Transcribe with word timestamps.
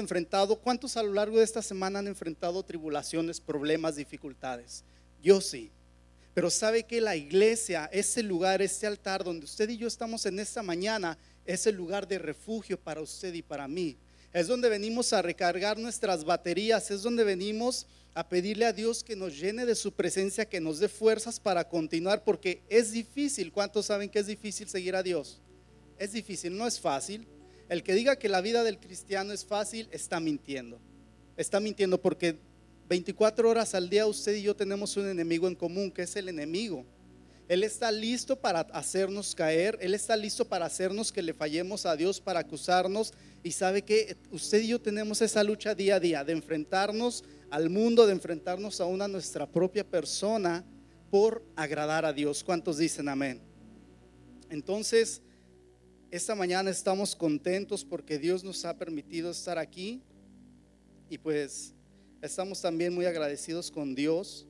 enfrentado, 0.00 0.56
¿cuántos 0.56 0.96
a 0.96 1.02
lo 1.02 1.12
largo 1.12 1.38
de 1.38 1.44
esta 1.44 1.62
semana 1.62 1.98
han 1.98 2.06
enfrentado 2.06 2.62
tribulaciones, 2.62 3.40
problemas, 3.40 3.96
dificultades? 3.96 4.84
Yo 5.22 5.40
sí. 5.40 5.70
Pero 6.34 6.50
sabe 6.50 6.84
que 6.84 7.00
la 7.00 7.16
iglesia, 7.16 7.88
ese 7.92 8.22
lugar, 8.22 8.62
ese 8.62 8.86
altar 8.86 9.22
donde 9.22 9.44
usted 9.44 9.68
y 9.68 9.76
yo 9.76 9.86
estamos 9.86 10.24
en 10.26 10.38
esta 10.38 10.62
mañana, 10.62 11.18
es 11.44 11.66
el 11.66 11.76
lugar 11.76 12.08
de 12.08 12.18
refugio 12.18 12.78
para 12.78 13.00
usted 13.00 13.34
y 13.34 13.42
para 13.42 13.68
mí. 13.68 13.96
Es 14.32 14.46
donde 14.46 14.68
venimos 14.68 15.12
a 15.12 15.20
recargar 15.20 15.78
nuestras 15.78 16.24
baterías, 16.24 16.90
es 16.90 17.02
donde 17.02 17.24
venimos 17.24 17.86
a 18.14 18.28
pedirle 18.28 18.64
a 18.64 18.72
Dios 18.72 19.04
que 19.04 19.16
nos 19.16 19.38
llene 19.38 19.66
de 19.66 19.74
su 19.74 19.92
presencia, 19.92 20.46
que 20.46 20.60
nos 20.60 20.78
dé 20.78 20.88
fuerzas 20.88 21.38
para 21.38 21.68
continuar, 21.68 22.24
porque 22.24 22.62
es 22.68 22.92
difícil. 22.92 23.52
¿Cuántos 23.52 23.86
saben 23.86 24.08
que 24.08 24.18
es 24.18 24.26
difícil 24.26 24.68
seguir 24.68 24.96
a 24.96 25.02
Dios? 25.02 25.40
Es 25.98 26.12
difícil, 26.12 26.56
no 26.56 26.66
es 26.66 26.80
fácil. 26.80 27.26
El 27.68 27.82
que 27.82 27.94
diga 27.94 28.16
que 28.16 28.28
la 28.28 28.40
vida 28.40 28.64
del 28.64 28.78
cristiano 28.78 29.32
es 29.32 29.44
fácil 29.44 29.88
está 29.92 30.20
mintiendo. 30.20 30.78
Está 31.36 31.60
mintiendo 31.60 32.00
porque 32.00 32.38
24 32.88 33.48
horas 33.48 33.74
al 33.74 33.88
día 33.88 34.06
usted 34.06 34.34
y 34.34 34.42
yo 34.42 34.54
tenemos 34.54 34.96
un 34.96 35.08
enemigo 35.08 35.48
en 35.48 35.54
común, 35.54 35.90
que 35.90 36.02
es 36.02 36.14
el 36.16 36.28
enemigo. 36.28 36.84
Él 37.48 37.64
está 37.64 37.90
listo 37.90 38.36
para 38.36 38.60
hacernos 38.60 39.34
caer, 39.34 39.76
Él 39.80 39.94
está 39.94 40.16
listo 40.16 40.44
para 40.46 40.66
hacernos 40.66 41.12
que 41.12 41.22
le 41.22 41.34
fallemos 41.34 41.86
a 41.86 41.96
Dios, 41.96 42.20
para 42.20 42.40
acusarnos. 42.40 43.12
Y 43.42 43.52
sabe 43.52 43.82
que 43.82 44.16
usted 44.30 44.62
y 44.62 44.68
yo 44.68 44.80
tenemos 44.80 45.20
esa 45.20 45.42
lucha 45.42 45.74
día 45.74 45.96
a 45.96 46.00
día 46.00 46.24
de 46.24 46.32
enfrentarnos 46.32 47.24
al 47.50 47.68
mundo, 47.68 48.06
de 48.06 48.12
enfrentarnos 48.12 48.80
a 48.80 48.86
una 48.86 49.08
nuestra 49.08 49.46
propia 49.46 49.84
persona 49.84 50.64
por 51.10 51.44
agradar 51.56 52.04
a 52.04 52.12
Dios. 52.12 52.42
¿Cuántos 52.42 52.78
dicen 52.78 53.08
amén? 53.08 53.40
Entonces, 54.48 55.20
esta 56.12 56.34
mañana 56.34 56.68
estamos 56.68 57.16
contentos 57.16 57.86
porque 57.86 58.18
Dios 58.18 58.44
nos 58.44 58.66
ha 58.66 58.76
permitido 58.76 59.30
estar 59.30 59.56
aquí 59.56 60.02
y 61.08 61.16
pues 61.16 61.72
estamos 62.20 62.60
también 62.60 62.92
muy 62.92 63.06
agradecidos 63.06 63.70
con 63.70 63.94
Dios. 63.94 64.46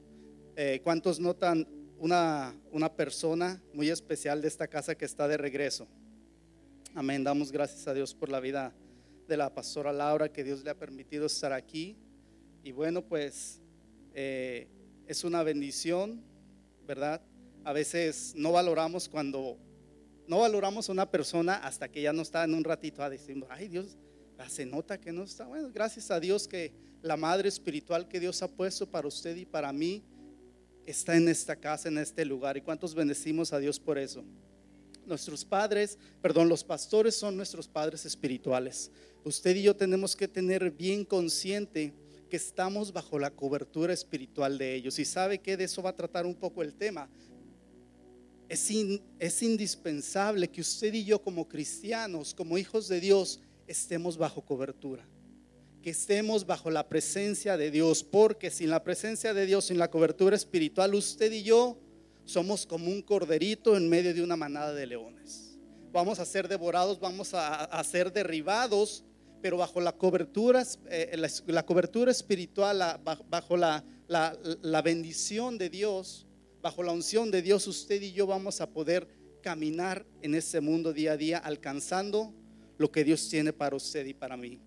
Eh, 0.57 0.81
¿Cuántos 0.83 1.21
notan 1.21 1.69
una, 1.99 2.53
una 2.73 2.93
persona 2.93 3.63
muy 3.73 3.91
especial 3.91 4.43
de 4.43 4.49
esta 4.49 4.67
casa 4.67 4.97
que 4.97 5.05
está 5.05 5.29
de 5.29 5.37
regreso? 5.37 5.87
Amén. 6.97 7.23
Damos 7.23 7.53
gracias 7.53 7.87
a 7.87 7.95
Dios 7.95 8.13
por 8.13 8.29
la 8.29 8.41
vida 8.41 8.75
de 9.29 9.37
la 9.37 9.55
pastora 9.55 9.93
Laura, 9.93 10.33
que 10.33 10.43
Dios 10.43 10.65
le 10.65 10.71
ha 10.71 10.77
permitido 10.77 11.27
estar 11.27 11.53
aquí. 11.53 11.97
Y 12.65 12.73
bueno, 12.73 13.03
pues 13.03 13.61
eh, 14.15 14.67
es 15.07 15.23
una 15.23 15.45
bendición, 15.45 16.25
¿verdad? 16.89 17.23
A 17.63 17.73
veces 17.73 18.33
no 18.35 18.51
valoramos 18.51 19.09
cuando 19.09 19.59
no 20.27 20.41
valoramos 20.41 20.89
a 20.89 20.92
una 20.92 21.11
persona 21.11 21.56
hasta 21.56 21.89
que 21.89 22.03
ya 22.03 22.12
no 22.12 22.23
está 22.23 22.45
en 22.45 22.55
un 22.55 22.65
ratito 22.65 23.03
a 23.03 23.11
decir, 23.11 23.45
ay 23.51 23.69
Dios, 23.69 23.97
se 24.48 24.67
nota 24.67 25.01
que 25.01 25.12
no 25.12 25.23
está. 25.23 25.47
Bueno, 25.47 25.70
gracias 25.73 26.11
a 26.11 26.20
Dios 26.20 26.48
que 26.48 26.73
la 27.03 27.17
madre 27.17 27.48
espiritual 27.48 28.09
que 28.09 28.20
Dios 28.20 28.42
ha 28.42 28.48
puesto 28.48 28.89
para 28.89 29.09
usted 29.09 29.37
y 29.37 29.45
para 29.45 29.73
mí 29.73 30.03
está 30.87 31.17
en 31.17 31.29
esta 31.29 31.56
casa, 31.56 31.89
en 31.89 31.98
este 31.98 32.25
lugar. 32.25 32.56
¿Y 32.56 32.62
cuántos 32.62 32.95
bendecimos 32.95 33.53
a 33.53 33.59
Dios 33.59 33.79
por 33.79 33.98
eso? 33.98 34.25
Nuestros 35.06 35.45
padres, 35.45 35.98
perdón, 36.20 36.48
los 36.48 36.62
pastores 36.62 37.17
son 37.17 37.36
nuestros 37.36 37.67
padres 37.67 38.07
espirituales. 38.07 38.91
Usted 39.25 39.57
y 39.57 39.62
yo 39.62 39.77
tenemos 39.77 40.14
que 40.14 40.29
tener 40.29 40.70
bien 40.70 41.05
consciente 41.05 41.92
que 42.31 42.36
estamos 42.36 42.92
bajo 42.92 43.19
la 43.19 43.31
cobertura 43.31 43.92
espiritual 43.92 44.59
de 44.59 44.75
ellos. 44.75 44.98
Y 44.98 45.05
sabe 45.05 45.39
que 45.39 45.57
de 45.57 45.64
eso 45.64 45.83
va 45.83 45.91
a 45.91 45.97
tratar 45.97 46.25
un 46.25 46.34
poco 46.34 46.62
el 46.62 46.75
tema 46.75 47.09
es, 48.53 49.42
indispensable 49.42 50.48
que 50.48 50.61
usted 50.61 50.92
y 50.92 51.05
yo 51.05 51.22
como 51.22 51.48
cristianos, 51.48 52.34
como 52.34 52.58
hijos 52.58 52.86
de 52.86 53.00
Dios, 53.00 53.41
estemos 53.67 54.19
bajo 54.19 54.42
cobertura. 54.42 55.08
Que 55.83 55.91
estemos 55.91 56.47
bajo 56.47 56.70
la 56.70 56.86
presencia 56.86 57.56
de 57.56 57.70
Dios, 57.70 58.05
porque 58.05 58.50
sin 58.50 58.69
la 58.69 58.84
presencia 58.84 59.33
de 59.33 59.47
Dios, 59.47 59.67
sin 59.67 59.78
la 59.78 59.91
cobertura 59.91 60.36
espiritual, 60.36 60.95
usted 60.95 61.33
y 61.33 61.42
yo 61.42 61.78
somos 62.25 62.67
como 62.67 62.89
un 62.89 63.00
corderito 63.03 63.77
en 63.77 63.89
medio 63.89 64.14
de 64.14 64.23
una 64.23 64.36
manada 64.36 64.74
de 64.74 64.86
leones. 64.86 65.58
Vamos 65.91 66.18
a 66.18 66.24
ser 66.27 66.46
devorados, 66.46 67.01
vamos 67.01 67.33
a, 67.33 67.83
ser 67.85 68.12
derribados, 68.12 69.02
pero 69.41 69.57
bajo 69.57 69.80
la 69.80 69.92
cobertura, 69.92 70.62
eh, 70.91 71.17
la, 71.46 71.67
cobertura 71.67 72.12
espiritual, 72.12 73.01
bajo 73.29 73.57
la, 73.57 73.83
la 74.08 74.83
bendición 74.83 75.58
de 75.58 75.68
Dios, 75.68 76.27
bajo 76.62 76.84
la 76.84 76.92
unción 76.92 77.30
de 77.30 77.42
Dios, 77.42 77.67
usted 77.67 78.00
y 78.00 78.12
yo 78.12 78.27
vamos 78.27 78.61
a 78.61 78.70
poder 78.70 79.08
caminar 79.42 80.06
en 80.23 80.36
ese 80.36 80.61
mundo 80.61 80.92
día 80.92 81.12
a 81.12 81.17
día, 81.17 81.39
alcanzando 81.39 82.33
lo 82.78 82.90
que 82.92 83.02
Dios 83.02 83.28
tiene 83.28 83.52
para 83.52 83.74
usted 83.74 84.06
y 84.06 84.14
para 84.14 84.36
mí. 84.36 84.61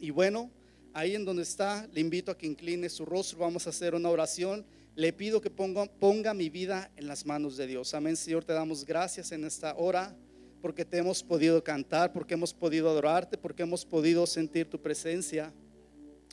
Y 0.00 0.10
bueno, 0.10 0.50
ahí 0.92 1.14
en 1.14 1.24
donde 1.24 1.44
está, 1.44 1.88
le 1.92 2.00
invito 2.00 2.32
a 2.32 2.36
que 2.36 2.46
incline 2.46 2.88
su 2.88 3.06
rostro, 3.06 3.38
vamos 3.38 3.66
a 3.66 3.70
hacer 3.70 3.94
una 3.94 4.10
oración. 4.10 4.66
Le 4.96 5.12
pido 5.12 5.40
que 5.40 5.50
ponga, 5.50 5.86
ponga 5.86 6.34
mi 6.34 6.48
vida 6.48 6.90
en 6.96 7.06
las 7.06 7.24
manos 7.24 7.56
de 7.56 7.68
Dios. 7.68 7.94
Amén, 7.94 8.16
Señor, 8.16 8.44
te 8.44 8.52
damos 8.52 8.84
gracias 8.84 9.30
en 9.30 9.44
esta 9.44 9.76
hora 9.76 10.16
porque 10.60 10.84
te 10.84 10.98
hemos 10.98 11.22
podido 11.22 11.62
cantar, 11.62 12.12
porque 12.12 12.34
hemos 12.34 12.52
podido 12.52 12.90
adorarte, 12.90 13.38
porque 13.38 13.62
hemos 13.62 13.84
podido 13.84 14.26
sentir 14.26 14.68
tu 14.68 14.80
presencia. 14.80 15.52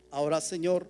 Ahora, 0.10 0.42
Señor, 0.42 0.88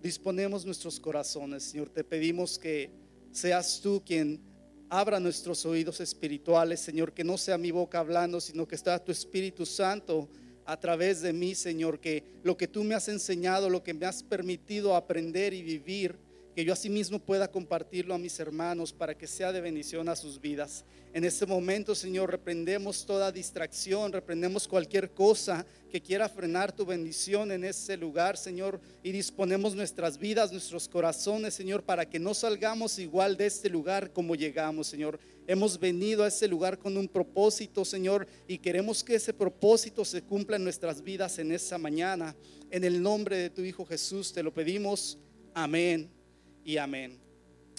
disponemos 0.00 0.64
nuestros 0.64 1.00
corazones, 1.00 1.64
Señor, 1.64 1.88
te 1.88 2.04
pedimos 2.04 2.58
que 2.58 3.01
seas 3.32 3.80
tú 3.80 4.02
quien 4.04 4.40
abra 4.88 5.18
nuestros 5.18 5.64
oídos 5.64 6.00
espirituales, 6.00 6.80
Señor, 6.80 7.12
que 7.12 7.24
no 7.24 7.38
sea 7.38 7.56
mi 7.58 7.70
boca 7.70 7.98
hablando, 7.98 8.40
sino 8.40 8.68
que 8.68 8.74
está 8.74 9.02
tu 9.02 9.10
Espíritu 9.10 9.64
Santo 9.64 10.28
a 10.64 10.78
través 10.78 11.22
de 11.22 11.32
mí, 11.32 11.54
Señor, 11.54 11.98
que 11.98 12.24
lo 12.42 12.56
que 12.56 12.68
tú 12.68 12.84
me 12.84 12.94
has 12.94 13.08
enseñado, 13.08 13.70
lo 13.70 13.82
que 13.82 13.94
me 13.94 14.06
has 14.06 14.22
permitido 14.22 14.94
aprender 14.94 15.54
y 15.54 15.62
vivir, 15.62 16.18
que 16.54 16.64
yo 16.64 16.72
asimismo 16.72 17.18
pueda 17.18 17.50
compartirlo 17.50 18.14
a 18.14 18.18
mis 18.18 18.38
hermanos 18.38 18.92
para 18.92 19.16
que 19.16 19.26
sea 19.26 19.52
de 19.52 19.60
bendición 19.60 20.08
a 20.08 20.16
sus 20.16 20.40
vidas. 20.40 20.84
En 21.14 21.24
este 21.24 21.44
momento, 21.44 21.94
Señor, 21.94 22.30
reprendemos 22.30 23.04
toda 23.04 23.32
distracción, 23.32 24.12
reprendemos 24.12 24.66
cualquier 24.66 25.10
cosa 25.10 25.66
que 25.90 26.00
quiera 26.00 26.28
frenar 26.28 26.72
tu 26.72 26.86
bendición 26.86 27.52
en 27.52 27.64
ese 27.64 27.96
lugar, 27.98 28.36
Señor, 28.38 28.80
y 29.02 29.12
disponemos 29.12 29.74
nuestras 29.74 30.16
vidas, 30.16 30.52
nuestros 30.52 30.88
corazones, 30.88 31.52
Señor, 31.52 31.82
para 31.82 32.08
que 32.08 32.18
no 32.18 32.32
salgamos 32.32 32.98
igual 32.98 33.36
de 33.36 33.46
este 33.46 33.68
lugar 33.68 34.12
como 34.12 34.34
llegamos, 34.34 34.86
Señor. 34.86 35.18
Hemos 35.46 35.78
venido 35.78 36.24
a 36.24 36.28
ese 36.28 36.48
lugar 36.48 36.78
con 36.78 36.96
un 36.96 37.08
propósito, 37.08 37.84
Señor, 37.84 38.26
y 38.46 38.58
queremos 38.58 39.04
que 39.04 39.16
ese 39.16 39.34
propósito 39.34 40.04
se 40.04 40.22
cumpla 40.22 40.56
en 40.56 40.64
nuestras 40.64 41.02
vidas 41.02 41.38
en 41.38 41.52
esta 41.52 41.76
mañana. 41.76 42.34
En 42.70 42.84
el 42.84 43.02
nombre 43.02 43.36
de 43.36 43.50
tu 43.50 43.62
Hijo 43.62 43.84
Jesús 43.84 44.32
te 44.32 44.42
lo 44.42 44.52
pedimos. 44.52 45.18
Amén 45.52 46.21
y 46.64 46.76
amén. 46.76 47.18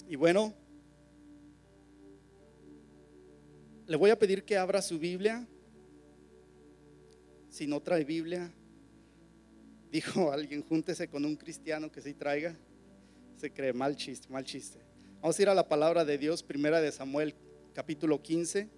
Y 0.08 0.16
bueno, 0.16 0.54
le 3.86 3.96
voy 3.96 4.10
a 4.10 4.18
pedir 4.18 4.44
que 4.44 4.56
abra 4.56 4.82
su 4.82 4.98
Biblia. 4.98 5.46
Si 7.48 7.66
no 7.66 7.80
trae 7.80 8.04
Biblia, 8.04 8.52
dijo 9.90 10.32
alguien, 10.32 10.62
júntese 10.62 11.08
con 11.08 11.24
un 11.24 11.36
cristiano 11.36 11.90
que 11.90 12.00
sí 12.00 12.14
traiga. 12.14 12.56
Se 13.36 13.52
cree 13.52 13.72
mal 13.72 13.96
chiste, 13.96 14.28
mal 14.28 14.44
chiste. 14.44 14.80
Vamos 15.20 15.38
a 15.38 15.42
ir 15.42 15.48
a 15.48 15.54
la 15.54 15.68
palabra 15.68 16.04
de 16.04 16.18
Dios, 16.18 16.42
primera 16.42 16.80
de 16.80 16.92
Samuel, 16.92 17.34
capítulo 17.72 18.22
15. 18.22 18.68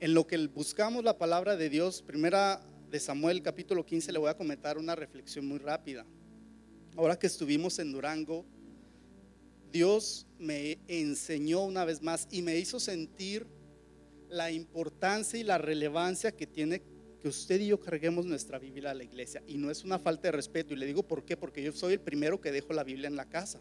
En 0.00 0.14
lo 0.14 0.26
que 0.26 0.46
buscamos 0.48 1.04
la 1.04 1.18
palabra 1.18 1.56
de 1.56 1.68
Dios, 1.68 2.02
primera 2.02 2.60
de 2.90 3.00
Samuel, 3.00 3.42
capítulo 3.42 3.84
15, 3.84 4.12
le 4.12 4.18
voy 4.18 4.30
a 4.30 4.36
comentar 4.36 4.78
una 4.78 4.94
reflexión 4.94 5.46
muy 5.46 5.58
rápida 5.58 6.06
ahora 6.96 7.18
que 7.18 7.26
estuvimos 7.26 7.78
en 7.78 7.92
Durango, 7.92 8.44
Dios 9.72 10.26
me 10.38 10.78
enseñó 10.86 11.64
una 11.64 11.84
vez 11.84 12.00
más 12.00 12.28
y 12.30 12.42
me 12.42 12.58
hizo 12.58 12.78
sentir 12.78 13.46
la 14.28 14.50
importancia 14.50 15.38
y 15.38 15.42
la 15.42 15.58
relevancia 15.58 16.32
que 16.32 16.46
tiene 16.46 16.82
que 17.20 17.28
usted 17.28 17.60
y 17.60 17.68
yo 17.68 17.80
carguemos 17.80 18.26
nuestra 18.26 18.58
Biblia 18.58 18.90
a 18.90 18.94
la 18.94 19.04
iglesia. 19.04 19.42
Y 19.46 19.56
no 19.56 19.70
es 19.70 19.82
una 19.82 19.98
falta 19.98 20.28
de 20.28 20.32
respeto. 20.32 20.74
Y 20.74 20.76
le 20.76 20.86
digo 20.86 21.02
por 21.02 21.24
qué, 21.24 21.36
porque 21.36 21.62
yo 21.62 21.72
soy 21.72 21.94
el 21.94 22.00
primero 22.00 22.40
que 22.40 22.52
dejo 22.52 22.72
la 22.72 22.84
Biblia 22.84 23.08
en 23.08 23.16
la 23.16 23.28
casa, 23.28 23.60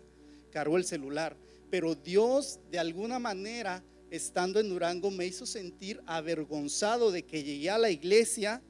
cargo 0.52 0.78
el 0.78 0.84
celular. 0.84 1.38
Pero 1.70 1.96
Dios, 1.96 2.60
de 2.70 2.80
alguna 2.80 3.20
manera, 3.20 3.84
estando 4.12 4.60
en 4.60 4.70
Durango, 4.70 5.10
me 5.10 5.26
hizo 5.26 5.46
sentir 5.46 6.02
avergonzado 6.06 7.10
de 7.10 7.24
que 7.24 7.44
llegué 7.44 7.70
a 7.70 7.78
la 7.78 7.90
iglesia 7.90 8.62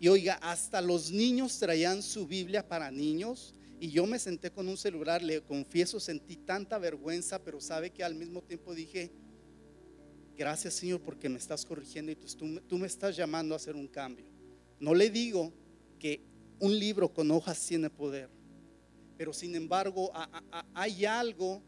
y 0.00 0.08
oiga, 0.08 0.34
hasta 0.34 0.80
los 0.80 1.10
niños 1.12 1.58
traían 1.58 2.02
su 2.02 2.26
Biblia 2.26 2.66
para 2.66 2.90
niños 2.90 3.54
y 3.80 3.90
yo 3.90 4.06
me 4.06 4.18
senté 4.18 4.50
con 4.50 4.68
un 4.68 4.76
celular, 4.76 5.22
le 5.22 5.40
confieso, 5.42 6.00
sentí 6.00 6.36
tanta 6.36 6.78
vergüenza, 6.78 7.42
pero 7.42 7.60
sabe 7.60 7.90
que 7.90 8.02
al 8.02 8.14
mismo 8.14 8.42
tiempo 8.42 8.74
dije, 8.74 9.12
gracias 10.36 10.74
Señor 10.74 11.00
porque 11.00 11.28
me 11.28 11.38
estás 11.38 11.64
corrigiendo 11.64 12.10
y 12.12 12.16
tú, 12.16 12.78
me 12.78 12.86
estás 12.86 13.16
llamando 13.16 13.54
a 13.54 13.56
hacer 13.56 13.76
un 13.76 13.86
cambio. 13.86 14.26
No 14.80 14.94
le 14.94 15.10
digo 15.10 15.52
que 15.98 16.22
un 16.58 16.76
libro 16.78 17.12
con 17.12 17.30
hojas 17.30 17.64
tiene 17.66 17.88
poder, 17.88 18.30
pero 19.16 19.32
sin 19.32 19.54
embargo 19.54 20.10
hay 20.74 21.04
algo 21.04 21.62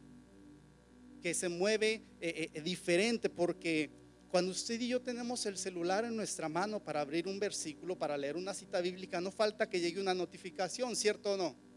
que 1.23 1.35
se 1.35 1.49
mueve 1.49 2.03
eh, 2.21 2.51
eh, 2.55 2.61
diferente 2.63 3.29
porque 3.29 3.91
Cuando 4.31 4.53
usted 4.53 4.81
y 4.81 4.87
yo 4.87 5.01
tenemos 5.01 5.45
el 5.47 5.57
celular 5.59 6.05
en 6.05 6.15
nuestra 6.15 6.49
mano 6.49 6.79
para 6.79 7.01
abrir 7.01 7.27
un 7.27 7.41
versículo, 7.41 7.99
para 7.99 8.17
leer 8.17 8.37
una 8.37 8.55
cita 8.55 8.81
bíblica, 8.81 9.21
no 9.21 9.33
falta 9.33 9.69
que 9.69 9.81
llegue 9.81 10.01
una 10.01 10.15
notificación, 10.15 10.95
¿cierto 10.95 11.33
o 11.33 11.37
no? 11.37 11.70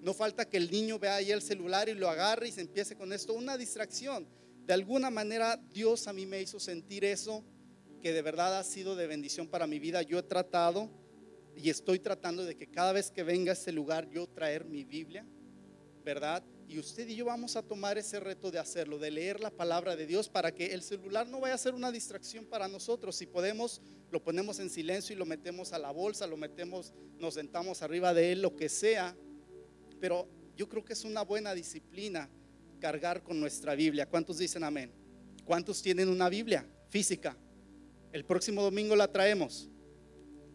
No 0.00 0.14
falta 0.14 0.48
que 0.48 0.56
el 0.56 0.70
niño 0.70 0.98
vea 0.98 1.16
ahí 1.16 1.30
el 1.30 1.42
celular 1.42 1.88
y 1.88 1.94
lo 1.94 2.08
agarre 2.08 2.48
y 2.48 2.52
se 2.52 2.60
empiece 2.60 2.96
con 2.96 3.12
esto, 3.12 3.34
una 3.34 3.56
distracción. 3.56 4.26
De 4.64 4.74
alguna 4.74 5.10
manera 5.10 5.56
Dios 5.72 6.06
a 6.08 6.12
mí 6.12 6.26
me 6.26 6.40
hizo 6.40 6.60
sentir 6.60 7.04
eso, 7.04 7.44
que 8.00 8.12
de 8.12 8.22
verdad 8.22 8.58
ha 8.58 8.64
sido 8.64 8.96
de 8.96 9.06
bendición 9.06 9.48
para 9.48 9.66
mi 9.66 9.78
vida. 9.78 10.02
Yo 10.02 10.18
he 10.18 10.22
tratado 10.22 10.90
y 11.56 11.70
estoy 11.70 11.98
tratando 11.98 12.44
de 12.44 12.56
que 12.56 12.70
cada 12.70 12.92
vez 12.92 13.10
que 13.10 13.22
venga 13.22 13.50
a 13.50 13.54
este 13.54 13.72
lugar 13.72 14.08
yo 14.10 14.28
traer 14.28 14.64
mi 14.64 14.84
Biblia, 14.84 15.26
¿verdad? 16.04 16.44
Y 16.68 16.78
usted 16.78 17.08
y 17.08 17.16
yo 17.16 17.24
vamos 17.24 17.56
a 17.56 17.62
tomar 17.62 17.96
ese 17.96 18.20
reto 18.20 18.50
de 18.50 18.58
hacerlo, 18.58 18.98
de 18.98 19.10
leer 19.10 19.40
la 19.40 19.50
palabra 19.50 19.96
de 19.96 20.06
Dios 20.06 20.28
para 20.28 20.54
que 20.54 20.74
el 20.74 20.82
celular 20.82 21.26
no 21.26 21.40
vaya 21.40 21.54
a 21.54 21.58
ser 21.58 21.74
una 21.74 21.90
distracción 21.90 22.44
para 22.44 22.68
nosotros. 22.68 23.16
Si 23.16 23.26
podemos, 23.26 23.80
lo 24.10 24.22
ponemos 24.22 24.58
en 24.58 24.68
silencio 24.68 25.16
y 25.16 25.18
lo 25.18 25.24
metemos 25.24 25.72
a 25.72 25.78
la 25.78 25.90
bolsa, 25.90 26.26
lo 26.26 26.36
metemos, 26.36 26.92
nos 27.18 27.34
sentamos 27.34 27.80
arriba 27.80 28.12
de 28.12 28.32
él, 28.32 28.42
lo 28.42 28.54
que 28.54 28.68
sea. 28.68 29.16
Pero 30.00 30.28
yo 30.56 30.68
creo 30.68 30.84
que 30.84 30.92
es 30.92 31.04
una 31.04 31.22
buena 31.22 31.54
disciplina 31.54 32.28
cargar 32.80 33.22
con 33.22 33.40
nuestra 33.40 33.74
Biblia. 33.74 34.06
¿Cuántos 34.06 34.38
dicen 34.38 34.64
amén? 34.64 34.92
¿Cuántos 35.44 35.82
tienen 35.82 36.08
una 36.08 36.28
Biblia 36.28 36.66
física? 36.88 37.36
El 38.12 38.24
próximo 38.24 38.62
domingo 38.62 38.96
la 38.96 39.10
traemos. 39.10 39.68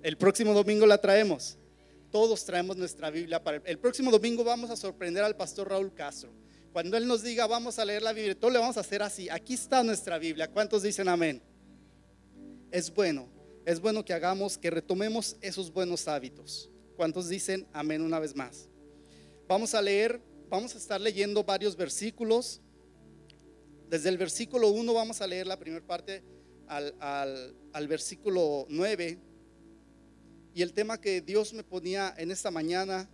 El 0.01 0.17
próximo 0.17 0.53
domingo 0.53 0.85
la 0.85 0.97
traemos 0.97 1.57
todos 2.13 2.45
traemos 2.45 2.77
nuestra 2.77 3.09
Biblia. 3.09 3.43
Para 3.43 3.57
el, 3.65 3.79
próximo 3.79 4.11
domingo 4.11 4.43
vamos 4.43 4.69
a 4.69 4.75
sorprender 4.75 5.23
al 5.23 5.35
pastor 5.35 5.67
Raúl 5.67 5.91
Castro. 5.95 6.31
Cuando 6.71 6.95
él 6.95 7.07
nos 7.07 7.23
diga, 7.23 7.47
vamos 7.47 7.79
a 7.79 7.85
leer 7.85 8.03
la 8.03 8.13
Biblia, 8.13 8.39
todo 8.39 8.51
le 8.51 8.59
vamos 8.59 8.77
a 8.77 8.81
hacer 8.81 9.01
así. 9.01 9.27
Aquí 9.31 9.55
está 9.55 9.83
nuestra 9.83 10.19
Biblia. 10.19 10.47
¿Cuántos 10.47 10.83
dicen 10.83 11.09
amén? 11.09 11.41
Es 12.69 12.93
bueno, 12.93 13.27
es 13.65 13.79
bueno 13.79 14.05
que 14.05 14.13
hagamos, 14.13 14.59
que 14.59 14.69
retomemos 14.69 15.37
esos 15.41 15.73
buenos 15.73 16.07
hábitos. 16.07 16.69
¿Cuántos 16.95 17.29
dicen 17.29 17.65
amén 17.73 18.03
una 18.03 18.19
vez 18.19 18.35
más? 18.35 18.69
Vamos 19.47 19.73
a 19.73 19.81
leer, 19.81 20.21
vamos 20.49 20.73
a 20.75 20.77
estar 20.77 20.99
leyendo 21.01 21.43
varios 21.43 21.75
versículos. 21.75 22.61
Desde 23.89 24.09
el 24.09 24.17
versículo 24.17 24.69
1 24.69 24.93
vamos 24.93 25.21
a 25.21 25.27
leer 25.27 25.47
la 25.47 25.59
primera 25.59 25.85
parte 25.85 26.23
al, 26.67 26.95
al, 26.99 27.55
al 27.73 27.87
versículo 27.87 28.65
9 28.69 29.19
y 30.55 30.61
el 30.61 30.73
tema 30.73 31.01
que 31.01 31.21
Dios 31.21 31.53
me 31.53 31.63
ponía 31.63 32.13
en 32.17 32.31
esta 32.31 32.51
mañana 32.51 33.09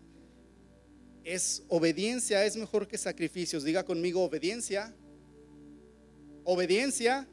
es 1.24 1.64
obediencia 1.68 2.46
es 2.46 2.56
mejor 2.58 2.88
que 2.88 2.98
sacrificios. 2.98 3.64
Diga 3.64 3.84
conmigo 3.84 4.24
obediencia. 4.24 4.96
Obediencia 6.44 7.28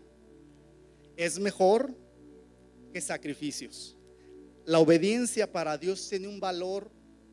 es 1.17 1.39
mejor 1.39 1.97
que 2.93 3.01
sacrificios. 3.01 3.97
La 4.65 4.79
obediencia 4.79 5.51
para 5.51 5.77
Dios 5.79 6.09
tiene 6.09 6.29
un 6.29 6.41
valor, 6.41 6.91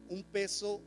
un 0.07 0.23
peso 0.23 0.81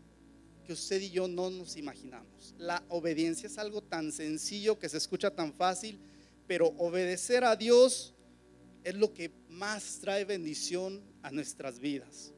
que 0.67 0.73
usted 0.73 1.01
y 1.01 1.11
yo 1.11 1.29
no 1.29 1.49
nos 1.49 1.77
imaginamos. 1.77 2.55
La 2.59 2.85
obediencia 2.89 3.47
es 3.47 3.57
algo 3.57 3.83
tan 3.83 4.13
sencillo 4.13 4.79
que 4.79 4.89
se 4.89 4.99
escucha 4.99 5.31
tan 5.31 5.53
fácil, 5.53 5.99
pero 6.47 6.75
obedecer 6.79 7.45
a 7.45 7.57
Dios 7.57 8.15
es 8.85 8.95
lo 8.95 9.15
que 9.15 9.31
más 9.49 9.99
trae 10.01 10.25
bendición 10.25 11.03
a 11.23 11.31
nuestras 11.31 11.79
vidas. 11.79 12.33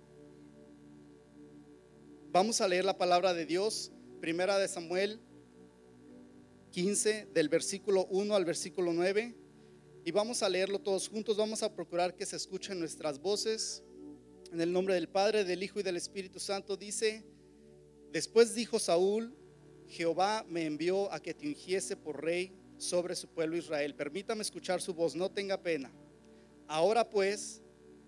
Vamos 2.31 2.61
a 2.61 2.69
leer 2.69 2.85
la 2.85 2.97
palabra 2.97 3.35
de 3.35 3.47
Dios, 3.47 3.91
primera 4.21 4.59
de 4.59 4.69
Samuel 4.69 5.19
15, 6.71 7.29
del 7.33 7.49
versículo 7.49 8.07
1 8.11 8.35
al 8.35 8.45
versículo 8.45 8.93
9, 8.93 9.35
y 10.05 10.11
vamos 10.11 10.43
a 10.43 10.49
leerlo 10.49 10.79
todos 10.79 11.09
juntos, 11.09 11.37
vamos 11.37 11.63
a 11.63 11.75
procurar 11.75 12.15
que 12.15 12.25
se 12.25 12.37
escuchen 12.37 12.79
nuestras 12.79 13.21
voces. 13.21 13.83
En 14.53 14.61
el 14.61 14.73
nombre 14.73 14.95
del 14.95 15.09
Padre, 15.09 15.45
del 15.45 15.63
Hijo 15.63 15.81
y 15.81 15.83
del 15.83 15.97
Espíritu 15.97 16.39
Santo 16.39 16.77
dice, 16.77 17.25
después 18.13 18.55
dijo 18.55 18.79
Saúl, 18.79 19.35
Jehová 19.89 20.45
me 20.49 20.67
envió 20.67 21.13
a 21.13 21.21
que 21.21 21.35
te 21.35 21.47
ungiese 21.47 21.97
por 21.97 22.23
rey 22.23 22.53
sobre 22.77 23.17
su 23.17 23.29
pueblo 23.29 23.57
Israel. 23.57 23.95
Permítame 23.95 24.43
escuchar 24.43 24.81
su 24.81 24.95
voz, 24.95 25.15
no 25.15 25.31
tenga 25.31 25.61
pena. 25.61 25.91
Ahora 26.67 27.09
pues, 27.09 27.63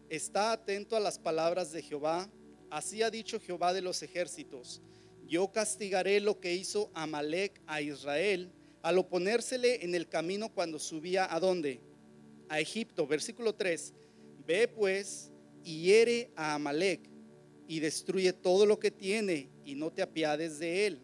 está 0.08 0.52
atento 0.52 0.96
a 0.96 1.00
las 1.00 1.18
palabras 1.18 1.72
de 1.72 1.82
Jehová. 1.82 2.30
Así 2.70 3.02
ha 3.02 3.10
dicho 3.10 3.40
Jehová 3.40 3.72
de 3.72 3.82
los 3.82 4.02
ejércitos. 4.02 4.82
Yo 5.26 5.50
castigaré 5.52 6.20
lo 6.20 6.40
que 6.40 6.54
hizo 6.54 6.90
Amalek 6.94 7.60
a 7.66 7.80
Israel 7.80 8.52
al 8.82 8.98
oponérsele 8.98 9.84
en 9.84 9.94
el 9.94 10.08
camino 10.08 10.52
cuando 10.52 10.78
subía 10.78 11.32
a 11.32 11.40
dónde? 11.40 11.80
A 12.48 12.60
Egipto. 12.60 13.06
Versículo 13.06 13.54
3. 13.54 13.92
Ve 14.46 14.68
pues 14.68 15.30
y 15.64 15.82
hiere 15.82 16.30
a 16.34 16.54
Amalek 16.54 17.09
y 17.70 17.78
destruye 17.78 18.32
todo 18.32 18.66
lo 18.66 18.80
que 18.80 18.90
tiene 18.90 19.48
y 19.64 19.76
no 19.76 19.92
te 19.92 20.02
apiades 20.02 20.58
de 20.58 20.88
él. 20.88 21.00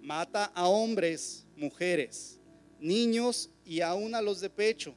Mata 0.00 0.46
a 0.46 0.66
hombres, 0.66 1.46
mujeres, 1.54 2.40
niños 2.78 3.50
y 3.66 3.82
aún 3.82 4.14
a 4.14 4.22
los 4.22 4.40
de 4.40 4.48
pecho, 4.48 4.96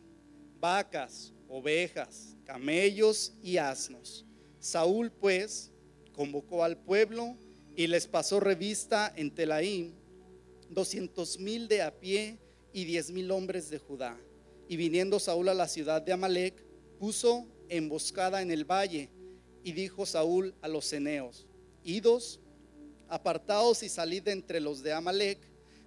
vacas, 0.62 1.34
ovejas, 1.50 2.38
camellos 2.46 3.34
y 3.44 3.58
asnos. 3.58 4.26
Saúl 4.60 5.12
pues 5.12 5.74
convocó 6.14 6.64
al 6.64 6.78
pueblo 6.78 7.36
y 7.76 7.88
les 7.88 8.08
pasó 8.08 8.40
revista 8.40 9.12
en 9.18 9.30
Telaín 9.30 9.96
doscientos 10.70 11.38
mil 11.38 11.68
de 11.68 11.82
a 11.82 12.00
pie 12.00 12.40
y 12.72 12.86
diez 12.86 13.12
mil 13.12 13.30
hombres 13.32 13.70
de 13.70 13.78
Judá. 13.78 14.18
Y 14.70 14.78
viniendo 14.78 15.20
Saúl 15.20 15.50
a 15.50 15.54
la 15.54 15.68
ciudad 15.68 16.02
de 16.02 16.14
Amalek, 16.14 16.66
puso 16.98 17.46
emboscada 17.68 18.42
en 18.42 18.52
el 18.52 18.64
valle 18.64 19.10
y 19.64 19.72
dijo 19.72 20.06
Saúl 20.06 20.54
a 20.62 20.68
los 20.68 20.86
ceneos, 20.86 21.48
idos, 21.84 22.40
apartaos 23.08 23.84
y 23.84 23.90
salid 23.90 24.24
de 24.24 24.32
entre 24.32 24.60
los 24.60 24.84
de 24.84 24.94
Amalek, 24.94 25.40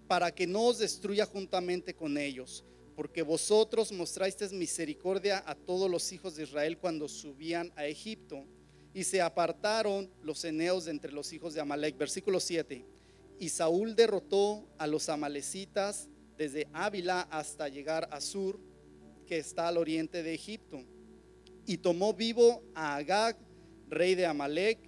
para 0.06 0.34
que 0.34 0.46
no 0.46 0.66
os 0.66 0.78
destruya 0.78 1.26
juntamente 1.26 1.94
con 1.94 2.16
ellos 2.16 2.64
porque 2.96 3.20
vosotros 3.20 3.92
mostrasteis 3.92 4.52
misericordia 4.52 5.44
a 5.46 5.54
todos 5.54 5.88
los 5.88 6.10
hijos 6.12 6.34
de 6.34 6.44
Israel 6.44 6.78
cuando 6.78 7.08
subían 7.08 7.70
a 7.76 7.84
Egipto, 7.84 8.42
y 8.94 9.04
se 9.04 9.20
apartaron 9.20 10.10
los 10.22 10.42
eneos 10.46 10.86
de 10.86 10.92
entre 10.92 11.12
los 11.12 11.30
hijos 11.34 11.52
de 11.52 11.60
Amalek. 11.60 11.98
Versículo 11.98 12.40
7. 12.40 12.86
Y 13.38 13.50
Saúl 13.50 13.94
derrotó 13.94 14.66
a 14.78 14.86
los 14.86 15.10
amalecitas 15.10 16.08
desde 16.38 16.66
Ávila 16.72 17.20
hasta 17.30 17.68
llegar 17.68 18.08
a 18.10 18.22
Sur, 18.22 18.58
que 19.26 19.36
está 19.36 19.68
al 19.68 19.76
oriente 19.76 20.22
de 20.22 20.32
Egipto, 20.32 20.82
y 21.66 21.76
tomó 21.76 22.14
vivo 22.14 22.62
a 22.74 22.96
Agag, 22.96 23.36
rey 23.88 24.14
de 24.14 24.26
Amalek, 24.26 24.78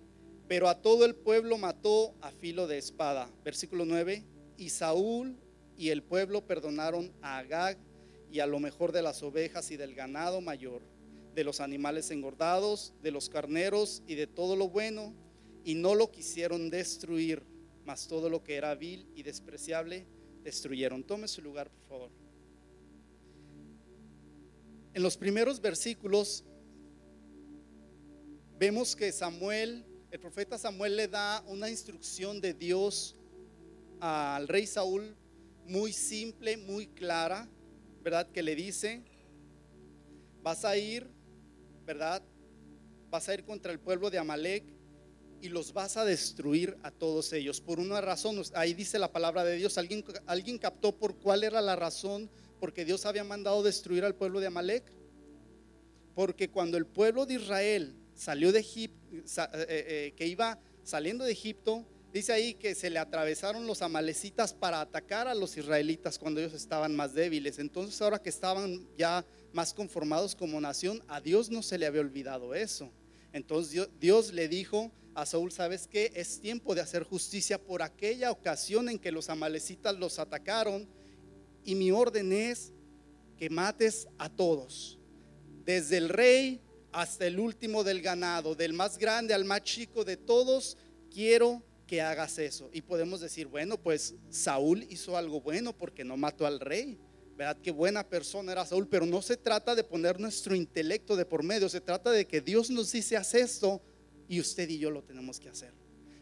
pero 0.48 0.68
a 0.68 0.80
todo 0.80 1.04
el 1.04 1.14
pueblo 1.14 1.58
mató 1.58 2.14
a 2.20 2.30
filo 2.30 2.66
de 2.66 2.78
espada. 2.78 3.30
Versículo 3.44 3.84
9. 3.84 4.24
Y 4.56 4.70
Saúl 4.70 5.36
y 5.76 5.90
el 5.90 6.02
pueblo 6.02 6.46
perdonaron 6.46 7.12
a 7.22 7.38
Agag 7.38 7.78
y 8.30 8.40
a 8.40 8.46
lo 8.46 8.58
mejor 8.58 8.92
de 8.92 9.02
las 9.02 9.22
ovejas 9.22 9.70
y 9.70 9.76
del 9.76 9.94
ganado 9.94 10.40
mayor, 10.40 10.82
de 11.34 11.44
los 11.44 11.60
animales 11.60 12.10
engordados, 12.10 12.94
de 13.02 13.10
los 13.10 13.28
carneros 13.28 14.02
y 14.06 14.14
de 14.14 14.26
todo 14.26 14.56
lo 14.56 14.68
bueno, 14.68 15.14
y 15.64 15.74
no 15.74 15.94
lo 15.94 16.10
quisieron 16.10 16.70
destruir, 16.70 17.42
mas 17.84 18.08
todo 18.08 18.28
lo 18.28 18.42
que 18.42 18.56
era 18.56 18.74
vil 18.74 19.06
y 19.14 19.22
despreciable 19.22 20.06
destruyeron. 20.42 21.04
Tome 21.04 21.28
su 21.28 21.42
lugar, 21.42 21.70
por 21.70 21.88
favor. 21.88 22.10
En 24.94 25.02
los 25.02 25.16
primeros 25.16 25.60
versículos 25.60 26.44
vemos 28.58 28.96
que 28.96 29.12
Samuel, 29.12 29.84
el 30.10 30.18
profeta 30.18 30.58
Samuel 30.58 30.96
le 30.96 31.06
da 31.06 31.44
una 31.46 31.70
instrucción 31.70 32.40
de 32.40 32.54
Dios 32.54 33.14
al 34.00 34.48
rey 34.48 34.66
Saúl 34.66 35.14
muy 35.66 35.92
simple, 35.92 36.56
muy 36.56 36.88
clara, 36.88 37.48
¿verdad? 38.02 38.28
Que 38.30 38.42
le 38.42 38.56
dice, 38.56 39.02
vas 40.42 40.64
a 40.64 40.76
ir, 40.76 41.06
¿verdad? 41.86 42.22
Vas 43.10 43.28
a 43.28 43.34
ir 43.34 43.44
contra 43.44 43.70
el 43.70 43.78
pueblo 43.78 44.10
de 44.10 44.18
Amalek 44.18 44.64
y 45.40 45.50
los 45.50 45.72
vas 45.72 45.96
a 45.96 46.04
destruir 46.04 46.76
a 46.82 46.90
todos 46.90 47.32
ellos. 47.32 47.60
Por 47.60 47.78
una 47.78 48.00
razón, 48.00 48.42
ahí 48.54 48.74
dice 48.74 48.98
la 48.98 49.12
palabra 49.12 49.44
de 49.44 49.56
Dios, 49.56 49.78
¿alguien, 49.78 50.04
alguien 50.26 50.58
captó 50.58 50.96
por 50.96 51.16
cuál 51.16 51.44
era 51.44 51.60
la 51.60 51.76
razón 51.76 52.28
porque 52.58 52.84
Dios 52.84 53.06
había 53.06 53.22
mandado 53.22 53.62
destruir 53.62 54.04
al 54.04 54.16
pueblo 54.16 54.40
de 54.40 54.48
Amalek? 54.48 54.92
Porque 56.16 56.50
cuando 56.50 56.76
el 56.76 56.86
pueblo 56.86 57.24
de 57.24 57.34
Israel 57.34 57.94
salió 58.18 58.52
de 58.52 58.60
Egipto, 58.60 58.98
eh, 59.14 59.22
eh, 59.52 59.66
eh, 59.68 60.14
que 60.16 60.26
iba 60.26 60.58
saliendo 60.82 61.24
de 61.24 61.32
Egipto, 61.32 61.86
Dice 62.12 62.32
ahí 62.32 62.54
que 62.54 62.74
se 62.74 62.88
le 62.88 62.98
atravesaron 62.98 63.66
los 63.66 63.82
amalecitas 63.82 64.54
para 64.54 64.80
atacar 64.80 65.28
a 65.28 65.34
los 65.34 65.58
israelitas 65.58 66.18
cuando 66.18 66.40
ellos 66.40 66.54
estaban 66.54 66.96
más 66.96 67.12
débiles. 67.12 67.58
Entonces 67.58 68.00
ahora 68.00 68.18
que 68.18 68.30
estaban 68.30 68.88
ya 68.96 69.26
más 69.52 69.74
conformados 69.74 70.34
como 70.34 70.58
nación, 70.60 71.02
a 71.06 71.20
Dios 71.20 71.50
no 71.50 71.62
se 71.62 71.76
le 71.76 71.84
había 71.84 72.00
olvidado 72.00 72.54
eso. 72.54 72.90
Entonces 73.34 73.90
Dios, 74.00 74.32
le 74.32 74.48
dijo 74.48 74.90
a 75.14 75.26
Saúl, 75.26 75.52
¿sabes 75.52 75.86
qué? 75.86 76.10
Es 76.14 76.40
tiempo 76.40 76.74
de 76.74 76.80
hacer 76.80 77.02
justicia 77.02 77.62
por 77.62 77.82
aquella 77.82 78.30
ocasión 78.30 78.88
en 78.88 78.98
que 78.98 79.12
los 79.12 79.28
amalecitas 79.28 79.94
los 79.94 80.18
atacaron 80.18 80.88
y 81.62 81.74
mi 81.74 81.90
orden 81.90 82.32
es 82.32 82.72
que 83.36 83.50
mates 83.50 84.08
a 84.16 84.30
todos, 84.30 84.98
desde 85.64 85.98
el 85.98 86.08
rey 86.08 86.62
hasta 86.92 87.26
el 87.26 87.38
último 87.38 87.84
del 87.84 88.02
ganado, 88.02 88.54
del 88.54 88.72
más 88.72 88.98
grande 88.98 89.34
al 89.34 89.44
más 89.44 89.62
chico 89.62 90.04
de 90.04 90.16
todos, 90.16 90.76
quiero 91.12 91.62
que 91.86 92.00
hagas 92.00 92.38
eso. 92.38 92.70
Y 92.72 92.82
podemos 92.82 93.20
decir, 93.20 93.46
bueno, 93.46 93.78
pues 93.78 94.14
Saúl 94.30 94.86
hizo 94.90 95.16
algo 95.16 95.40
bueno 95.40 95.76
porque 95.76 96.04
no 96.04 96.16
mató 96.16 96.46
al 96.46 96.60
rey. 96.60 96.98
¿Verdad? 97.36 97.58
Qué 97.62 97.70
buena 97.70 98.02
persona 98.02 98.50
era 98.50 98.66
Saúl, 98.66 98.88
pero 98.88 99.06
no 99.06 99.22
se 99.22 99.36
trata 99.36 99.76
de 99.76 99.84
poner 99.84 100.18
nuestro 100.18 100.56
intelecto 100.56 101.14
de 101.14 101.24
por 101.24 101.44
medio, 101.44 101.68
se 101.68 101.80
trata 101.80 102.10
de 102.10 102.26
que 102.26 102.40
Dios 102.40 102.68
nos 102.68 102.90
dice, 102.90 103.16
haz 103.16 103.32
esto 103.32 103.80
y 104.26 104.40
usted 104.40 104.68
y 104.68 104.78
yo 104.78 104.90
lo 104.90 105.04
tenemos 105.04 105.38
que 105.38 105.48
hacer. 105.48 105.72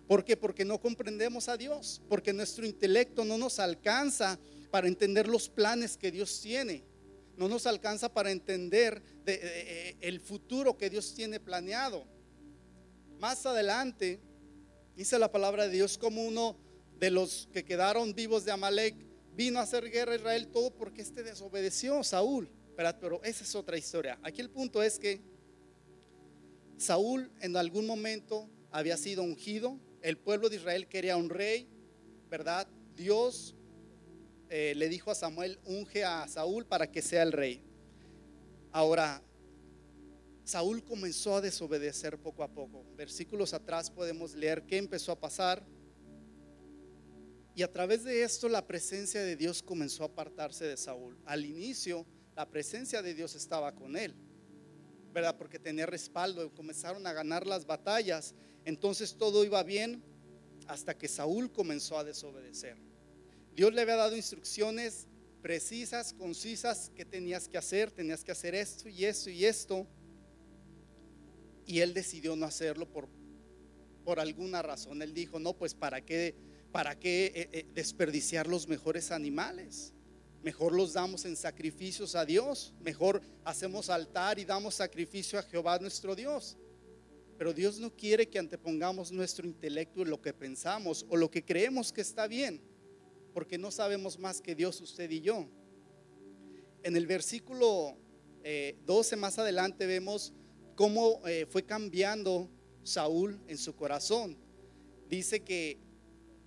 ¿Por 0.07 0.27
qué? 0.27 0.37
Porque 0.37 0.67
no 0.67 0.79
comprendemos 0.79 1.49
a 1.49 1.57
Dios, 1.57 2.03
porque 2.11 2.35
nuestro 2.35 2.67
intelecto 2.67 3.25
no 3.25 3.39
nos 3.39 3.59
alcanza 3.59 4.39
para 4.71 4.89
entender 4.89 5.27
los 5.27 5.49
planes 5.49 5.97
que 5.97 6.13
Dios 6.13 6.39
tiene 6.43 6.85
no 7.37 7.49
nos 7.49 7.67
alcanza 7.67 8.13
para 8.13 8.31
entender 8.31 9.03
de, 9.25 9.97
el 10.01 10.21
futuro 10.21 10.77
que 10.77 10.91
Dios 10.91 11.15
tiene 11.15 11.41
planeado. 11.41 12.07
Más 13.19 13.45
adelante, 13.47 14.21
dice 14.95 15.19
la 15.19 15.31
palabra 15.31 15.65
de 15.65 15.71
Dios 15.71 15.99
como 15.99 16.25
uno 16.25 16.57
de 16.99 17.11
los 17.11 17.49
que 17.53 17.65
quedaron 17.65 18.15
vivos 18.15 18.45
de 18.45 18.53
Amalek 18.53 18.95
vino 19.35 19.59
a 19.59 19.63
hacer 19.63 19.91
guerra 19.91 20.13
a 20.13 20.17
Israel 20.17 20.49
todo 20.49 20.71
porque 20.71 21.03
este 21.03 21.23
desobedeció 21.23 22.03
Saúl. 22.03 22.51
Pero 22.77 23.23
esa 23.25 23.45
es 23.45 23.55
otra 23.55 23.79
historia. 23.79 24.19
Aquí 24.23 24.41
el 24.41 24.51
punto 24.51 24.83
es 24.83 24.99
que 24.99 25.23
Saúl 26.77 27.31
en 27.41 27.57
algún 27.57 27.87
momento 27.87 28.51
había 28.71 28.99
sido 28.99 29.23
ungido, 29.23 29.81
el 30.03 30.19
pueblo 30.19 30.51
de 30.51 30.57
Israel 30.57 30.87
quería 30.87 31.17
un 31.17 31.31
rey, 31.31 31.69
¿verdad? 32.29 32.69
Dios 32.95 33.56
eh, 34.49 34.75
le 34.77 34.89
dijo 34.89 35.11
a 35.11 35.15
Samuel, 35.15 35.59
unge 35.65 36.05
a 36.05 36.29
Saúl 36.29 36.67
para 36.67 36.91
que 36.91 37.03
sea 37.03 37.23
el 37.23 37.33
rey. 37.33 37.63
Ahora, 38.73 39.23
Saúl 40.45 40.85
comenzó 40.85 41.37
a 41.37 41.41
desobedecer 41.41 42.19
poco 42.19 42.45
a 42.45 42.49
poco. 42.49 42.85
Versículos 42.97 43.53
atrás 43.53 43.91
podemos 43.91 44.35
leer 44.35 44.63
qué 44.63 44.77
empezó 44.77 45.11
a 45.11 45.19
pasar. 45.19 45.67
Y 47.57 47.63
a 47.63 47.73
través 47.73 48.05
de 48.05 48.23
esto 48.23 48.49
la 48.49 48.67
presencia 48.67 49.23
de 49.23 49.35
Dios 49.35 49.63
comenzó 49.63 50.05
a 50.05 50.07
apartarse 50.07 50.65
de 50.67 50.77
Saúl. 50.77 51.19
Al 51.25 51.45
inicio 51.45 52.07
la 52.37 52.49
presencia 52.49 53.03
de 53.03 53.15
Dios 53.15 53.35
estaba 53.35 53.75
con 53.75 53.97
él, 53.97 54.15
¿verdad? 55.13 55.37
Porque 55.37 55.59
tenía 55.59 55.87
respaldo, 55.87 56.55
comenzaron 56.55 57.07
a 57.07 57.13
ganar 57.13 57.47
las 57.47 57.67
batallas. 57.67 58.35
Entonces 58.65 59.17
todo 59.17 59.45
iba 59.45 59.63
bien 59.63 60.05
hasta 60.69 60.97
que 60.97 61.09
Saúl 61.09 61.51
comenzó 61.51 61.99
a 61.99 62.05
desobedecer. 62.05 62.86
Dios 63.57 63.73
le 63.73 63.81
había 63.81 63.97
dado 63.97 64.15
instrucciones 64.15 65.07
precisas, 65.41 66.13
concisas, 66.13 66.91
que 66.95 67.07
tenías 67.07 67.49
que 67.49 67.57
hacer, 67.57 67.91
tenías 67.91 68.23
que 68.23 68.31
hacer 68.31 68.55
esto 68.55 68.87
y 68.87 69.07
esto 69.07 69.31
y 69.31 69.47
esto. 69.47 69.87
Y 71.65 71.81
él 71.81 71.95
decidió 71.95 72.37
no 72.37 72.45
hacerlo 72.45 72.87
por, 72.87 73.09
por 74.05 74.21
alguna 74.21 74.61
razón. 74.61 75.01
Él 75.01 75.15
dijo, 75.15 75.39
no, 75.39 75.55
pues 75.55 75.73
para 75.73 76.05
qué, 76.05 76.35
para 76.71 76.99
qué 76.99 77.33
eh, 77.35 77.49
eh, 77.53 77.67
desperdiciar 77.73 78.47
los 78.47 78.69
mejores 78.69 79.11
animales. 79.11 79.95
Mejor 80.43 80.75
los 80.75 80.93
damos 80.93 81.25
en 81.25 81.35
sacrificios 81.35 82.15
a 82.15 82.27
Dios. 82.27 82.75
Mejor 82.83 83.23
hacemos 83.43 83.89
altar 83.89 84.39
y 84.39 84.45
damos 84.45 84.75
sacrificio 84.75 85.39
a 85.39 85.43
Jehová 85.43 85.79
nuestro 85.79 86.15
Dios. 86.15 86.59
Pero 87.39 87.55
Dios 87.55 87.81
no 87.81 87.91
quiere 87.97 88.29
que 88.29 88.39
antepongamos 88.39 89.13
nuestro 89.13 89.47
intelecto 89.47 90.03
en 90.03 90.11
lo 90.11 90.21
que 90.21 90.35
pensamos 90.35 91.07
o 91.09 91.17
lo 91.17 91.31
que 91.31 91.43
creemos 91.43 91.91
que 91.91 92.03
está 92.03 92.27
bien 92.27 92.76
porque 93.37 93.59
no 93.59 93.71
sabemos 93.71 94.19
más 94.19 94.41
que 94.41 94.55
Dios, 94.55 94.81
usted 94.81 95.11
y 95.11 95.21
yo. 95.21 95.47
En 96.83 96.97
el 96.97 97.07
versículo 97.07 97.95
12 98.87 99.15
eh, 99.15 99.19
más 99.19 99.39
adelante 99.39 99.85
vemos 99.85 100.33
cómo 100.75 101.21
eh, 101.27 101.45
fue 101.47 101.63
cambiando 101.63 102.49
Saúl 102.83 103.39
en 103.47 103.59
su 103.59 103.77
corazón. 103.77 104.39
Dice 105.11 105.45
que 105.45 105.77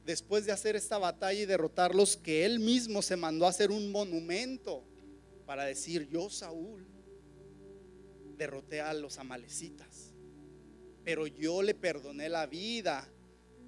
después 0.04 0.48
de 0.48 0.52
hacer 0.52 0.76
esta 0.76 0.98
batalla 0.98 1.40
y 1.40 1.46
derrotarlos, 1.46 2.18
que 2.18 2.44
él 2.44 2.60
mismo 2.60 3.04
se 3.04 3.16
mandó 3.16 3.46
a 3.46 3.50
hacer 3.50 3.70
un 3.70 3.92
monumento 3.92 4.84
para 5.46 5.66
decir, 5.66 6.10
yo 6.10 6.32
Saúl 6.32 6.88
derroté 8.36 8.82
a 8.82 8.96
los 8.96 9.20
amalecitas, 9.20 10.16
pero 11.04 11.28
yo 11.28 11.62
le 11.62 11.76
perdoné 11.76 12.30
la 12.30 12.48
vida 12.48 13.08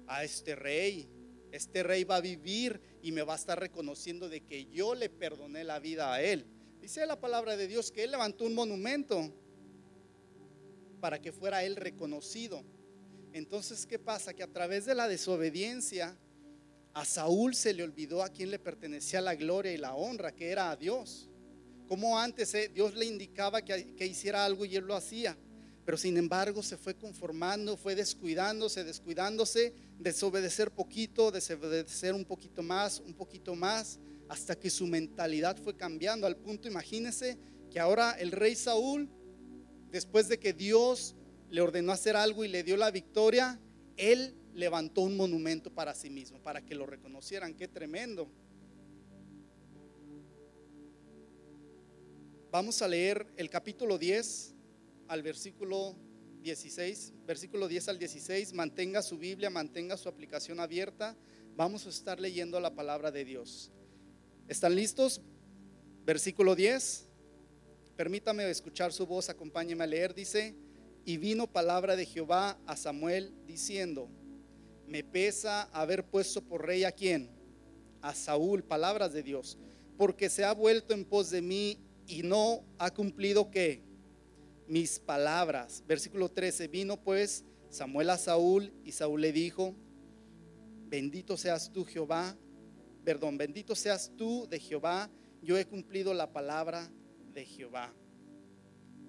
a 0.08 0.24
este 0.24 0.56
rey 0.56 1.08
este 1.52 1.82
rey 1.82 2.04
va 2.04 2.16
a 2.16 2.20
vivir 2.20 2.80
y 3.02 3.12
me 3.12 3.22
va 3.22 3.34
a 3.34 3.36
estar 3.36 3.58
reconociendo 3.58 4.28
de 4.28 4.42
que 4.42 4.66
yo 4.66 4.94
le 4.94 5.10
perdoné 5.10 5.64
la 5.64 5.80
vida 5.80 6.14
a 6.14 6.22
él. 6.22 6.46
Dice 6.80 7.04
la 7.04 7.20
palabra 7.20 7.56
de 7.56 7.66
Dios 7.66 7.90
que 7.90 8.04
él 8.04 8.12
levantó 8.12 8.44
un 8.44 8.54
monumento 8.54 9.32
para 11.00 11.20
que 11.20 11.32
fuera 11.32 11.64
él 11.64 11.76
reconocido. 11.76 12.62
Entonces, 13.32 13.86
¿qué 13.86 13.98
pasa? 13.98 14.34
Que 14.34 14.42
a 14.42 14.52
través 14.52 14.86
de 14.86 14.94
la 14.94 15.08
desobediencia 15.08 16.16
a 16.94 17.04
Saúl 17.04 17.54
se 17.54 17.72
le 17.74 17.82
olvidó 17.82 18.22
a 18.22 18.28
quien 18.28 18.50
le 18.50 18.58
pertenecía 18.58 19.20
la 19.20 19.34
gloria 19.34 19.72
y 19.72 19.78
la 19.78 19.94
honra, 19.94 20.32
que 20.32 20.50
era 20.50 20.70
a 20.70 20.76
Dios. 20.76 21.28
Como 21.88 22.18
antes 22.18 22.54
eh, 22.54 22.70
Dios 22.72 22.94
le 22.94 23.06
indicaba 23.06 23.62
que, 23.62 23.94
que 23.94 24.06
hiciera 24.06 24.44
algo 24.44 24.64
y 24.64 24.76
él 24.76 24.84
lo 24.84 24.94
hacía. 24.94 25.36
Pero 25.84 25.96
sin 25.96 26.16
embargo 26.16 26.62
se 26.62 26.76
fue 26.76 26.94
conformando, 26.94 27.76
fue 27.76 27.94
descuidándose, 27.94 28.84
descuidándose, 28.84 29.74
desobedecer 29.98 30.70
poquito, 30.70 31.30
desobedecer 31.30 32.14
un 32.14 32.24
poquito 32.24 32.62
más, 32.62 33.00
un 33.00 33.14
poquito 33.14 33.54
más, 33.54 33.98
hasta 34.28 34.54
que 34.58 34.70
su 34.70 34.86
mentalidad 34.86 35.56
fue 35.56 35.76
cambiando 35.76 36.26
al 36.26 36.36
punto, 36.36 36.68
imagínense, 36.68 37.36
que 37.70 37.80
ahora 37.80 38.12
el 38.12 38.30
rey 38.30 38.54
Saúl, 38.54 39.08
después 39.90 40.28
de 40.28 40.38
que 40.38 40.52
Dios 40.52 41.16
le 41.50 41.60
ordenó 41.60 41.92
hacer 41.92 42.16
algo 42.16 42.44
y 42.44 42.48
le 42.48 42.62
dio 42.62 42.76
la 42.76 42.90
victoria, 42.90 43.60
él 43.96 44.34
levantó 44.54 45.02
un 45.02 45.16
monumento 45.16 45.72
para 45.72 45.94
sí 45.94 46.10
mismo, 46.10 46.38
para 46.42 46.64
que 46.64 46.74
lo 46.74 46.86
reconocieran. 46.86 47.54
Qué 47.54 47.68
tremendo. 47.68 48.28
Vamos 52.50 52.82
a 52.82 52.88
leer 52.88 53.26
el 53.36 53.48
capítulo 53.48 53.98
10 53.98 54.54
al 55.12 55.22
versículo 55.22 55.94
16, 56.40 57.12
versículo 57.26 57.68
10 57.68 57.88
al 57.88 57.98
16, 57.98 58.54
mantenga 58.54 59.02
su 59.02 59.18
Biblia, 59.18 59.50
mantenga 59.50 59.98
su 59.98 60.08
aplicación 60.08 60.58
abierta. 60.58 61.14
Vamos 61.54 61.84
a 61.84 61.90
estar 61.90 62.18
leyendo 62.18 62.58
la 62.60 62.74
palabra 62.74 63.10
de 63.10 63.22
Dios. 63.22 63.70
¿Están 64.48 64.74
listos? 64.74 65.20
Versículo 66.06 66.54
10. 66.54 67.08
Permítame 67.94 68.48
escuchar 68.48 68.90
su 68.90 69.06
voz, 69.06 69.28
acompáñeme 69.28 69.84
a 69.84 69.86
leer. 69.86 70.14
Dice, 70.14 70.54
y 71.04 71.18
vino 71.18 71.46
palabra 71.46 71.94
de 71.94 72.06
Jehová 72.06 72.58
a 72.64 72.74
Samuel 72.74 73.34
diciendo, 73.46 74.08
me 74.86 75.04
pesa 75.04 75.64
haber 75.74 76.06
puesto 76.06 76.40
por 76.40 76.64
rey 76.64 76.84
a 76.84 76.92
quién? 76.92 77.28
A 78.00 78.14
Saúl, 78.14 78.64
palabras 78.64 79.12
de 79.12 79.22
Dios, 79.22 79.58
porque 79.98 80.30
se 80.30 80.42
ha 80.42 80.54
vuelto 80.54 80.94
en 80.94 81.04
pos 81.04 81.28
de 81.28 81.42
mí 81.42 81.76
y 82.06 82.22
no 82.22 82.64
ha 82.78 82.90
cumplido 82.90 83.50
qué? 83.50 83.91
Mis 84.66 84.98
palabras. 84.98 85.82
Versículo 85.86 86.30
13, 86.30 86.68
vino 86.68 87.00
pues 87.00 87.44
Samuel 87.70 88.10
a 88.10 88.18
Saúl 88.18 88.72
y 88.84 88.92
Saúl 88.92 89.20
le 89.20 89.32
dijo, 89.32 89.74
bendito 90.88 91.36
seas 91.36 91.72
tú 91.72 91.84
Jehová, 91.84 92.36
perdón, 93.04 93.38
bendito 93.38 93.74
seas 93.74 94.12
tú 94.16 94.46
de 94.48 94.60
Jehová, 94.60 95.10
yo 95.40 95.58
he 95.58 95.66
cumplido 95.66 96.14
la 96.14 96.32
palabra 96.32 96.90
de 97.32 97.44
Jehová. 97.44 97.92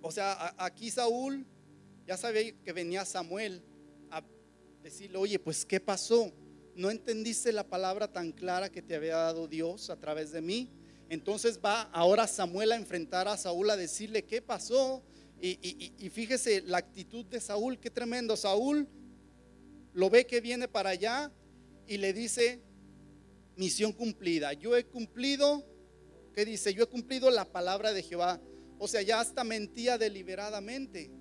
O 0.01 0.11
sea, 0.11 0.55
aquí 0.57 0.89
Saúl 0.89 1.45
ya 2.05 2.17
sabía 2.17 2.51
que 2.63 2.73
venía 2.73 3.05
Samuel 3.05 3.63
a 4.09 4.23
decirle, 4.81 5.17
oye, 5.17 5.39
pues 5.39 5.65
¿qué 5.65 5.79
pasó? 5.79 6.31
¿No 6.75 6.89
entendiste 6.89 7.51
la 7.51 7.67
palabra 7.67 8.11
tan 8.11 8.31
clara 8.31 8.69
que 8.69 8.81
te 8.81 8.95
había 8.95 9.17
dado 9.17 9.47
Dios 9.47 9.89
a 9.89 9.97
través 9.97 10.31
de 10.31 10.41
mí? 10.41 10.71
Entonces 11.09 11.59
va 11.63 11.83
ahora 11.93 12.27
Samuel 12.27 12.71
a 12.71 12.75
enfrentar 12.75 13.27
a 13.27 13.37
Saúl 13.37 13.69
a 13.69 13.77
decirle, 13.77 14.23
¿qué 14.23 14.41
pasó? 14.41 15.03
Y, 15.45 16.09
fíjese 16.09 16.61
la 16.61 16.77
actitud 16.77 17.25
de 17.25 17.41
Saúl, 17.41 17.77
qué 17.77 17.89
tremendo. 17.89 18.37
Saúl 18.37 18.87
lo 19.91 20.09
ve 20.09 20.25
que 20.25 20.39
viene 20.39 20.69
para 20.69 20.91
allá 20.91 21.33
y 21.85 21.97
le 21.97 22.13
dice, 22.13 22.61
misión 23.57 23.91
cumplida. 23.91 24.53
Yo 24.53 24.77
he 24.77 24.85
cumplido, 24.85 25.61
¿qué 26.33 26.45
dice? 26.45 26.73
Yo 26.73 26.83
he 26.83 26.87
cumplido 26.87 27.29
la 27.29 27.43
palabra 27.43 27.91
de 27.91 28.03
Jehová. 28.03 28.39
O 28.79 28.87
sea, 28.87 29.01
ya 29.01 29.19
hasta 29.19 29.43
mentía 29.43 29.97
deliberadamente. 29.97 31.11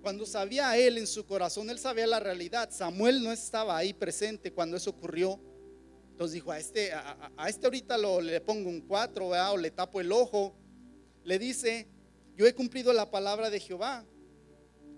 Cuando 0.00 0.26
sabía 0.26 0.76
él 0.78 0.96
en 0.96 1.08
su 1.08 1.26
corazón, 1.26 1.70
él 1.70 1.80
sabía 1.80 2.06
la 2.06 2.20
realidad. 2.20 2.70
Samuel 2.70 3.20
no 3.20 3.32
estaba 3.32 3.76
ahí 3.76 3.92
presente 3.92 4.52
cuando 4.52 4.76
eso 4.76 4.90
ocurrió. 4.90 5.40
Entonces 6.12 6.34
dijo, 6.34 6.52
a 6.52 6.60
este, 6.60 6.92
a, 6.92 7.48
este 7.48 7.66
ahorita 7.66 7.98
le 7.98 8.40
pongo 8.42 8.70
un 8.70 8.82
cuatro, 8.82 9.30
o 9.30 9.56
le 9.56 9.72
tapo 9.72 10.00
el 10.00 10.12
ojo. 10.12 10.54
Le 11.24 11.36
dice, 11.36 11.88
yo 12.40 12.46
he 12.46 12.54
cumplido 12.54 12.94
la 12.94 13.10
palabra 13.10 13.50
de 13.50 13.60
Jehová. 13.60 14.06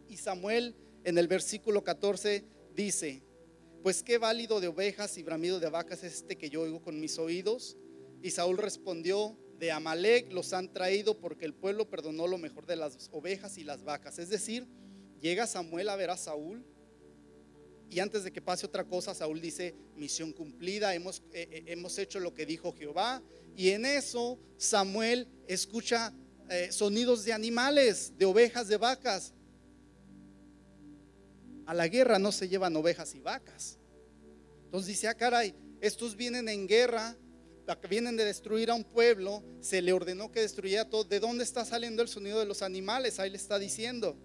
Y 0.07 0.17
Samuel 0.17 0.77
en 1.03 1.19
el 1.19 1.27
versículo 1.27 1.83
14 1.83 2.45
dice, 2.73 3.25
pues 3.83 4.05
qué 4.05 4.17
válido 4.17 4.61
de 4.61 4.69
ovejas 4.69 5.19
y 5.19 5.25
bramido 5.25 5.59
de 5.59 5.69
vacas 5.69 6.05
es 6.05 6.19
este 6.19 6.39
que 6.39 6.51
yo 6.51 6.61
oigo 6.61 6.81
con 6.81 7.01
mis 7.01 7.19
oídos. 7.19 7.77
Y 8.23 8.31
Saúl 8.31 8.59
respondió, 8.59 9.37
de 9.59 9.73
Amalek 9.73 10.33
los 10.33 10.53
han 10.53 10.73
traído 10.73 11.19
porque 11.19 11.45
el 11.45 11.53
pueblo 11.53 11.91
perdonó 11.91 12.29
lo 12.29 12.39
mejor 12.39 12.65
de 12.65 12.77
las 12.77 13.11
ovejas 13.11 13.59
y 13.59 13.65
las 13.65 13.83
vacas. 13.83 14.21
Es 14.21 14.29
decir, 14.29 14.69
llega 15.21 15.49
Samuel 15.49 15.89
a 15.89 15.97
ver 15.97 16.11
a 16.11 16.17
Saúl 16.17 16.65
y 17.91 17.99
antes 17.99 18.23
de 18.23 18.33
que 18.33 18.41
pase 18.41 18.67
otra 18.67 18.85
cosa, 18.85 19.17
Saúl 19.17 19.41
dice, 19.41 19.75
misión 19.97 20.33
cumplida, 20.33 20.95
hemos, 20.95 21.25
eh, 21.33 21.49
eh, 21.51 21.65
hemos 21.67 21.99
hecho 21.99 22.21
lo 22.21 22.35
que 22.35 22.47
dijo 22.47 22.73
Jehová. 22.73 23.21
Y 23.57 23.71
en 23.71 23.85
eso 23.85 24.39
Samuel 24.59 25.27
escucha 25.49 26.15
eh, 26.49 26.71
sonidos 26.73 27.25
de 27.25 27.33
animales, 27.33 28.13
de 28.19 28.25
ovejas, 28.25 28.69
de 28.69 28.77
vacas. 28.77 29.33
A 31.67 31.75
la 31.75 31.89
guerra 31.89 32.19
no 32.19 32.33
se 32.33 32.49
llevan 32.49 32.77
ovejas 32.77 33.15
y 33.15 33.21
vacas. 33.21 33.79
Entonces 34.65 34.89
dice, 34.89 35.09
ah, 35.09 35.15
caray, 35.15 35.55
estos 35.81 36.17
vienen 36.17 36.49
en 36.49 36.67
guerra, 36.67 37.17
vienen 37.89 38.17
de 38.17 38.25
destruir 38.25 38.71
a 38.71 38.75
un 38.75 38.85
pueblo, 38.85 39.43
se 39.61 39.83
le 39.83 39.93
ordenó 39.93 40.31
que 40.31 40.41
destruyera 40.41 40.89
todo. 40.89 41.05
¿De 41.05 41.21
dónde 41.21 41.45
está 41.45 41.65
saliendo 41.65 42.03
el 42.03 42.09
sonido 42.09 42.39
de 42.39 42.47
los 42.47 42.63
animales? 42.63 43.19
Ahí 43.19 43.31
le 43.31 43.37
está 43.37 43.59
diciendo. 43.59 44.17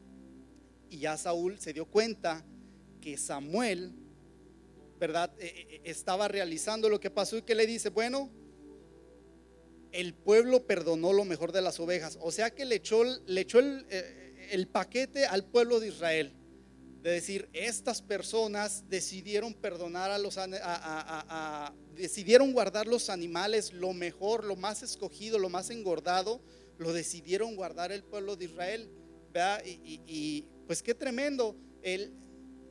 Y 0.90 1.00
ya 1.00 1.18
Saúl 1.18 1.60
se 1.60 1.74
dio 1.74 1.86
cuenta 1.86 2.46
que 3.02 3.18
Samuel, 3.18 3.94
¿verdad? 5.00 5.32
Eh, 5.40 5.68
eh, 5.70 5.82
estaba 5.84 6.28
realizando 6.28 6.90
lo 6.90 7.00
que 7.00 7.10
pasó 7.10 7.38
y 7.38 7.42
que 7.42 7.56
le 7.56 7.68
dice, 7.68 7.90
bueno, 7.90 8.30
el 9.91 10.13
pueblo 10.13 10.65
perdonó 10.65 11.13
lo 11.13 11.25
mejor 11.25 11.51
de 11.51 11.62
las 11.62 11.79
ovejas. 11.79 12.17
O 12.22 12.32
sea 12.32 12.51
que 12.51 12.65
le 12.65 12.75
echó, 12.75 13.03
le 13.03 13.41
echó 13.41 13.60
el, 13.60 13.86
el 14.51 14.67
paquete 14.67 15.25
al 15.25 15.46
pueblo 15.46 15.79
de 15.79 15.89
Israel. 15.89 16.34
De 17.01 17.12
decir, 17.12 17.48
estas 17.53 18.01
personas 18.01 18.84
decidieron 18.89 19.53
perdonar 19.53 20.12
a 20.12 20.17
los, 20.17 20.38
a, 20.38 21.74
decidieron 21.96 22.51
guardar 22.51 22.88
los 22.88 23.10
animales, 23.10 23.72
lo 23.72 23.94
mejor, 23.94 24.44
lo 24.44 24.56
más 24.56 24.84
escogido, 24.84 25.39
lo 25.39 25.50
más 25.50 25.70
engordado, 25.70 26.41
lo 26.77 26.91
decidieron 26.94 27.56
guardar 27.56 27.91
el 27.91 28.03
pueblo 28.03 28.36
de 28.36 28.46
Israel. 28.46 28.89
Y, 29.65 29.70
y, 29.70 30.01
y, 30.08 30.48
pues 30.65 30.82
qué 30.82 30.96
tremendo. 30.96 31.56
El, 31.82 32.13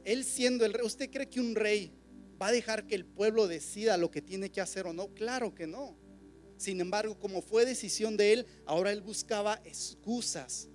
él 0.05 0.25
siendo 0.25 0.65
el 0.65 0.73
rey, 0.73 0.85
¿usted 0.85 1.11
cree 1.11 1.29
que 1.29 1.41
un 1.41 1.55
rey 1.55 1.93
va 2.41 2.49
a 2.49 2.53
dejar 2.53 2.87
que 2.87 2.97
el 2.97 3.07
pueblo 3.07 3.47
decida 3.47 3.97
lo 3.97 4.11
que 4.11 4.21
tiene 4.21 4.51
que 4.51 4.61
hacer 4.61 4.87
o 4.87 4.93
no? 4.93 5.15
Claro 5.15 5.55
que 5.55 5.67
no. 5.67 5.97
Sin 6.57 6.81
embargo, 6.81 7.19
como 7.19 7.43
fue 7.43 7.67
decisión 7.67 8.17
de 8.17 8.33
él, 8.33 8.47
ahora 8.65 8.91
él 8.91 9.03
buscaba 9.03 9.61
excusas, 9.65 10.69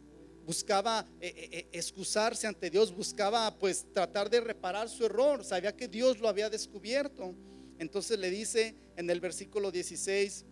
buscaba 0.46 1.06
eh, 1.20 1.34
eh, 1.36 1.50
eh, 1.52 1.68
excusarse 1.72 2.46
ante 2.46 2.70
Dios, 2.70 2.96
buscaba 2.96 3.58
pues 3.58 3.88
tratar 3.92 4.30
de 4.30 4.42
reparar 4.42 4.90
su 4.90 5.06
error, 5.06 5.44
sabía 5.44 5.76
que 5.76 5.88
Dios 5.88 6.20
lo 6.20 6.28
había 6.28 6.50
descubierto. 6.50 7.34
Entonces 7.80 8.20
le 8.20 8.30
dice 8.30 8.76
en 8.96 9.10
el 9.10 9.20
versículo 9.20 9.72
16, 9.72 10.46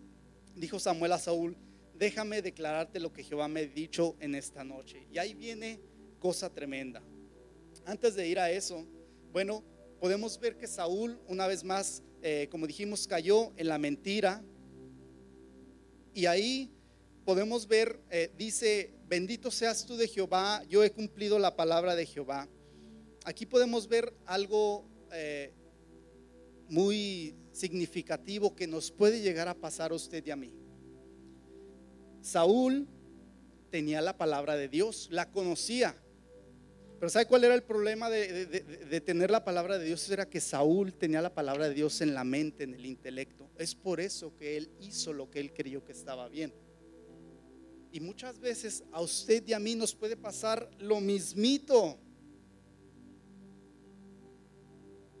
dijo 0.56 0.80
Samuel 0.80 1.12
a 1.12 1.18
Saúl, 1.18 1.56
déjame 1.94 2.42
declararte 2.42 2.98
lo 2.98 3.12
que 3.12 3.22
Jehová 3.22 3.46
me 3.46 3.60
ha 3.60 3.66
dicho 3.66 4.16
en 4.18 4.34
esta 4.34 4.64
noche. 4.64 5.06
Y 5.12 5.18
ahí 5.18 5.34
viene 5.34 5.80
cosa 6.18 6.52
tremenda. 6.52 7.02
Antes 7.84 8.16
de 8.16 8.26
ir 8.26 8.40
a 8.40 8.50
eso, 8.50 8.84
bueno, 9.32 9.62
podemos 10.00 10.40
ver 10.40 10.56
que 10.56 10.66
Saúl, 10.66 11.20
una 11.28 11.46
vez 11.46 11.62
más, 11.62 12.02
como 12.50 12.66
dijimos, 12.66 13.06
cayó 13.06 13.52
en 13.56 13.68
la 13.68 13.78
mentira. 13.78 14.42
Y 16.14 16.26
ahí 16.26 16.70
podemos 17.24 17.66
ver, 17.68 18.00
eh, 18.10 18.30
dice, 18.36 18.92
bendito 19.08 19.50
seas 19.50 19.84
tú 19.86 19.96
de 19.96 20.08
Jehová, 20.08 20.64
yo 20.68 20.82
he 20.82 20.90
cumplido 20.90 21.38
la 21.38 21.56
palabra 21.56 21.94
de 21.94 22.06
Jehová. 22.06 22.48
Aquí 23.24 23.46
podemos 23.46 23.88
ver 23.88 24.14
algo 24.26 24.84
eh, 25.12 25.52
muy 26.68 27.34
significativo 27.52 28.54
que 28.54 28.66
nos 28.66 28.90
puede 28.90 29.20
llegar 29.20 29.48
a 29.48 29.54
pasar 29.54 29.92
a 29.92 29.94
usted 29.94 30.24
y 30.26 30.30
a 30.30 30.36
mí. 30.36 30.52
Saúl 32.22 32.88
tenía 33.70 34.00
la 34.00 34.16
palabra 34.16 34.56
de 34.56 34.68
Dios, 34.68 35.08
la 35.10 35.30
conocía, 35.30 35.96
pero 37.00 37.08
¿sabe 37.08 37.24
cuál 37.24 37.44
era 37.44 37.54
el 37.54 37.62
problema 37.62 38.10
de, 38.10 39.00
tener 39.00 39.30
la 39.30 39.42
palabra 39.42 39.78
de 39.78 39.86
Dios? 39.86 40.06
Era 40.10 40.28
que 40.28 40.38
Saúl 40.38 40.92
tenía 40.92 41.22
la 41.22 41.32
palabra 41.32 41.66
de 41.66 41.74
Dios 41.74 42.02
en 42.02 42.12
la 42.12 42.24
mente, 42.24 42.64
en 42.64 42.74
el 42.74 42.84
intelecto. 42.84 43.48
Es 43.56 43.74
por 43.74 44.00
eso 44.00 44.36
que 44.36 44.58
él 44.58 44.70
hizo 44.80 45.14
lo 45.14 45.30
que 45.30 45.40
él 45.40 45.50
creyó 45.54 45.82
que 45.82 45.92
estaba 45.92 46.28
bien. 46.28 46.52
Y 47.90 48.00
muchas 48.00 48.38
veces 48.38 48.84
a 48.92 49.00
usted 49.00 49.42
y 49.48 49.54
a 49.54 49.58
mí 49.58 49.74
nos 49.74 49.94
puede 49.94 50.14
pasar 50.14 50.70
lo 50.78 51.00
mismito. 51.00 51.98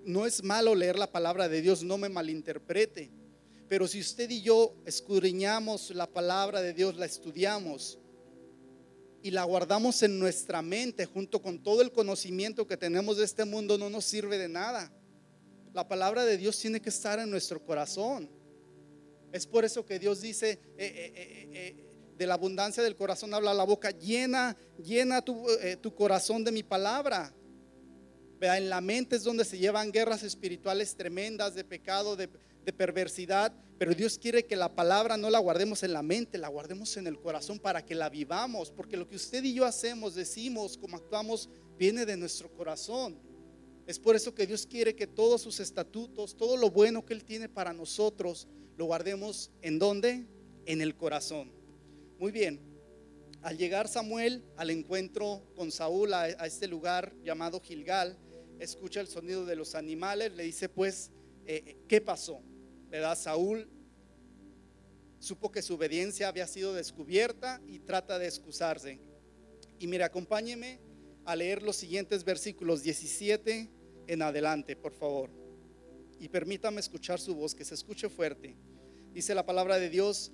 No 0.04 0.26
es 0.26 0.44
malo 0.44 0.74
leer 0.74 0.98
la 0.98 1.10
palabra 1.10 1.48
de 1.48 1.62
Dios, 1.62 1.82
no 1.82 1.96
me 1.96 2.10
malinterprete. 2.10 3.10
Pero 3.68 3.88
si 3.88 4.00
usted 4.00 4.28
y 4.28 4.42
yo 4.42 4.74
escudriñamos 4.84 5.94
la 5.94 6.06
palabra 6.06 6.60
de 6.60 6.74
Dios, 6.74 6.96
la 6.96 7.06
estudiamos, 7.06 7.98
y 9.22 9.30
la 9.30 9.44
guardamos 9.44 10.02
en 10.02 10.18
nuestra 10.18 10.62
mente 10.62 11.04
junto 11.06 11.42
con 11.42 11.62
todo 11.62 11.82
el 11.82 11.92
conocimiento 11.92 12.66
que 12.66 12.76
tenemos 12.76 13.18
de 13.18 13.24
este 13.24 13.44
mundo, 13.44 13.76
no 13.76 13.90
nos 13.90 14.04
sirve 14.04 14.38
de 14.38 14.48
nada. 14.48 14.92
La 15.72 15.86
palabra 15.86 16.24
de 16.24 16.36
Dios 16.36 16.58
tiene 16.58 16.80
que 16.80 16.88
estar 16.88 17.18
en 17.18 17.30
nuestro 17.30 17.64
corazón. 17.64 18.30
Es 19.32 19.46
por 19.46 19.64
eso 19.64 19.84
que 19.84 19.98
Dios 19.98 20.20
dice, 20.20 20.50
eh, 20.50 20.58
eh, 20.78 21.48
eh, 21.52 21.86
de 22.16 22.26
la 22.26 22.34
abundancia 22.34 22.82
del 22.82 22.96
corazón 22.96 23.32
habla 23.32 23.54
la 23.54 23.64
boca, 23.64 23.90
llena, 23.90 24.56
llena 24.82 25.22
tu, 25.22 25.94
corazón 25.94 26.42
de 26.42 26.52
mi 26.52 26.62
palabra. 26.62 27.32
Vea, 28.38 28.58
en 28.58 28.70
la 28.70 28.80
mente 28.80 29.16
es 29.16 29.22
donde 29.22 29.44
se 29.44 29.58
llevan 29.58 29.92
guerras 29.92 30.22
espirituales 30.22 30.96
tremendas 30.96 31.54
de 31.54 31.62
pecado, 31.62 32.16
de 32.16 32.72
perversidad, 32.72 33.52
pero 33.80 33.94
Dios 33.94 34.18
quiere 34.18 34.44
que 34.44 34.56
la 34.56 34.74
palabra 34.74 35.16
no 35.16 35.30
la 35.30 35.38
guardemos 35.38 35.82
en 35.84 35.94
la 35.94 36.02
mente, 36.02 36.36
la 36.36 36.48
guardemos 36.48 36.98
en 36.98 37.06
el 37.06 37.18
corazón 37.18 37.58
para 37.58 37.82
que 37.82 37.94
la 37.94 38.10
vivamos, 38.10 38.70
porque 38.70 38.94
lo 38.94 39.08
que 39.08 39.16
usted 39.16 39.42
y 39.42 39.54
yo 39.54 39.64
hacemos, 39.64 40.14
decimos, 40.14 40.76
como 40.76 40.98
actuamos, 40.98 41.48
viene 41.78 42.04
de 42.04 42.18
nuestro 42.18 42.52
corazón. 42.52 43.18
Es 43.86 43.98
por 43.98 44.16
eso 44.16 44.34
que 44.34 44.46
Dios 44.46 44.66
quiere 44.66 44.94
que 44.94 45.06
todos 45.06 45.40
sus 45.40 45.60
estatutos, 45.60 46.36
todo 46.36 46.58
lo 46.58 46.70
bueno 46.70 47.06
que 47.06 47.14
Él 47.14 47.24
tiene 47.24 47.48
para 47.48 47.72
nosotros, 47.72 48.48
lo 48.76 48.84
guardemos 48.84 49.50
en 49.62 49.78
dónde? 49.78 50.26
En 50.66 50.82
el 50.82 50.94
corazón. 50.94 51.50
Muy 52.18 52.32
bien, 52.32 52.60
al 53.40 53.56
llegar 53.56 53.88
Samuel 53.88 54.44
al 54.58 54.68
encuentro 54.68 55.42
con 55.56 55.72
Saúl 55.72 56.12
a, 56.12 56.28
este 56.28 56.68
lugar 56.68 57.14
llamado 57.24 57.62
Gilgal, 57.62 58.18
escucha 58.58 59.00
el 59.00 59.08
sonido 59.08 59.46
de 59.46 59.56
los 59.56 59.74
animales, 59.74 60.34
le 60.34 60.42
dice 60.42 60.68
pues, 60.68 61.12
eh, 61.46 61.78
¿qué 61.88 62.02
pasó? 62.02 62.42
¿Verdad? 62.90 63.16
Saúl 63.16 63.68
supo 65.20 65.52
que 65.52 65.62
su 65.62 65.74
obediencia 65.74 66.28
había 66.28 66.46
sido 66.46 66.74
descubierta 66.74 67.60
y 67.66 67.78
trata 67.78 68.18
de 68.18 68.26
excusarse. 68.26 68.98
Y 69.78 69.86
mire, 69.86 70.04
acompáñeme 70.04 70.80
a 71.24 71.36
leer 71.36 71.62
los 71.62 71.76
siguientes 71.76 72.24
versículos 72.24 72.82
17 72.82 73.70
en 74.06 74.22
adelante, 74.22 74.76
por 74.76 74.92
favor. 74.92 75.30
Y 76.18 76.28
permítame 76.28 76.80
escuchar 76.80 77.20
su 77.20 77.34
voz, 77.34 77.54
que 77.54 77.64
se 77.64 77.74
escuche 77.74 78.08
fuerte. 78.08 78.56
Dice 79.12 79.34
la 79.34 79.46
palabra 79.46 79.78
de 79.78 79.88
Dios, 79.88 80.32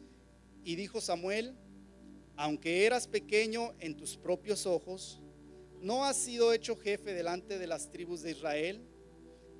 y 0.65 0.77
dijo 0.77 1.01
Samuel, 1.01 1.55
aunque 2.37 2.87
eras 2.87 3.07
pequeño 3.07 3.75
en 3.79 3.97
tus 3.97 4.17
propios 4.17 4.67
ojos, 4.67 5.21
no 5.81 6.05
has 6.05 6.17
sido 6.17 6.53
hecho 6.53 6.77
jefe 6.77 7.13
delante 7.13 7.59
de 7.59 7.67
las 7.67 7.91
tribus 7.91 8.23
de 8.23 8.33
Israel, 8.33 8.83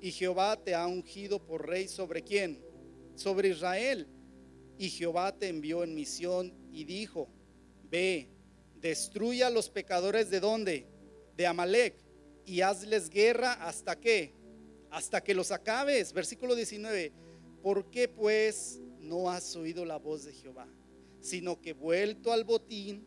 y 0.01 0.11
Jehová 0.11 0.61
te 0.61 0.75
ha 0.75 0.85
ungido 0.85 1.43
por 1.45 1.67
rey 1.67 1.87
sobre 1.87 2.23
quién? 2.23 2.66
Sobre 3.17 3.49
Israel. 3.49 4.07
Y 4.77 4.89
Jehová 4.89 5.37
te 5.37 5.49
envió 5.49 5.83
en 5.83 5.95
misión 5.95 6.53
y 6.71 6.83
dijo, 6.83 7.27
ve, 7.89 8.29
destruye 8.75 9.43
a 9.43 9.49
los 9.49 9.69
pecadores 9.69 10.29
de 10.29 10.39
dónde? 10.39 10.87
De 11.35 11.45
Amalek 11.47 11.95
y 12.45 12.61
hazles 12.61 13.09
guerra 13.09 13.53
hasta 13.53 13.99
qué? 13.99 14.33
Hasta 14.89 15.21
que 15.21 15.33
los 15.33 15.51
acabes. 15.51 16.13
Versículo 16.13 16.55
19. 16.55 17.11
¿Por 17.61 17.89
qué 17.89 18.07
pues 18.07 18.79
no 18.99 19.29
has 19.29 19.55
oído 19.55 19.83
la 19.83 19.97
voz 19.97 20.23
de 20.25 20.33
Jehová? 20.33 20.67
Sino 21.19 21.59
que 21.59 21.73
vuelto 21.73 22.31
al 22.31 22.43
botín, 22.43 23.05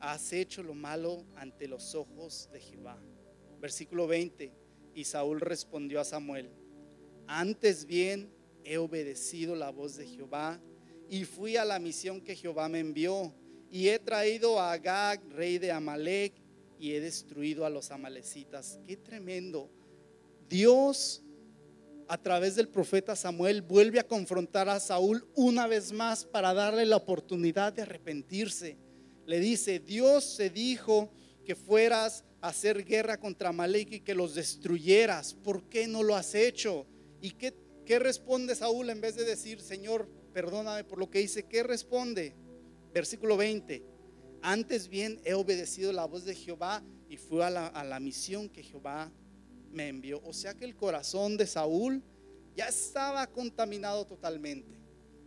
has 0.00 0.32
hecho 0.32 0.62
lo 0.62 0.74
malo 0.74 1.24
ante 1.36 1.68
los 1.68 1.94
ojos 1.94 2.48
de 2.52 2.60
Jehová. 2.60 2.98
Versículo 3.60 4.06
20. 4.06 4.52
Y 4.94 5.04
Saúl 5.04 5.40
respondió 5.40 6.00
a 6.00 6.04
Samuel, 6.04 6.50
antes 7.26 7.86
bien 7.86 8.30
he 8.64 8.78
obedecido 8.78 9.54
la 9.54 9.70
voz 9.70 9.96
de 9.96 10.06
Jehová 10.06 10.60
y 11.08 11.24
fui 11.24 11.56
a 11.56 11.64
la 11.64 11.78
misión 11.78 12.20
que 12.20 12.36
Jehová 12.36 12.68
me 12.68 12.78
envió 12.78 13.34
y 13.70 13.88
he 13.88 13.98
traído 13.98 14.58
a 14.58 14.72
Agag, 14.72 15.22
rey 15.30 15.58
de 15.58 15.70
Amalek, 15.70 16.34
y 16.78 16.92
he 16.92 17.00
destruido 17.00 17.66
a 17.66 17.70
los 17.70 17.90
amalecitas. 17.90 18.80
Qué 18.86 18.96
tremendo. 18.96 19.70
Dios, 20.48 21.22
a 22.08 22.16
través 22.16 22.56
del 22.56 22.68
profeta 22.68 23.14
Samuel, 23.14 23.62
vuelve 23.62 24.00
a 24.00 24.06
confrontar 24.06 24.68
a 24.68 24.80
Saúl 24.80 25.28
una 25.34 25.66
vez 25.66 25.92
más 25.92 26.24
para 26.24 26.54
darle 26.54 26.86
la 26.86 26.96
oportunidad 26.96 27.72
de 27.72 27.82
arrepentirse. 27.82 28.78
Le 29.26 29.38
dice, 29.38 29.78
Dios 29.78 30.24
se 30.24 30.48
dijo 30.48 31.10
que 31.44 31.54
fueras 31.54 32.24
a 32.40 32.48
hacer 32.48 32.84
guerra 32.84 33.20
contra 33.20 33.50
Amalek 33.50 33.92
y 33.92 34.00
que 34.00 34.14
los 34.14 34.34
destruyeras. 34.34 35.34
¿Por 35.34 35.68
qué 35.68 35.86
no 35.86 36.02
lo 36.02 36.16
has 36.16 36.34
hecho? 36.34 36.86
¿Y 37.20 37.32
qué 37.32 37.52
¿Qué 37.90 37.98
responde 37.98 38.54
Saúl 38.54 38.88
en 38.88 39.00
vez 39.00 39.16
de 39.16 39.24
decir, 39.24 39.60
Señor, 39.60 40.08
perdóname 40.32 40.84
por 40.84 41.00
lo 41.00 41.10
que 41.10 41.22
hice. 41.22 41.46
¿Qué 41.46 41.64
responde? 41.64 42.36
Versículo 42.94 43.36
20. 43.36 43.82
Antes 44.42 44.86
bien 44.86 45.20
he 45.24 45.34
obedecido 45.34 45.92
la 45.92 46.04
voz 46.04 46.24
de 46.24 46.36
Jehová 46.36 46.84
y 47.08 47.16
fui 47.16 47.42
a 47.42 47.50
la, 47.50 47.98
misión 47.98 48.48
que 48.48 48.62
Jehová 48.62 49.10
me 49.72 49.88
envió. 49.88 50.22
O 50.22 50.32
sea 50.32 50.54
que 50.54 50.66
el 50.66 50.76
corazón 50.76 51.36
de 51.36 51.48
Saúl 51.48 52.00
ya 52.54 52.68
estaba 52.68 53.26
contaminado 53.26 54.06
totalmente. 54.06 54.78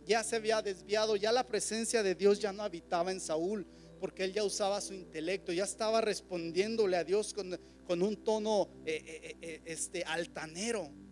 Ya 0.06 0.24
se 0.24 0.36
había 0.36 0.62
desviado, 0.62 1.16
ya 1.16 1.32
la 1.32 1.46
presencia 1.46 2.02
de 2.02 2.14
Dios 2.14 2.40
ya 2.40 2.54
no 2.54 2.62
habitaba 2.62 3.12
en 3.12 3.20
Saúl, 3.20 3.66
porque 4.00 4.24
él 4.24 4.32
ya 4.32 4.42
usaba 4.42 4.80
su 4.80 4.94
intelecto, 4.94 5.52
ya 5.52 5.64
estaba 5.64 6.00
respondiéndole 6.00 6.96
a 6.96 7.04
Dios 7.04 7.34
con, 7.34 7.60
con 7.86 8.00
un 8.00 8.24
tono 8.24 8.70
eh, 8.86 9.02
eh, 9.04 9.36
eh, 9.42 9.60
este, 9.66 10.02
altanero. 10.04 11.03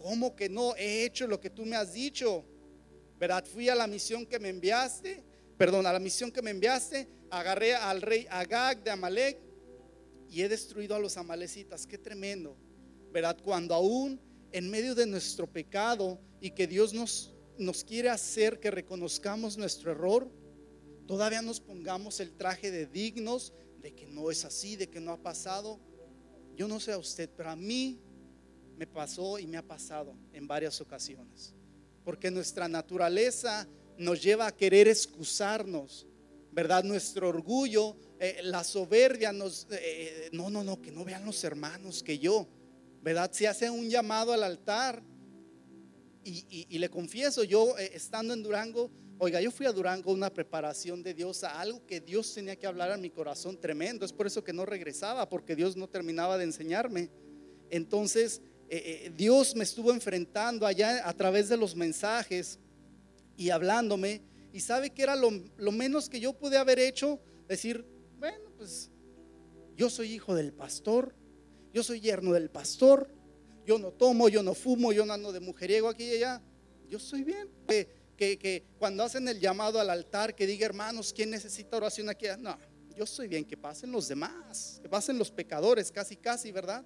¿Cómo 0.00 0.34
que 0.34 0.48
no 0.48 0.74
he 0.76 1.04
hecho 1.04 1.26
lo 1.26 1.38
que 1.38 1.50
tú 1.50 1.66
me 1.66 1.76
has 1.76 1.92
dicho? 1.92 2.44
¿Verdad? 3.18 3.44
Fui 3.44 3.68
a 3.68 3.74
la 3.74 3.86
misión 3.86 4.24
que 4.24 4.38
me 4.38 4.48
enviaste, 4.48 5.22
perdón, 5.58 5.86
a 5.86 5.92
la 5.92 5.98
misión 5.98 6.32
que 6.32 6.40
me 6.40 6.50
enviaste, 6.50 7.06
agarré 7.28 7.74
al 7.74 8.00
rey 8.00 8.26
Agag 8.30 8.82
de 8.82 8.90
Amalek 8.90 9.38
y 10.30 10.40
he 10.40 10.48
destruido 10.48 10.94
a 10.94 10.98
los 10.98 11.18
amalecitas. 11.18 11.86
Qué 11.86 11.98
tremendo, 11.98 12.56
¿verdad? 13.12 13.36
Cuando 13.44 13.74
aún 13.74 14.18
en 14.52 14.70
medio 14.70 14.94
de 14.94 15.04
nuestro 15.04 15.46
pecado 15.46 16.18
y 16.40 16.52
que 16.52 16.66
Dios 16.66 16.94
nos, 16.94 17.34
nos 17.58 17.84
quiere 17.84 18.08
hacer 18.08 18.58
que 18.58 18.70
reconozcamos 18.70 19.58
nuestro 19.58 19.90
error, 19.90 20.32
todavía 21.06 21.42
nos 21.42 21.60
pongamos 21.60 22.20
el 22.20 22.32
traje 22.32 22.70
de 22.70 22.86
dignos 22.86 23.52
de 23.82 23.94
que 23.94 24.06
no 24.06 24.30
es 24.30 24.46
así, 24.46 24.76
de 24.76 24.88
que 24.88 24.98
no 24.98 25.12
ha 25.12 25.22
pasado. 25.22 25.78
Yo 26.56 26.68
no 26.68 26.80
sé 26.80 26.92
a 26.92 26.98
usted, 26.98 27.28
pero 27.36 27.50
a 27.50 27.56
mí 27.56 28.00
me 28.80 28.86
pasó 28.86 29.38
y 29.38 29.46
me 29.46 29.58
ha 29.58 29.62
pasado 29.62 30.14
en 30.32 30.48
varias 30.48 30.80
ocasiones. 30.80 31.52
Porque 32.02 32.30
nuestra 32.30 32.66
naturaleza 32.66 33.68
nos 33.98 34.22
lleva 34.22 34.46
a 34.46 34.56
querer 34.56 34.88
excusarnos, 34.88 36.06
¿verdad? 36.50 36.82
Nuestro 36.82 37.28
orgullo, 37.28 37.94
eh, 38.18 38.40
la 38.42 38.64
soberbia 38.64 39.34
nos... 39.34 39.64
Eh, 39.64 39.76
eh, 39.82 40.28
no, 40.32 40.48
no, 40.48 40.64
no, 40.64 40.80
que 40.80 40.90
no 40.90 41.04
vean 41.04 41.26
los 41.26 41.44
hermanos 41.44 42.02
que 42.02 42.18
yo, 42.18 42.48
¿verdad? 43.02 43.30
Se 43.30 43.46
hace 43.46 43.68
un 43.68 43.90
llamado 43.90 44.32
al 44.32 44.42
altar. 44.42 45.02
Y, 46.24 46.78
le 46.78 46.88
confieso, 46.88 47.44
yo 47.44 47.76
estando 47.76 48.32
en 48.32 48.42
Durango, 48.42 48.90
oiga, 49.18 49.42
yo 49.42 49.50
fui 49.50 49.66
a 49.66 49.72
Durango 49.72 50.10
una 50.12 50.32
preparación 50.32 51.02
de 51.02 51.12
Dios 51.12 51.44
a 51.44 51.60
algo 51.60 51.84
que 51.86 52.00
Dios 52.00 52.32
tenía 52.32 52.56
que 52.56 52.66
hablar 52.66 52.92
a 52.92 52.96
mi 52.96 53.10
corazón 53.10 53.60
tremendo. 53.60 54.06
Es 54.06 54.12
por 54.12 54.26
eso 54.26 54.42
que 54.42 54.54
no 54.54 54.64
regresaba, 54.64 55.28
porque 55.28 55.54
Dios 55.54 55.76
no 55.76 55.86
terminaba 55.86 56.38
de 56.38 56.44
enseñarme. 56.44 57.10
Entonces, 57.70 58.42
Dios 59.16 59.56
me 59.56 59.64
estuvo 59.64 59.90
enfrentando 59.90 60.64
allá 60.64 61.08
a 61.08 61.12
través 61.12 61.48
de 61.48 61.56
los 61.56 61.74
mensajes 61.74 62.58
y 63.36 63.50
hablándome. 63.50 64.22
Y 64.52 64.60
sabe 64.60 64.90
que 64.90 65.02
era 65.02 65.16
lo, 65.16 65.30
menos 65.72 66.08
que 66.08 66.20
yo 66.20 66.32
pude 66.32 66.56
haber 66.56 66.78
hecho, 66.78 67.20
decir, 67.48 67.86
bueno, 68.18 68.50
pues 68.56 68.90
yo 69.76 69.88
soy 69.88 70.12
hijo 70.12 70.34
del 70.34 70.52
pastor, 70.52 71.14
yo 71.72 71.82
soy 71.82 72.00
yerno 72.00 72.32
del 72.32 72.50
pastor, 72.50 73.10
yo 73.64 73.78
no 73.78 73.92
tomo, 73.92 74.28
yo 74.28 74.42
no 74.42 74.54
fumo, 74.54 74.92
yo 74.92 75.06
no 75.06 75.12
ando 75.12 75.32
de 75.32 75.40
mujeriego 75.40 75.88
aquí 75.88 76.04
y 76.04 76.16
allá, 76.16 76.42
yo 76.88 76.98
soy 76.98 77.24
bien. 77.24 77.48
Que, 77.66 77.88
que, 78.16 78.66
cuando 78.78 79.02
hacen 79.02 79.26
el 79.28 79.40
llamado 79.40 79.80
al 79.80 79.88
altar, 79.88 80.34
que 80.34 80.46
diga 80.46 80.66
hermanos, 80.66 81.12
¿quién 81.12 81.30
necesita 81.30 81.76
oración 81.76 82.10
aquí? 82.10 82.26
No, 82.38 82.58
yo 82.94 83.06
soy 83.06 83.28
bien, 83.28 83.44
que 83.44 83.56
pasen 83.56 83.90
los 83.90 84.08
demás, 84.08 84.78
que 84.82 84.88
pasen 84.88 85.16
los 85.16 85.30
pecadores, 85.30 85.90
casi, 85.90 86.16
casi, 86.16 86.52
¿verdad? 86.52 86.84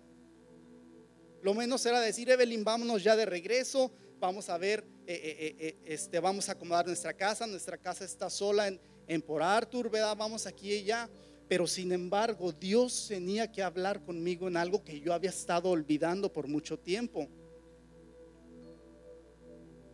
Lo 1.45 1.53
menos 1.53 1.85
era 1.85 2.01
decir, 2.01 2.31
Evelyn, 2.31 2.65
vámonos 2.65 3.05
ya 3.05 3.15
de 3.15 3.27
regreso, 3.27 3.93
vamos 4.19 4.49
a 4.49 4.57
ver, 4.57 4.83
eh, 5.07 5.13
eh, 5.15 5.57
eh, 5.59 5.79
este, 5.85 6.19
vamos 6.19 6.49
a 6.49 6.53
acomodar 6.53 6.87
nuestra 6.87 7.13
casa, 7.13 7.47
nuestra 7.47 7.77
casa 7.77 8.03
está 8.07 8.31
sola 8.31 8.67
en, 8.67 8.81
en 9.07 9.21
por 9.21 9.43
Arthur, 9.43 9.91
¿verdad? 9.91 10.17
Vamos 10.17 10.47
aquí 10.47 10.73
y 10.73 10.79
allá. 10.79 11.11
Pero 11.47 11.67
sin 11.67 11.93
embargo, 11.93 12.51
Dios 12.51 13.09
tenía 13.09 13.53
que 13.53 13.63
hablar 13.63 14.03
conmigo 14.03 14.49
en 14.49 14.57
algo 14.57 14.83
que 14.83 14.99
yo 14.99 15.13
había 15.13 15.29
estado 15.29 15.69
olvidando 15.69 16.33
por 16.33 16.49
mucho 16.49 16.79
tiempo. 16.79 17.29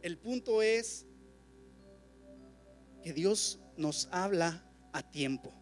El 0.03 0.19
punto 0.19 0.63
es 0.63 1.05
que 3.03 3.13
Dios 3.13 3.59
nos 3.77 4.09
habla 4.13 4.65
a 4.93 5.03
tiempo. 5.03 5.53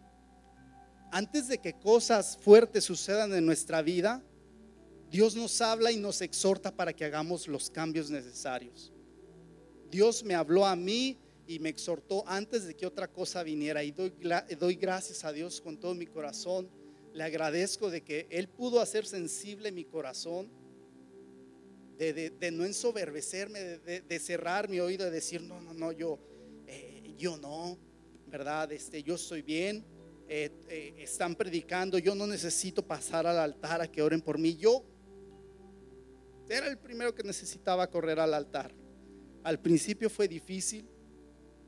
Antes 1.11 1.47
de 1.47 1.57
que 1.57 1.73
cosas 1.73 2.37
fuertes 2.37 2.83
sucedan 2.83 3.33
en 3.33 3.43
nuestra 3.43 3.81
vida, 3.81 4.23
Dios 5.09 5.35
nos 5.35 5.59
habla 5.61 5.91
y 5.91 5.97
nos 5.97 6.21
exhorta 6.21 6.75
para 6.75 6.93
que 6.93 7.03
hagamos 7.03 7.47
los 7.47 7.69
cambios 7.69 8.11
necesarios. 8.11 8.93
Dios 9.89 10.23
me 10.23 10.35
habló 10.35 10.65
a 10.65 10.75
mí 10.75 11.17
y 11.47 11.57
me 11.57 11.69
exhortó 11.69 12.23
antes 12.27 12.65
de 12.65 12.75
que 12.75 12.85
otra 12.85 13.07
cosa 13.07 13.41
viniera 13.41 13.83
y 13.83 13.91
doy, 13.91 14.75
gracias 14.75 15.25
a 15.25 15.33
Dios 15.33 15.61
con 15.61 15.77
todo 15.77 15.95
mi 15.95 16.05
corazón. 16.05 16.69
Le 17.11 17.23
agradezco 17.23 17.89
de 17.89 18.01
que 18.01 18.27
Él 18.29 18.47
pudo 18.47 18.79
hacer 18.81 19.07
sensible 19.07 19.71
mi 19.71 19.83
corazón, 19.83 20.51
de, 21.97 22.51
no 22.53 22.63
ensoberbecerme, 22.63 23.59
de, 23.59 24.19
cerrar 24.19 24.69
mi 24.69 24.79
oído, 24.79 25.05
de 25.05 25.11
decir, 25.11 25.41
no, 25.41 25.59
no, 25.59 25.73
no, 25.73 25.91
yo, 25.91 26.19
eh, 26.67 27.15
yo 27.17 27.35
no, 27.35 27.79
¿verdad? 28.27 28.71
Este, 28.71 29.01
yo 29.01 29.15
estoy 29.15 29.41
bien, 29.41 29.83
eh, 30.29 30.51
eh, 30.69 30.93
están 30.99 31.35
predicando, 31.35 31.97
yo 31.97 32.13
no 32.13 32.27
necesito 32.27 32.85
pasar 32.85 33.25
al 33.25 33.39
altar 33.39 33.81
a 33.81 33.91
que 33.91 34.03
oren 34.03 34.21
por 34.21 34.37
mí. 34.37 34.55
Yo 34.55 34.85
era 36.49 36.67
el 36.67 36.77
primero 36.77 37.13
que 37.13 37.23
necesitaba 37.23 37.89
correr 37.89 38.19
al 38.19 38.33
altar. 38.33 38.73
Al 39.43 39.59
principio 39.59 40.09
fue 40.09 40.27
difícil, 40.27 40.87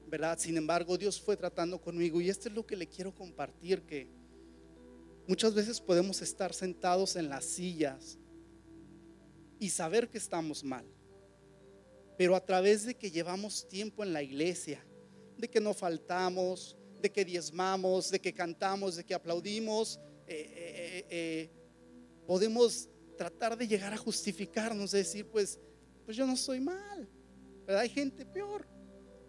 ¿verdad? 0.08 0.38
Sin 0.40 0.58
embargo, 0.58 0.98
Dios 0.98 1.22
fue 1.22 1.38
tratando 1.38 1.80
conmigo 1.80 2.20
y 2.20 2.30
esto 2.30 2.50
es 2.50 2.56
lo 2.56 2.66
que 2.66 2.76
le 2.76 2.88
quiero 2.88 3.14
compartir, 3.14 3.84
que 3.84 4.10
muchas 5.28 5.54
veces 5.54 5.80
podemos 5.80 6.22
estar 6.22 6.54
sentados 6.54 7.16
en 7.16 7.30
las 7.30 7.46
sillas 7.46 8.18
y 9.60 9.70
saber 9.70 10.10
que 10.10 10.18
estamos 10.18 10.64
mal, 10.64 10.86
pero 12.18 12.36
a 12.36 12.44
través 12.44 12.86
de 12.86 12.96
que 12.96 13.12
llevamos 13.12 13.68
tiempo 13.68 14.04
en 14.04 14.12
la 14.12 14.24
iglesia, 14.24 14.86
de 15.38 15.50
que 15.50 15.62
no 15.62 15.74
faltamos, 15.74 16.76
de 17.02 17.12
que 17.12 17.24
diezmamos, 17.24 18.12
de 18.12 18.20
que 18.20 18.34
cantamos, 18.34 18.96
de 18.96 19.04
que 19.04 19.14
aplaudimos, 19.14 20.00
eh, 20.28 20.54
eh, 20.56 21.06
eh, 21.10 21.50
podemos 22.28 22.90
tratar 23.12 23.58
de 23.58 23.68
llegar 23.68 23.94
a 23.94 23.98
justificarnos, 23.98 24.92
de 24.92 25.00
decir, 25.00 25.28
pues, 25.28 25.60
pues 26.06 26.18
yo 26.18 26.26
no 26.26 26.36
soy 26.36 26.60
mal, 26.60 27.08
pero 27.66 27.80
hay 27.80 27.90
gente 27.90 28.26
peor. 28.26 28.68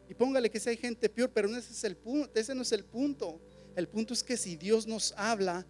Y 0.08 0.14
póngale 0.14 0.50
que 0.50 0.60
si 0.60 0.68
hay 0.68 0.76
gente 0.76 1.08
peor, 1.08 1.30
pero 1.32 1.48
ese, 1.56 1.72
es 1.72 1.84
el 1.84 1.96
punto, 1.96 2.30
ese 2.34 2.54
no 2.54 2.62
es 2.62 2.72
el 2.72 2.84
punto. 2.84 3.40
El 3.74 3.88
punto 3.88 4.12
es 4.12 4.22
que 4.22 4.36
si 4.36 4.56
Dios 4.56 4.86
nos 4.86 5.14
habla, 5.16 5.66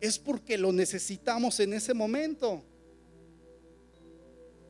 es 0.00 0.18
porque 0.18 0.58
lo 0.58 0.72
necesitamos 0.72 1.60
en 1.60 1.72
ese 1.74 1.94
momento. 1.94 2.64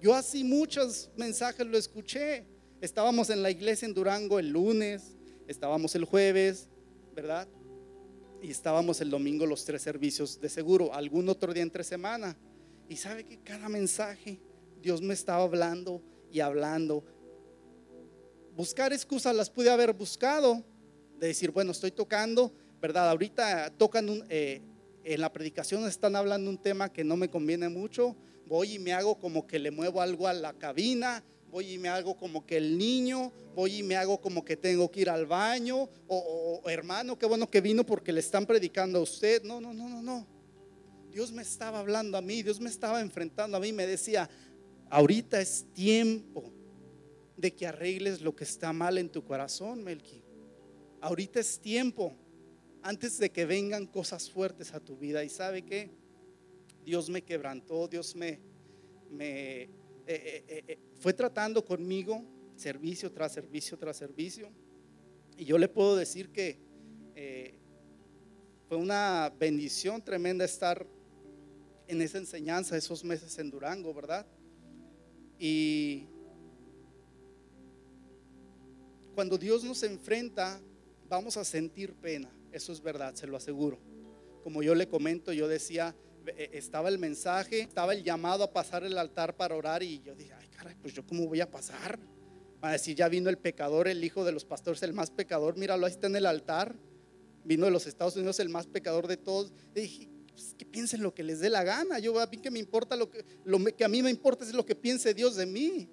Yo 0.01 0.15
así 0.15 0.45
muchos 0.45 1.11
mensajes 1.17 1.67
lo 1.67 1.79
escuché. 1.79 2.45
Estábamos 2.81 3.31
en 3.31 3.43
la 3.43 3.51
iglesia 3.51 3.87
en 3.87 3.95
Durango 3.95 4.39
el 4.39 4.51
lunes, 4.51 5.17
estábamos 5.47 5.95
el 5.95 6.05
jueves, 6.05 6.69
¿verdad? 7.15 7.49
Y 8.43 8.51
estábamos 8.51 9.01
el 9.01 9.09
domingo 9.09 9.47
los 9.47 9.65
tres 9.65 9.81
servicios 9.81 10.41
de 10.41 10.49
seguro, 10.49 10.93
algún 10.93 11.29
otro 11.29 11.55
día 11.55 11.63
entre 11.63 11.85
semana. 11.85 12.37
Y 12.93 12.97
sabe 12.97 13.25
que 13.25 13.39
cada 13.39 13.71
mensaje 13.71 14.39
Dios 14.83 15.01
me 15.01 15.15
estaba 15.15 15.45
hablando 15.45 16.03
y 16.31 16.41
hablando. 16.41 17.03
Buscar 18.55 18.93
excusas 18.93 19.35
las 19.35 19.49
pude 19.49 19.71
haber 19.71 19.95
buscado, 19.95 20.63
de 21.19 21.29
decir, 21.29 21.53
bueno, 21.53 21.71
estoy 21.71 21.91
tocando, 21.91 22.53
¿verdad? 22.83 23.09
Ahorita 23.09 23.71
tocan 23.79 24.11
un, 24.11 24.27
eh, 24.29 24.61
en 25.05 25.23
la 25.23 25.33
predicación 25.33 25.89
están 25.89 26.17
hablando 26.17 26.51
un 26.51 26.61
tema 26.61 26.93
que 26.93 27.03
no 27.03 27.17
me 27.17 27.31
conviene 27.31 27.71
mucho, 27.71 28.15
voy 28.47 28.75
y 28.75 28.79
me 28.79 28.93
hago 28.93 29.19
como 29.19 29.47
que 29.47 29.59
le 29.59 29.71
muevo 29.71 30.03
algo 30.03 30.29
a 30.29 30.35
la 30.35 30.53
cabina, 30.53 31.25
voy 31.51 31.73
y 31.73 31.79
me 31.79 31.89
hago 31.89 32.15
como 32.19 32.45
que 32.45 32.59
el 32.59 32.77
niño, 32.77 33.33
voy 33.55 33.77
y 33.77 33.83
me 33.83 33.97
hago 33.97 34.21
como 34.21 34.45
que 34.45 34.59
tengo 34.59 34.91
que 34.91 35.01
ir 35.01 35.09
al 35.09 35.25
baño, 35.25 35.89
o, 36.09 36.61
o 36.63 36.69
hermano, 36.69 37.19
qué 37.19 37.25
bueno 37.25 37.49
que 37.49 37.63
vino 37.63 37.87
porque 37.87 38.13
le 38.13 38.21
están 38.21 38.45
predicando 38.45 38.99
a 38.99 39.03
usted. 39.03 39.43
No, 39.45 39.63
no, 39.63 39.73
no, 39.73 39.89
no, 39.89 40.03
no. 40.03 40.42
Dios 41.13 41.31
me 41.31 41.43
estaba 41.43 41.79
hablando 41.79 42.17
a 42.17 42.23
mí, 42.23 42.43
Dios 42.43 42.59
me 42.59 42.71
estaba 42.71 43.01
enfrentando 43.01 43.57
a 43.57 43.61
mí, 43.61 43.71
me 43.73 43.87
decía, 43.87 44.29
ahorita 44.89 45.41
es 45.41 45.67
tiempo 45.75 46.51
de 47.37 47.55
que 47.55 47.67
arregles 47.67 48.23
lo 48.23 48.35
que 48.35 48.45
está 48.45 48.73
mal 48.73 48.97
en 48.97 49.11
tu 49.11 49.23
corazón, 49.23 49.85
Melqui. 49.85 50.23
Ahorita 51.01 51.41
es 51.41 51.59
tiempo, 51.61 52.17
antes 52.83 53.19
de 53.19 53.31
que 53.31 53.45
vengan 53.45 53.87
cosas 53.87 54.31
fuertes 54.31 54.73
a 54.73 54.81
tu 54.81 54.97
vida. 54.97 55.23
Y 55.23 55.29
sabe 55.29 55.63
que 55.63 55.91
Dios 56.85 57.11
me 57.11 57.23
quebrantó, 57.23 57.89
Dios 57.89 58.17
me, 58.17 58.41
me 59.11 59.63
eh, 59.63 59.69
eh, 60.07 60.65
eh, 60.67 60.79
fue 60.99 61.13
tratando 61.13 61.65
conmigo 61.65 62.25
servicio 62.57 63.13
tras 63.13 63.33
servicio 63.33 63.79
tras 63.79 63.97
servicio. 63.97 64.51
Y 65.37 65.45
yo 65.45 65.59
le 65.59 65.69
puedo 65.69 65.97
decir 65.97 66.31
que 66.31 66.73
fue 68.69 68.77
una 68.77 69.33
bendición 69.39 70.03
tremenda 70.03 70.45
estar 70.45 70.87
en 71.93 72.03
esa 72.03 72.19
enseñanza, 72.19 72.77
esos 72.77 73.05
meses 73.05 73.39
en 73.39 73.51
Durango, 73.51 73.93
¿verdad? 73.93 74.27
Y 75.39 76.07
cuando 79.15 79.37
Dios 79.37 79.63
nos 79.63 79.83
enfrenta, 79.83 80.61
vamos 81.09 81.37
a 81.37 81.45
sentir 81.45 81.95
pena. 81.95 82.31
Eso 82.51 82.73
es 82.73 82.83
verdad, 82.83 83.15
se 83.15 83.27
lo 83.27 83.37
aseguro. 83.37 83.79
Como 84.43 84.63
yo 84.63 84.75
le 84.75 84.89
comento, 84.89 85.33
yo 85.33 85.49
decía, 85.49 85.95
eh, 86.27 86.51
estaba 86.53 86.89
el 86.89 86.99
mensaje, 86.99 87.61
estaba 87.61 87.93
el 87.93 88.03
llamado 88.03 88.45
a 88.45 88.53
pasar 88.53 88.85
el 88.85 88.97
altar 88.99 89.37
para 89.37 89.55
orar 89.55 89.83
y 89.83 90.01
yo 90.03 90.15
dije, 90.15 90.33
ay 90.33 90.49
caray, 90.49 90.75
pues 90.81 90.95
yo 90.95 91.07
cómo 91.07 91.27
voy 91.27 91.41
a 91.41 91.51
pasar. 91.51 91.99
Va 92.63 92.71
a 92.71 92.73
decir, 92.73 92.97
ya 92.97 93.09
vino 93.09 93.29
el 93.29 93.39
pecador, 93.39 93.89
el 93.89 94.03
hijo 94.05 94.25
de 94.25 94.33
los 94.33 94.45
pastores, 94.45 94.83
el 94.83 94.93
más 94.93 95.11
pecador, 95.11 95.57
míralo, 95.57 95.87
ahí 95.87 95.93
está 95.93 96.07
en 96.07 96.17
el 96.17 96.27
altar. 96.27 96.75
Vino 97.45 97.65
de 97.65 97.73
los 97.73 97.87
Estados 97.87 98.15
Unidos 98.17 98.39
el 98.39 98.49
más 98.49 98.69
pecador 98.69 99.09
de 99.09 99.17
todos. 99.17 99.53
Y 99.75 99.81
dije, 99.81 100.12
pues, 100.33 100.55
que 100.57 100.65
piensen 100.65 101.03
lo 101.03 101.15
que 101.15 101.23
les 101.23 101.41
dé 101.41 101.51
la 101.51 101.63
gana. 101.63 101.99
Yo 101.99 102.19
a 102.19 102.27
mí 102.27 102.39
que 102.39 102.51
me 102.51 102.59
importa 102.59 102.97
lo 102.97 103.11
que, 103.11 103.25
lo 103.45 103.59
que 103.65 103.85
a 103.85 103.89
mí 103.89 104.03
me 104.03 104.11
importa 104.11 104.45
es 104.45 104.53
lo 104.53 104.65
que 104.65 104.75
piense 104.75 105.15
Dios 105.15 105.37
de 105.37 105.47
mí. 105.47 105.89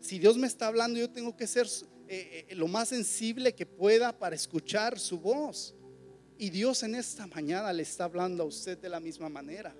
Si 0.00 0.18
Dios 0.18 0.36
me 0.36 0.46
está 0.46 0.66
hablando, 0.66 0.98
yo 0.98 1.08
tengo 1.08 1.36
que 1.36 1.46
ser 1.46 1.66
eh, 2.08 2.46
eh, 2.48 2.54
lo 2.54 2.66
más 2.66 2.88
sensible 2.88 3.54
que 3.54 3.66
pueda 3.66 4.18
para 4.18 4.34
escuchar 4.34 4.98
su 4.98 5.20
voz. 5.20 5.74
Y 6.38 6.50
Dios 6.50 6.82
en 6.82 6.96
esta 6.96 7.26
mañana 7.26 7.72
le 7.72 7.82
está 7.82 8.04
hablando 8.04 8.42
a 8.42 8.46
usted 8.46 8.76
de 8.78 8.88
la 8.88 8.98
misma 8.98 9.28
manera. 9.28 9.74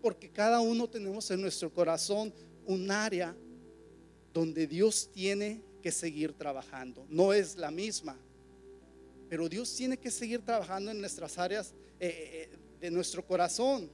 Porque 0.00 0.30
cada 0.30 0.60
uno 0.60 0.88
tenemos 0.88 1.30
en 1.30 1.42
nuestro 1.42 1.72
corazón 1.72 2.32
un 2.64 2.90
área 2.90 3.36
donde 4.32 4.66
Dios 4.66 5.10
tiene 5.12 5.62
que 5.82 5.92
seguir 5.92 6.32
trabajando. 6.32 7.04
No 7.10 7.34
es 7.34 7.56
la 7.56 7.70
misma, 7.70 8.18
pero 9.28 9.48
Dios 9.48 9.74
tiene 9.76 9.98
que 9.98 10.10
seguir 10.10 10.40
trabajando 10.40 10.90
en 10.90 11.00
nuestras 11.00 11.36
áreas 11.38 11.74
eh, 11.98 12.48
de 12.80 12.90
nuestro 12.90 13.24
corazón. 13.24 13.90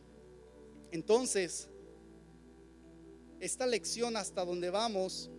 Entonces, 0.91 1.69
esta 3.41 3.67
lección 3.67 4.17
hasta 4.17 4.45
donde 4.45 4.71
vamos 4.71 5.31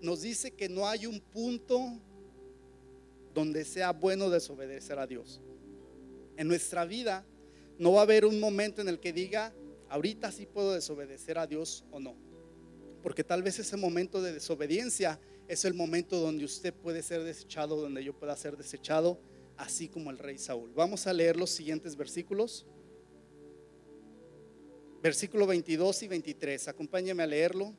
nos 0.00 0.22
dice 0.22 0.50
que 0.50 0.68
no 0.68 0.86
hay 0.86 1.06
un 1.06 1.20
punto 1.20 1.98
donde 3.34 3.64
sea 3.64 3.92
bueno 3.92 4.30
desobedecer 4.30 4.98
a 4.98 5.06
Dios. 5.06 5.40
En 6.36 6.48
nuestra 6.48 6.84
vida 6.84 7.24
no 7.78 7.92
va 7.92 8.00
a 8.00 8.02
haber 8.02 8.24
un 8.24 8.38
momento 8.38 8.82
en 8.82 8.88
el 8.88 9.00
que 9.00 9.12
diga, 9.12 9.54
ahorita 9.88 10.30
sí 10.32 10.46
puedo 10.46 10.72
desobedecer 10.72 11.38
a 11.38 11.46
Dios 11.46 11.84
o 11.90 12.00
no. 12.00 12.14
Porque 13.02 13.24
tal 13.24 13.42
vez 13.42 13.58
ese 13.58 13.76
momento 13.76 14.22
de 14.22 14.32
desobediencia 14.32 15.20
es 15.48 15.64
el 15.64 15.74
momento 15.74 16.18
donde 16.18 16.44
usted 16.44 16.72
puede 16.74 17.02
ser 17.02 17.22
desechado, 17.22 17.76
donde 17.76 18.04
yo 18.04 18.12
pueda 18.12 18.36
ser 18.36 18.56
desechado, 18.56 19.18
así 19.62 19.88
como 19.88 20.10
el 20.10 20.18
rey 20.18 20.38
Saúl. 20.38 20.72
Vamos 20.74 21.06
a 21.06 21.12
leer 21.12 21.36
los 21.36 21.50
siguientes 21.50 21.96
versículos. 21.96 22.66
Versículo 25.00 25.46
22 25.46 26.02
y 26.02 26.08
23. 26.08 26.68
Acompáñame 26.68 27.22
a 27.22 27.28
leerlo. 27.28 27.72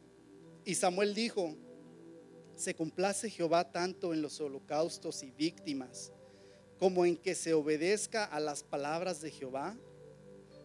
Y 0.64 0.76
Samuel 0.76 1.14
dijo, 1.14 1.58
se 2.56 2.74
complace 2.74 3.30
Jehová 3.30 3.70
tanto 3.70 4.14
en 4.14 4.22
los 4.22 4.40
holocaustos 4.40 5.24
y 5.24 5.32
víctimas 5.32 6.14
como 6.80 7.06
en 7.06 7.18
que 7.18 7.36
se 7.36 7.54
obedezca 7.54 8.24
a 8.24 8.40
las 8.40 8.64
palabras 8.64 9.20
de 9.20 9.32
Jehová. 9.32 9.78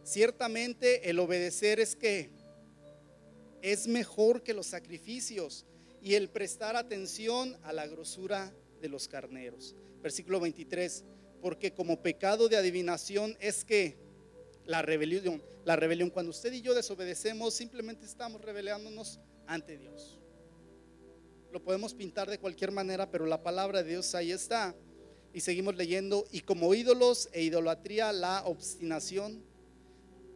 Ciertamente 0.05 1.11
el 1.11 1.19
obedecer 1.19 1.81
es 1.81 1.97
que 1.97 2.31
es 3.61 3.89
mejor 3.89 4.45
que 4.45 4.55
los 4.55 4.67
sacrificios 4.67 5.67
y 6.01 6.15
el 6.15 6.29
prestar 6.29 6.77
atención 6.77 7.57
a 7.65 7.73
la 7.73 7.89
grosura 7.89 8.55
de 8.81 8.89
los 8.89 9.09
carneros. 9.09 9.75
Versículo 10.03 10.41
23, 10.41 11.05
porque 11.41 11.73
como 11.73 12.03
pecado 12.03 12.49
de 12.49 12.57
adivinación 12.57 13.37
es 13.41 13.65
que 13.65 13.97
la 14.65 14.83
rebelión, 14.83 15.43
la 15.65 15.77
rebelión, 15.77 16.11
cuando 16.11 16.31
usted 16.31 16.53
y 16.53 16.61
yo 16.61 16.75
desobedecemos, 16.75 17.55
simplemente 17.55 18.07
estamos 18.07 18.43
rebelándonos 18.43 19.21
ante 19.47 19.79
Dios. 19.79 20.19
Lo 21.53 21.63
podemos 21.63 21.95
pintar 21.95 22.29
de 22.29 22.39
cualquier 22.39 22.71
manera, 22.71 23.11
pero 23.11 23.25
la 23.27 23.43
palabra 23.43 23.83
de 23.83 23.91
Dios 23.91 24.15
ahí 24.15 24.33
está. 24.33 24.75
Y 25.33 25.41
seguimos 25.41 25.77
leyendo, 25.77 26.27
y 26.31 26.41
como 26.41 26.75
ídolos 26.75 27.29
e 27.33 27.43
idolatría, 27.43 28.13
la 28.13 28.43
obstinación. 28.45 29.43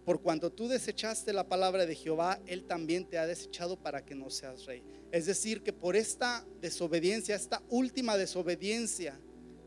Por 0.05 0.21
cuanto 0.23 0.51
tú 0.51 0.69
desechaste 0.69 1.33
la 1.33 1.49
palabra 1.49 1.87
de 1.87 1.95
Jehová, 1.95 2.41
Él 2.47 2.65
también 2.65 3.07
te 3.07 3.19
ha 3.19 3.27
desechado 3.27 3.77
para 3.77 4.05
que 4.05 4.15
no 4.15 4.31
seas 4.31 4.65
rey. 4.65 4.83
Es 5.13 5.27
decir, 5.27 5.63
que 5.63 5.73
por 5.73 5.95
esta 5.95 6.45
desobediencia, 6.61 7.37
esta 7.37 7.63
última 7.69 8.17
desobediencia 8.17 9.21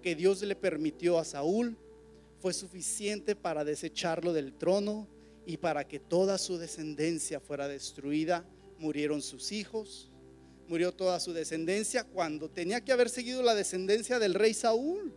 que 0.06 0.14
Dios 0.16 0.44
le 0.44 0.56
permitió 0.56 1.18
a 1.18 1.26
Saúl, 1.26 1.76
fue 2.40 2.54
suficiente 2.54 3.36
para 3.36 3.66
desecharlo 3.66 4.34
del 4.34 4.54
trono 4.54 5.08
y 5.48 5.58
para 5.58 5.88
que 5.88 6.00
toda 6.00 6.38
su 6.38 6.60
descendencia 6.60 7.40
fuera 7.40 7.68
destruida. 7.68 8.46
Murieron 8.78 9.24
sus 9.24 9.52
hijos, 9.52 10.12
murió 10.68 10.92
toda 10.92 11.20
su 11.20 11.34
descendencia 11.34 12.04
cuando 12.04 12.52
tenía 12.52 12.82
que 12.82 12.92
haber 12.92 13.10
seguido 13.10 13.42
la 13.42 13.56
descendencia 13.56 14.20
del 14.20 14.36
rey 14.36 14.54
Saúl. 14.54 15.12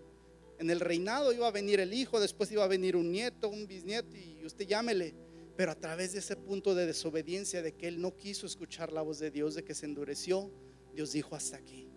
En 0.58 0.70
el 0.70 0.80
reinado 0.80 1.34
iba 1.34 1.46
a 1.46 1.50
venir 1.50 1.80
el 1.80 1.92
hijo, 1.92 2.18
después 2.18 2.50
iba 2.50 2.64
a 2.64 2.68
venir 2.68 2.96
un 2.96 3.12
nieto, 3.12 3.50
un 3.50 3.66
bisnieto 3.66 4.16
y 4.16 4.42
usted 4.46 4.66
llámele. 4.66 5.14
Pero 5.54 5.72
a 5.72 5.78
través 5.78 6.14
de 6.14 6.20
ese 6.20 6.34
punto 6.34 6.74
de 6.74 6.86
desobediencia, 6.86 7.60
de 7.60 7.74
que 7.74 7.88
él 7.88 8.00
no 8.00 8.16
quiso 8.16 8.46
escuchar 8.46 8.90
la 8.90 9.02
voz 9.02 9.18
de 9.18 9.30
Dios, 9.30 9.54
de 9.54 9.64
que 9.64 9.74
se 9.74 9.84
endureció, 9.84 10.50
Dios 10.94 11.12
dijo 11.12 11.36
hasta 11.36 11.58
aquí. 11.58 11.87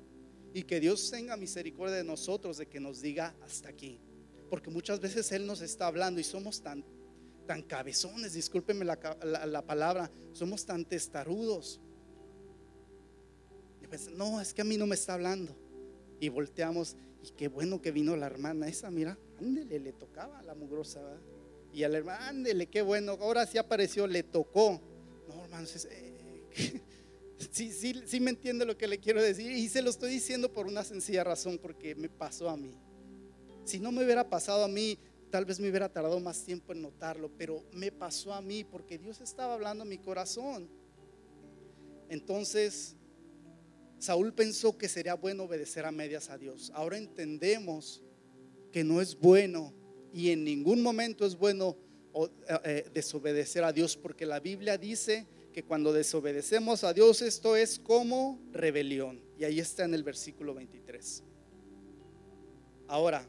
Y 0.53 0.63
que 0.63 0.79
Dios 0.79 1.09
tenga 1.09 1.37
misericordia 1.37 1.95
de 1.95 2.03
nosotros, 2.03 2.57
de 2.57 2.67
que 2.67 2.79
nos 2.79 3.01
diga 3.01 3.35
hasta 3.41 3.69
aquí. 3.69 3.99
Porque 4.49 4.69
muchas 4.69 4.99
veces 4.99 5.31
Él 5.31 5.45
nos 5.45 5.61
está 5.61 5.87
hablando 5.87 6.19
y 6.19 6.23
somos 6.23 6.61
tan, 6.61 6.83
tan 7.47 7.61
cabezones, 7.61 8.33
discúlpeme 8.33 8.83
la, 8.83 8.99
la 9.47 9.61
palabra, 9.65 10.11
somos 10.33 10.65
tan 10.65 10.85
testarudos 10.85 11.79
no, 14.15 14.39
es 14.39 14.53
que 14.53 14.61
a 14.61 14.65
mí 14.65 14.77
no 14.77 14.87
me 14.87 14.95
está 14.95 15.13
hablando. 15.13 15.55
Y 16.19 16.29
volteamos, 16.29 16.95
y 17.23 17.31
qué 17.31 17.47
bueno 17.47 17.81
que 17.81 17.91
vino 17.91 18.15
la 18.15 18.27
hermana 18.27 18.67
esa, 18.67 18.91
mira, 18.91 19.17
ándele, 19.39 19.79
le 19.79 19.93
tocaba 19.93 20.41
la 20.43 20.53
mugrosa, 20.53 21.01
Y 21.73 21.83
al 21.83 21.95
hermano, 21.95 22.23
ándele, 22.25 22.67
qué 22.67 22.81
bueno, 22.81 23.13
ahora 23.13 23.45
sí 23.45 23.57
apareció, 23.57 24.07
le 24.07 24.23
tocó. 24.23 24.81
No, 25.27 25.43
hermanos, 25.43 25.85
eh, 25.85 26.81
sí, 27.51 27.71
sí, 27.71 28.01
sí 28.05 28.19
me 28.19 28.31
entiende 28.31 28.65
lo 28.65 28.77
que 28.77 28.87
le 28.87 28.99
quiero 28.99 29.21
decir. 29.21 29.51
Y 29.51 29.67
se 29.69 29.81
lo 29.81 29.89
estoy 29.89 30.11
diciendo 30.11 30.51
por 30.51 30.67
una 30.67 30.83
sencilla 30.83 31.23
razón, 31.23 31.57
porque 31.61 31.95
me 31.95 32.09
pasó 32.09 32.49
a 32.49 32.57
mí. 32.57 32.75
Si 33.63 33.79
no 33.79 33.91
me 33.91 34.03
hubiera 34.03 34.29
pasado 34.29 34.63
a 34.63 34.67
mí, 34.67 34.97
tal 35.29 35.45
vez 35.45 35.59
me 35.59 35.69
hubiera 35.69 35.89
tardado 35.89 36.19
más 36.19 36.43
tiempo 36.43 36.73
en 36.73 36.81
notarlo, 36.81 37.31
pero 37.37 37.63
me 37.73 37.91
pasó 37.91 38.33
a 38.33 38.41
mí 38.41 38.63
porque 38.63 38.97
Dios 38.97 39.21
estaba 39.21 39.53
hablando 39.53 39.83
a 39.83 39.85
mi 39.85 39.97
corazón. 39.97 40.69
Entonces, 42.09 42.95
Saúl 43.97 44.33
pensó 44.33 44.77
que 44.77 44.89
sería 44.89 45.13
bueno 45.13 45.43
obedecer 45.43 45.85
a 45.85 45.91
medias 45.91 46.29
a 46.29 46.37
Dios. 46.37 46.71
Ahora 46.75 46.97
entendemos 46.97 48.03
que 48.71 48.83
no 48.83 48.99
es 48.99 49.17
bueno 49.17 49.73
y 50.13 50.31
en 50.31 50.43
ningún 50.43 50.81
momento 50.81 51.25
es 51.25 51.37
bueno 51.37 51.77
eh, 52.13 52.27
eh, 52.65 52.89
desobedecer 52.93 53.63
a 53.63 53.71
Dios 53.71 53.95
porque 53.95 54.25
la 54.25 54.39
Biblia 54.39 54.77
dice 54.77 55.27
que 55.51 55.63
cuando 55.63 55.93
desobedecemos 55.93 56.83
a 56.83 56.93
Dios 56.93 57.21
esto 57.21 57.55
es 57.55 57.79
como 57.79 58.39
rebelión. 58.51 59.21
Y 59.37 59.43
ahí 59.43 59.59
está 59.59 59.83
en 59.85 59.93
el 59.93 60.03
versículo 60.03 60.53
23. 60.53 61.23
Ahora, 62.87 63.27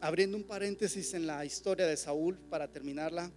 abriendo 0.00 0.36
un 0.36 0.44
paréntesis 0.44 1.14
en 1.14 1.26
la 1.26 1.44
historia 1.44 1.86
de 1.86 1.96
Saúl 1.96 2.38
para 2.50 2.70
terminarla, 2.70 3.32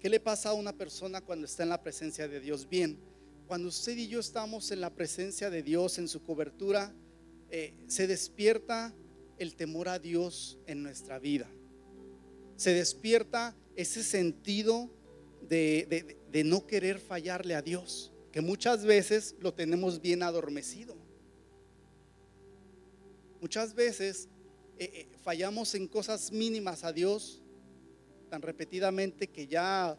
¿qué 0.00 0.08
le 0.08 0.20
pasa 0.20 0.50
a 0.50 0.54
una 0.54 0.72
persona 0.72 1.20
cuando 1.20 1.46
está 1.46 1.62
en 1.62 1.70
la 1.70 1.82
presencia 1.82 2.28
de 2.28 2.40
Dios? 2.40 2.68
Bien, 2.68 2.98
cuando 3.46 3.68
usted 3.68 3.96
y 3.96 4.08
yo 4.08 4.20
estamos 4.20 4.70
en 4.70 4.80
la 4.80 4.94
presencia 4.94 5.50
de 5.50 5.62
Dios, 5.62 5.98
en 5.98 6.08
su 6.08 6.22
cobertura, 6.22 6.94
eh, 7.50 7.74
se 7.86 8.06
despierta 8.06 8.94
el 9.38 9.54
temor 9.54 9.88
a 9.88 9.98
Dios 9.98 10.58
en 10.66 10.82
nuestra 10.82 11.18
vida. 11.18 11.48
Se 12.56 12.72
despierta 12.72 13.54
ese 13.76 14.02
sentido 14.02 14.90
de, 15.48 16.42
no 16.44 16.66
querer 16.66 16.98
fallarle 16.98 17.54
a 17.54 17.62
Dios, 17.62 18.12
que 18.32 18.40
muchas 18.40 18.84
veces 18.84 19.34
lo 19.40 19.54
tenemos 19.54 20.00
bien 20.00 20.22
adormecido. 20.22 20.96
Muchas 23.40 23.74
veces 23.74 24.28
eh, 24.78 24.90
eh, 24.92 25.08
fallamos 25.22 25.74
en 25.74 25.86
cosas 25.88 26.32
mínimas 26.32 26.84
a 26.84 26.92
Dios 26.92 27.42
tan 28.28 28.42
repetidamente 28.42 29.28
que 29.28 29.46
ya 29.46 29.98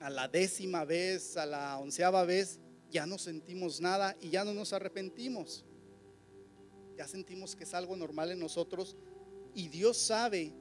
a 0.00 0.10
la 0.10 0.28
décima 0.28 0.84
vez, 0.84 1.36
a 1.36 1.46
la 1.46 1.78
onceava 1.78 2.24
vez, 2.24 2.60
ya 2.90 3.06
no 3.06 3.18
sentimos 3.18 3.80
nada 3.80 4.16
y 4.20 4.30
ya 4.30 4.44
no 4.44 4.52
nos 4.52 4.72
arrepentimos. 4.72 5.64
Ya 6.96 7.08
sentimos 7.08 7.56
que 7.56 7.64
es 7.64 7.74
algo 7.74 7.96
normal 7.96 8.30
en 8.30 8.38
nosotros 8.38 8.96
y 9.54 9.68
Dios 9.68 9.96
sabe 9.96 10.52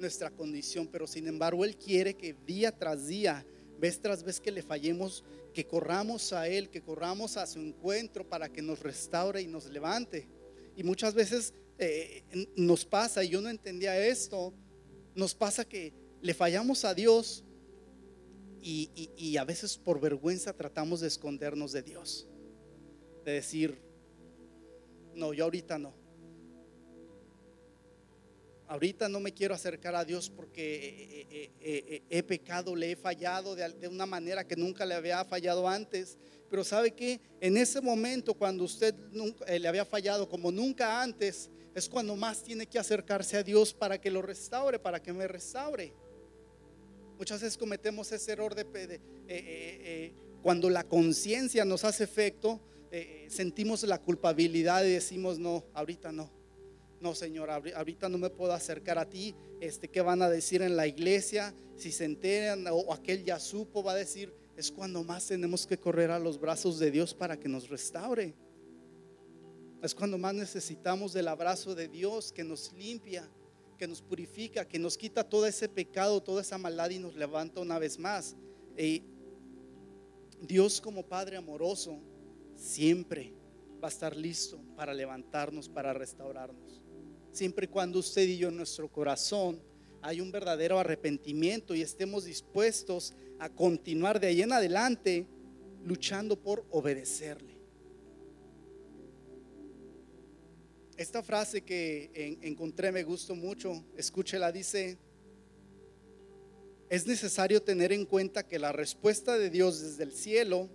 nuestra 0.00 0.30
condición, 0.30 0.88
pero 0.88 1.06
sin 1.06 1.28
embargo 1.28 1.64
Él 1.64 1.76
quiere 1.76 2.14
que 2.14 2.34
día 2.46 2.76
tras 2.76 3.06
día, 3.06 3.46
vez 3.78 4.00
tras 4.00 4.22
vez 4.22 4.40
que 4.40 4.50
le 4.50 4.62
fallemos, 4.62 5.24
que 5.54 5.66
corramos 5.66 6.32
a 6.32 6.48
Él, 6.48 6.70
que 6.70 6.82
corramos 6.82 7.36
a 7.36 7.46
su 7.46 7.60
encuentro 7.60 8.28
para 8.28 8.48
que 8.48 8.62
nos 8.62 8.80
restaure 8.80 9.40
y 9.42 9.46
nos 9.46 9.66
levante. 9.66 10.28
Y 10.76 10.82
muchas 10.82 11.14
veces 11.14 11.54
eh, 11.78 12.22
nos 12.56 12.84
pasa, 12.84 13.22
y 13.22 13.28
yo 13.28 13.40
no 13.40 13.48
entendía 13.48 13.98
esto, 14.06 14.52
nos 15.14 15.34
pasa 15.34 15.64
que 15.64 15.92
le 16.20 16.34
fallamos 16.34 16.84
a 16.84 16.94
Dios 16.94 17.44
y, 18.62 19.36
a 19.38 19.44
veces 19.44 19.78
por 19.78 20.00
vergüenza 20.00 20.52
tratamos 20.52 21.00
de 21.00 21.08
escondernos 21.08 21.72
de 21.72 21.82
Dios. 21.82 22.28
De 23.24 23.32
decir, 23.32 23.80
no, 25.14 25.32
yo 25.32 25.44
ahorita 25.44 25.78
no. 25.78 25.94
Ahorita 28.70 29.08
no 29.08 29.18
me 29.18 29.34
quiero 29.34 29.52
acercar 29.52 29.96
a 29.96 30.04
Dios 30.04 30.30
porque 30.30 31.50
he, 32.08 32.22
pecado, 32.22 32.76
le 32.76 32.92
he 32.92 32.96
fallado 32.96 33.56
de, 33.56 33.88
una 33.88 34.06
manera 34.06 34.46
que 34.46 34.54
nunca 34.54 34.86
le 34.86 34.94
había 34.94 35.24
fallado 35.24 35.68
antes. 35.68 36.16
Pero 36.48 36.62
sabe 36.62 36.92
que 36.92 37.20
en 37.40 37.56
ese 37.56 37.80
momento, 37.80 38.32
cuando 38.32 38.62
usted 38.62 38.94
nunca, 39.10 39.44
eh, 39.46 39.58
le 39.58 39.66
había 39.66 39.84
fallado 39.84 40.28
como 40.28 40.52
nunca 40.52 41.02
antes, 41.02 41.50
es 41.74 41.88
cuando 41.88 42.14
más 42.14 42.44
tiene 42.44 42.64
que 42.64 42.78
acercarse 42.78 43.38
a 43.38 43.42
Dios 43.42 43.74
para 43.74 44.00
que 44.00 44.08
lo 44.08 44.22
restaure, 44.22 44.78
para 44.78 45.02
que 45.02 45.12
me 45.12 45.26
restaure. 45.26 45.92
Muchas 47.18 47.42
veces 47.42 47.58
cometemos 47.58 48.12
ese 48.12 48.30
error 48.30 48.54
de, 48.54 48.62
eh, 48.62 49.00
eh, 49.26 50.12
cuando 50.42 50.70
la 50.70 50.84
conciencia 50.84 51.64
nos 51.64 51.82
hace 51.82 52.04
efecto, 52.04 52.60
sentimos 53.28 53.82
la 53.82 53.98
culpabilidad 53.98 54.84
y 54.84 54.92
decimos, 54.92 55.40
no, 55.40 55.64
ahorita 55.74 56.12
no. 56.12 56.39
No, 57.00 57.14
Señor, 57.14 57.50
ahorita 57.50 58.08
no 58.08 58.18
me 58.18 58.28
puedo 58.28 58.52
acercar 58.52 58.98
a 58.98 59.08
ti. 59.08 59.34
Este, 59.60 59.88
¿Qué 59.88 60.02
van 60.02 60.20
a 60.20 60.28
decir 60.28 60.60
en 60.60 60.76
la 60.76 60.86
iglesia? 60.86 61.54
Si 61.76 61.92
se 61.92 62.04
enteran 62.04 62.66
o 62.70 62.92
aquel 62.92 63.24
ya 63.24 63.40
supo, 63.40 63.82
va 63.82 63.92
a 63.92 63.96
decir, 63.96 64.34
es 64.54 64.70
cuando 64.70 65.02
más 65.02 65.26
tenemos 65.26 65.66
que 65.66 65.78
correr 65.78 66.10
a 66.10 66.18
los 66.18 66.38
brazos 66.38 66.78
de 66.78 66.90
Dios 66.90 67.14
para 67.14 67.38
que 67.38 67.48
nos 67.48 67.70
restaure. 67.70 68.34
Es 69.82 69.94
cuando 69.94 70.18
más 70.18 70.34
necesitamos 70.34 71.14
del 71.14 71.28
abrazo 71.28 71.74
de 71.74 71.88
Dios 71.88 72.32
que 72.32 72.44
nos 72.44 72.70
limpia, 72.74 73.26
que 73.78 73.88
nos 73.88 74.02
purifica, 74.02 74.68
que 74.68 74.78
nos 74.78 74.98
quita 74.98 75.24
todo 75.24 75.46
ese 75.46 75.70
pecado, 75.70 76.22
toda 76.22 76.42
esa 76.42 76.58
maldad 76.58 76.90
y 76.90 76.98
nos 76.98 77.16
levanta 77.16 77.62
una 77.62 77.78
vez 77.78 77.98
más. 77.98 78.36
Y 78.76 79.02
Dios 80.42 80.82
como 80.82 81.02
Padre 81.02 81.38
amoroso 81.38 81.98
siempre 82.54 83.32
va 83.82 83.88
a 83.88 83.90
estar 83.90 84.14
listo 84.14 84.60
para 84.76 84.92
levantarnos, 84.92 85.70
para 85.70 85.94
restaurarnos. 85.94 86.82
Siempre 87.32 87.66
y 87.66 87.68
cuando 87.68 87.98
usted 87.98 88.26
y 88.26 88.38
yo 88.38 88.48
en 88.48 88.56
nuestro 88.56 88.90
corazón 88.90 89.60
hay 90.02 90.20
un 90.20 90.32
verdadero 90.32 90.78
arrepentimiento 90.78 91.74
y 91.74 91.82
estemos 91.82 92.24
dispuestos 92.24 93.14
a 93.38 93.48
continuar 93.48 94.18
de 94.18 94.28
ahí 94.28 94.42
en 94.42 94.52
adelante 94.52 95.26
luchando 95.84 96.40
por 96.40 96.64
obedecerle. 96.70 97.58
Esta 100.96 101.22
frase 101.22 101.62
que 101.62 102.38
encontré 102.42 102.92
me 102.92 103.02
gustó 103.02 103.34
mucho, 103.34 103.82
escúchela, 103.96 104.52
dice, 104.52 104.98
es 106.90 107.06
necesario 107.06 107.62
tener 107.62 107.92
en 107.92 108.04
cuenta 108.04 108.46
que 108.46 108.58
la 108.58 108.72
respuesta 108.72 109.38
de 109.38 109.48
Dios 109.48 109.80
desde 109.80 110.02
el 110.02 110.12
cielo 110.12 110.68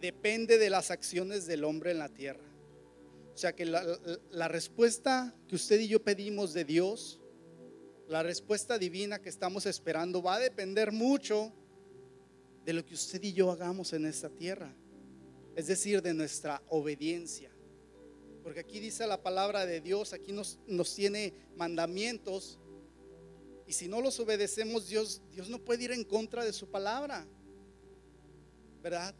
depende 0.00 0.56
de 0.56 0.70
las 0.70 0.90
acciones 0.90 1.46
del 1.46 1.64
hombre 1.64 1.90
en 1.90 1.98
la 1.98 2.08
tierra. 2.08 2.49
Sea 3.40 3.56
que 3.56 3.64
la, 3.64 3.82
la 4.30 4.48
respuesta 4.48 5.34
que 5.48 5.56
usted 5.56 5.80
y 5.80 5.88
yo 5.88 6.04
pedimos 6.04 6.52
de 6.52 6.66
Dios 6.66 7.20
la 8.06 8.22
respuesta 8.22 8.76
divina 8.76 9.22
que 9.22 9.30
estamos 9.30 9.64
esperando 9.64 10.20
va 10.20 10.34
a 10.34 10.38
depender 10.40 10.92
mucho 10.92 11.50
de 12.66 12.74
lo 12.74 12.84
que 12.84 12.92
usted 12.92 13.22
y 13.22 13.32
yo 13.32 13.50
hagamos 13.50 13.94
en 13.94 14.04
esta 14.04 14.28
tierra. 14.28 14.74
Es 15.56 15.68
decir, 15.68 16.02
de 16.02 16.12
nuestra 16.12 16.60
obediencia. 16.68 17.50
Porque 18.42 18.60
aquí 18.60 18.78
dice 18.78 19.06
la 19.06 19.22
palabra 19.22 19.64
de 19.64 19.80
Dios, 19.80 20.12
aquí 20.12 20.32
nos, 20.32 20.58
nos 20.66 20.94
tiene 20.94 21.32
mandamientos. 21.56 22.58
Y 23.66 23.72
si 23.72 23.88
no 23.88 24.02
los 24.02 24.20
obedecemos, 24.20 24.86
Dios, 24.86 25.22
Dios 25.32 25.48
no 25.48 25.58
puede 25.58 25.84
ir 25.84 25.92
en 25.92 26.04
contra 26.04 26.44
de 26.44 26.52
su 26.52 26.68
palabra. 26.68 27.26
¿Verdad? 28.82 29.14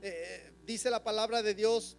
Eh, 0.00 0.50
dice 0.64 0.88
la 0.88 1.04
palabra 1.04 1.42
de 1.42 1.52
Dios, 1.52 1.98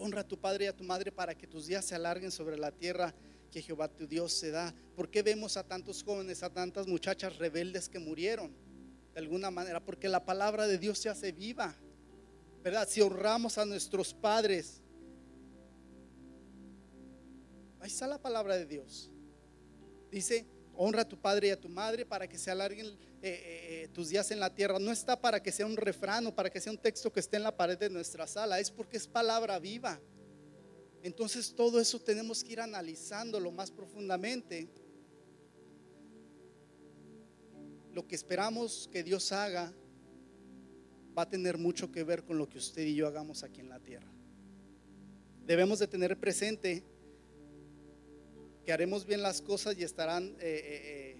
honra 0.00 0.22
a 0.22 0.28
tu 0.28 0.38
padre 0.38 0.64
y 0.64 0.68
a 0.68 0.76
tu 0.76 0.82
madre 0.82 1.12
para 1.12 1.36
que 1.36 1.46
tus 1.46 1.66
días 1.66 1.84
se 1.84 1.94
alarguen 1.94 2.30
sobre 2.30 2.56
la 2.56 2.72
tierra 2.72 3.14
que 3.50 3.60
Jehová 3.60 3.88
tu 3.88 4.06
Dios 4.06 4.32
se 4.32 4.50
da. 4.50 4.74
¿Por 4.96 5.10
qué 5.10 5.22
vemos 5.22 5.56
a 5.56 5.64
tantos 5.64 6.02
jóvenes, 6.02 6.42
a 6.42 6.50
tantas 6.50 6.86
muchachas 6.86 7.36
rebeldes 7.36 7.88
que 7.88 7.98
murieron? 7.98 8.52
De 9.12 9.20
alguna 9.20 9.50
manera, 9.50 9.84
porque 9.84 10.08
la 10.08 10.24
palabra 10.24 10.66
de 10.66 10.78
Dios 10.78 10.98
se 10.98 11.08
hace 11.08 11.32
viva. 11.32 11.76
¿Verdad? 12.62 12.88
Si 12.88 13.00
honramos 13.00 13.58
a 13.58 13.66
nuestros 13.66 14.14
padres, 14.14 14.82
ahí 17.80 17.88
está 17.88 18.06
la 18.06 18.18
palabra 18.18 18.56
de 18.56 18.66
Dios. 18.66 19.10
Dice, 20.10 20.46
honra 20.82 21.02
a 21.02 21.08
tu 21.08 21.18
padre 21.18 21.48
y 21.48 21.50
a 21.50 21.60
tu 21.60 21.68
madre 21.68 22.06
para 22.06 22.26
que 22.26 22.38
se 22.38 22.50
alarguen 22.50 22.86
eh, 22.86 22.94
eh, 23.22 23.88
tus 23.92 24.08
días 24.08 24.30
en 24.30 24.40
la 24.40 24.54
tierra. 24.54 24.78
No 24.78 24.90
está 24.90 25.20
para 25.20 25.42
que 25.42 25.52
sea 25.52 25.66
un 25.66 25.76
refrán 25.76 26.26
o 26.26 26.34
para 26.34 26.48
que 26.48 26.58
sea 26.58 26.72
un 26.72 26.78
texto 26.78 27.12
que 27.12 27.20
esté 27.20 27.36
en 27.36 27.42
la 27.42 27.54
pared 27.54 27.76
de 27.76 27.90
nuestra 27.90 28.26
sala, 28.26 28.58
es 28.58 28.70
porque 28.70 28.96
es 28.96 29.06
palabra 29.06 29.58
viva. 29.58 30.00
Entonces 31.02 31.54
todo 31.54 31.78
eso 31.80 32.00
tenemos 32.00 32.42
que 32.42 32.52
ir 32.52 32.60
analizándolo 32.60 33.52
más 33.52 33.70
profundamente. 33.70 34.70
Lo 37.92 38.06
que 38.06 38.14
esperamos 38.14 38.88
que 38.90 39.02
Dios 39.02 39.32
haga 39.32 39.74
va 41.16 41.22
a 41.24 41.28
tener 41.28 41.58
mucho 41.58 41.92
que 41.92 42.04
ver 42.04 42.24
con 42.24 42.38
lo 42.38 42.48
que 42.48 42.56
usted 42.56 42.86
y 42.86 42.94
yo 42.94 43.06
hagamos 43.06 43.42
aquí 43.42 43.60
en 43.60 43.68
la 43.68 43.80
tierra. 43.80 44.10
Debemos 45.44 45.78
de 45.78 45.88
tener 45.88 46.18
presente 46.18 46.82
que 48.64 48.72
haremos 48.72 49.06
bien 49.06 49.22
las 49.22 49.40
cosas 49.42 49.76
y 49.78 49.82
estarán, 49.82 50.24
eh, 50.24 50.36
eh, 50.40 50.82
eh, 50.84 51.16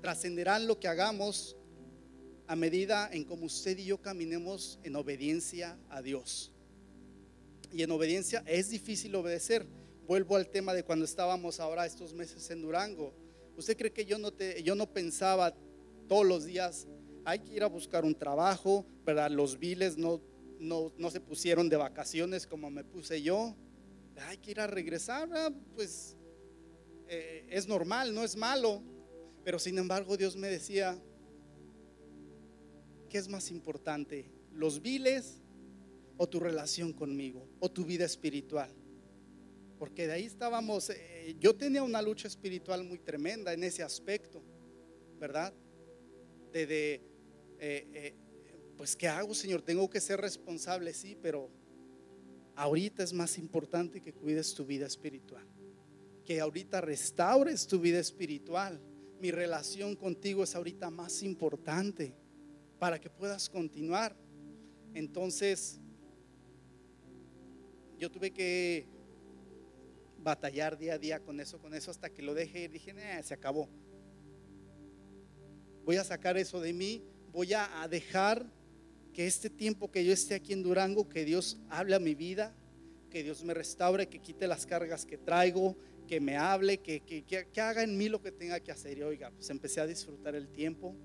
trascenderán 0.00 0.66
lo 0.66 0.78
que 0.78 0.88
hagamos 0.88 1.56
a 2.46 2.56
medida 2.56 3.08
en 3.12 3.24
como 3.24 3.46
usted 3.46 3.78
y 3.78 3.86
yo 3.86 4.00
caminemos 4.00 4.78
en 4.82 4.96
obediencia 4.96 5.78
a 5.88 6.02
Dios 6.02 6.52
y 7.72 7.82
en 7.82 7.90
obediencia 7.90 8.42
es 8.46 8.68
difícil 8.68 9.14
obedecer. 9.14 9.66
Vuelvo 10.06 10.36
al 10.36 10.48
tema 10.48 10.74
de 10.74 10.84
cuando 10.84 11.04
estábamos 11.04 11.58
ahora 11.58 11.86
estos 11.86 12.12
meses 12.12 12.50
en 12.50 12.60
Durango. 12.60 13.14
¿Usted 13.56 13.76
cree 13.76 13.92
que 13.92 14.04
yo 14.04 14.18
no, 14.18 14.32
te, 14.32 14.62
yo 14.62 14.74
no 14.74 14.92
pensaba 14.92 15.54
todos 16.08 16.26
los 16.26 16.44
días, 16.44 16.86
hay 17.24 17.38
que 17.38 17.54
ir 17.54 17.62
a 17.62 17.68
buscar 17.68 18.04
un 18.04 18.14
trabajo, 18.14 18.84
¿verdad? 19.04 19.30
Los 19.30 19.58
viles 19.58 19.96
no, 19.96 20.20
no, 20.58 20.92
no 20.98 21.10
se 21.10 21.20
pusieron 21.20 21.68
de 21.68 21.76
vacaciones 21.76 22.46
como 22.46 22.70
me 22.70 22.84
puse 22.84 23.22
yo. 23.22 23.54
Hay 24.28 24.38
que 24.38 24.52
ir 24.52 24.60
a 24.60 24.66
regresar, 24.66 25.28
pues 25.74 26.16
eh, 27.08 27.46
es 27.50 27.66
normal, 27.66 28.14
no 28.14 28.22
es 28.22 28.36
malo. 28.36 28.82
Pero 29.44 29.58
sin 29.58 29.78
embargo 29.78 30.16
Dios 30.16 30.36
me 30.36 30.48
decía, 30.48 30.96
¿qué 33.08 33.18
es 33.18 33.28
más 33.28 33.50
importante? 33.50 34.30
¿Los 34.52 34.80
viles 34.80 35.42
o 36.16 36.28
tu 36.28 36.38
relación 36.38 36.92
conmigo 36.92 37.48
o 37.58 37.68
tu 37.68 37.84
vida 37.84 38.04
espiritual. 38.04 38.70
Porque 39.78 40.06
de 40.06 40.12
ahí 40.12 40.24
estábamos, 40.24 40.90
eh, 40.90 41.34
yo 41.40 41.54
tenía 41.56 41.82
una 41.82 42.00
lucha 42.00 42.28
espiritual 42.28 42.84
muy 42.84 42.98
tremenda 42.98 43.52
en 43.52 43.64
ese 43.64 43.82
aspecto, 43.82 44.40
¿verdad? 45.18 45.52
De, 46.52 47.00
eh, 47.58 48.14
pues 48.76 48.94
¿qué 48.94 49.08
hago, 49.08 49.34
Señor? 49.34 49.62
Tengo 49.62 49.90
que 49.90 50.00
ser 50.00 50.20
responsable, 50.20 50.94
sí, 50.94 51.16
pero 51.20 51.50
ahorita 52.56 53.02
es 53.02 53.12
más 53.12 53.38
importante 53.38 54.00
que 54.00 54.12
cuides 54.12 54.54
tu 54.54 54.64
vida 54.64 54.86
espiritual, 54.86 55.46
que 56.24 56.40
ahorita 56.40 56.80
restaures 56.80 57.66
tu 57.66 57.80
vida 57.80 57.98
espiritual. 57.98 58.80
Mi 59.20 59.30
relación 59.30 59.94
contigo 59.94 60.42
es 60.42 60.54
ahorita 60.54 60.90
más 60.90 61.22
importante 61.22 62.14
para 62.78 63.00
que 63.00 63.08
puedas 63.08 63.48
continuar. 63.48 64.16
Entonces, 64.94 65.80
yo 67.98 68.10
tuve 68.10 68.32
que 68.32 68.86
batallar 70.18 70.78
día 70.78 70.94
a 70.94 70.98
día 70.98 71.20
con 71.20 71.40
eso, 71.40 71.58
con 71.58 71.74
eso, 71.74 71.90
hasta 71.90 72.10
que 72.10 72.22
lo 72.22 72.34
dejé 72.34 72.64
y 72.64 72.68
dije, 72.68 72.94
se 73.22 73.34
acabó. 73.34 73.68
Voy 75.84 75.96
a 75.96 76.04
sacar 76.04 76.36
eso 76.36 76.60
de 76.60 76.72
mí, 76.72 77.02
voy 77.32 77.52
a, 77.54 77.86
dejar 77.88 78.46
que 79.12 79.26
este 79.26 79.50
tiempo 79.50 79.90
que 79.90 80.04
yo 80.04 80.12
esté 80.12 80.34
aquí 80.34 80.52
en 80.52 80.62
Durango, 80.62 81.08
que 81.08 81.24
Dios 81.24 81.58
hable 81.68 81.94
a 81.94 81.98
mi 81.98 82.14
vida, 82.14 82.54
que 83.10 83.22
Dios 83.22 83.44
me 83.44 83.54
restaure, 83.54 84.08
que 84.08 84.20
quite 84.20 84.46
las 84.46 84.64
cargas 84.64 85.04
que 85.04 85.18
traigo, 85.18 85.76
que 86.06 86.20
me 86.20 86.36
hable, 86.36 86.78
que, 86.78 87.00
que, 87.02 87.60
haga 87.60 87.82
en 87.82 87.96
mí 87.96 88.08
lo 88.08 88.22
que 88.22 88.32
tenga 88.32 88.60
que 88.60 88.72
hacer. 88.72 88.98
Y 88.98 89.02
oiga, 89.02 89.30
pues 89.30 89.50
empecé 89.50 89.80
a 89.80 89.86
disfrutar 89.86 90.34
el 90.34 90.48
tiempo, 90.48 90.96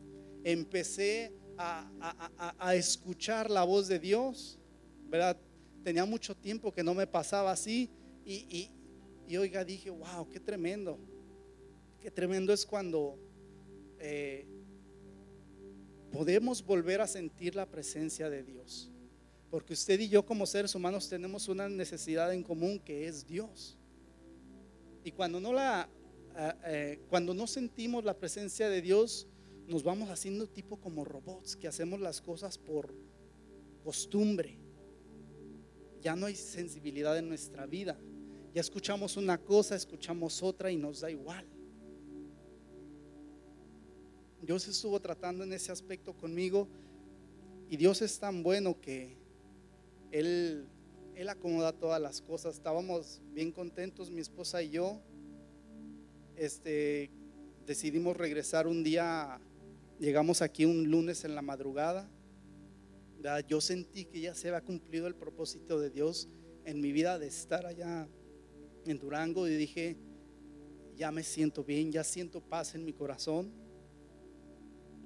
empecé 0.43 1.33
a, 1.57 2.55
a 2.57 2.75
escuchar 2.75 3.49
la 3.49 3.63
voz 3.63 3.87
de 3.87 3.99
Dios, 3.99 4.59
¿verdad? 5.09 5.37
tenía 5.87 6.03
mucho 6.03 6.35
tiempo 6.35 6.73
que 6.73 6.83
no 6.83 6.93
me 6.93 7.07
pasaba 7.07 7.49
así 7.49 7.89
y, 8.25 8.69
oiga, 9.37 9.63
dije, 9.63 9.89
wow, 9.89 10.27
qué 10.29 10.37
tremendo, 10.37 10.99
qué 12.01 12.11
tremendo 12.11 12.51
es 12.51 12.65
cuando 12.65 13.17
eh, 13.97 14.45
podemos 16.11 16.65
volver 16.65 17.01
a 17.01 17.07
sentir 17.07 17.55
la 17.55 17.65
presencia 17.65 18.29
de 18.29 18.43
Dios. 18.43 18.91
Porque 19.49 19.73
usted 19.73 19.99
y 19.99 20.09
yo 20.09 20.25
como 20.25 20.45
seres 20.45 20.75
humanos 20.75 21.07
tenemos 21.07 21.47
una 21.47 21.69
necesidad 21.69 22.33
en 22.33 22.43
común 22.43 22.79
que 22.79 23.07
es 23.07 23.25
Dios. 23.25 23.77
Y 25.03 25.11
cuando 25.11 25.39
no 25.39 25.53
la, 25.53 25.89
eh, 26.35 26.53
eh, 26.65 26.99
cuando 27.09 27.33
no 27.33 27.47
sentimos 27.47 28.03
la 28.03 28.17
presencia 28.17 28.69
de 28.69 28.81
Dios, 28.81 29.27
nos 29.67 29.83
vamos 29.83 30.09
haciendo 30.09 30.47
tipo 30.47 30.77
como 30.77 31.05
robots, 31.05 31.55
que 31.55 31.67
hacemos 31.67 31.99
las 31.99 32.21
cosas 32.21 32.57
por 32.57 32.93
costumbre. 33.83 34.57
Ya 36.01 36.15
no 36.15 36.25
hay 36.25 36.35
sensibilidad 36.35 37.17
en 37.17 37.29
nuestra 37.29 37.65
vida. 37.65 37.97
Ya 38.53 38.61
escuchamos 38.61 39.17
una 39.17 39.37
cosa, 39.37 39.75
escuchamos 39.75 40.43
otra 40.43 40.71
y 40.71 40.77
nos 40.77 41.01
da 41.01 41.11
igual. 41.11 41.45
Dios 44.41 44.67
estuvo 44.67 44.99
tratando 44.99 45.43
en 45.43 45.53
ese 45.53 45.71
aspecto 45.71 46.13
conmigo 46.13 46.67
y 47.69 47.77
Dios 47.77 48.01
es 48.01 48.19
tan 48.19 48.43
bueno 48.43 48.79
que 48.79 49.17
Él, 50.11 50.67
Él 51.15 51.29
acomoda 51.29 51.73
todas 51.73 52.01
las 52.01 52.21
cosas. 52.21 52.55
Estábamos 52.55 53.21
bien 53.33 53.51
contentos, 53.51 54.09
mi 54.11 54.21
esposa 54.21 54.61
y 54.61 54.69
yo. 54.69 55.01
Este, 56.35 57.09
decidimos 57.65 58.15
regresar 58.15 58.67
un 58.67 58.83
día, 58.83 59.41
llegamos 59.99 60.41
aquí 60.41 60.65
un 60.65 60.89
lunes 60.89 61.25
en 61.25 61.35
la 61.35 61.41
madrugada. 61.41 62.09
Yo 63.47 63.59
sentí 63.59 64.05
que 64.05 64.21
ya 64.21 64.35
se 64.35 64.47
había 64.47 64.61
cumplido 64.61 65.07
el 65.07 65.15
propósito 65.15 65.79
de 65.79 65.89
Dios 65.89 66.29
en 66.63 66.79
mi 66.79 66.91
vida 66.91 67.19
de 67.19 67.27
estar 67.27 67.65
allá 67.65 68.07
en 68.85 68.99
Durango 68.99 69.47
y 69.47 69.55
dije, 69.55 69.97
ya 70.95 71.11
me 71.11 71.23
siento 71.23 71.63
bien, 71.63 71.91
ya 71.91 72.03
siento 72.03 72.39
paz 72.39 72.75
en 72.75 72.85
mi 72.85 72.93
corazón. 72.93 73.51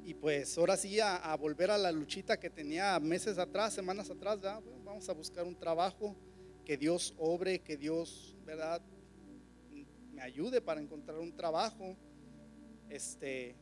Y 0.04 0.16
pues 0.16 0.58
ahora 0.58 0.78
sí 0.78 1.00
a, 1.00 1.36
volver 1.36 1.70
a 1.72 1.78
la 1.78 1.92
luchita 1.92 2.40
que 2.40 2.50
tenía 2.50 3.00
meses 3.00 3.38
atrás, 3.38 3.74
semanas 3.74 4.10
atrás, 4.10 4.40
vamos 4.84 5.08
a 5.08 5.14
buscar 5.14 5.46
un 5.46 5.56
trabajo, 5.56 6.16
que 6.66 6.76
Dios 6.76 7.14
obre, 7.18 7.60
que 7.60 7.78
Dios, 7.78 8.36
¿verdad? 8.46 8.82
Me 10.14 10.22
ayude 10.22 10.62
para 10.62 10.82
encontrar 10.82 11.20
un 11.20 11.36
trabajo. 11.36 11.96
Este, 12.90 13.56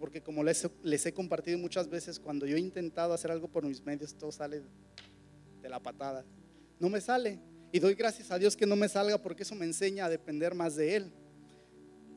porque 0.00 0.22
como 0.22 0.42
les, 0.42 0.68
les 0.82 1.04
he 1.06 1.12
compartido 1.12 1.58
muchas 1.58 1.88
veces, 1.88 2.18
cuando 2.18 2.46
yo 2.46 2.56
he 2.56 2.60
intentado 2.60 3.12
hacer 3.12 3.30
algo 3.30 3.48
por 3.48 3.64
mis 3.64 3.84
medios, 3.84 4.14
todo 4.14 4.32
sale 4.32 4.62
de 5.60 5.68
la 5.68 5.80
patada. 5.80 6.24
No 6.78 6.88
me 6.88 7.00
sale. 7.00 7.38
Y 7.72 7.78
doy 7.78 7.94
gracias 7.94 8.30
a 8.30 8.38
Dios 8.38 8.56
que 8.56 8.66
no 8.66 8.76
me 8.76 8.88
salga 8.88 9.18
porque 9.18 9.42
eso 9.42 9.54
me 9.54 9.66
enseña 9.66 10.06
a 10.06 10.08
depender 10.08 10.54
más 10.54 10.76
de 10.76 10.96
Él. 10.96 11.12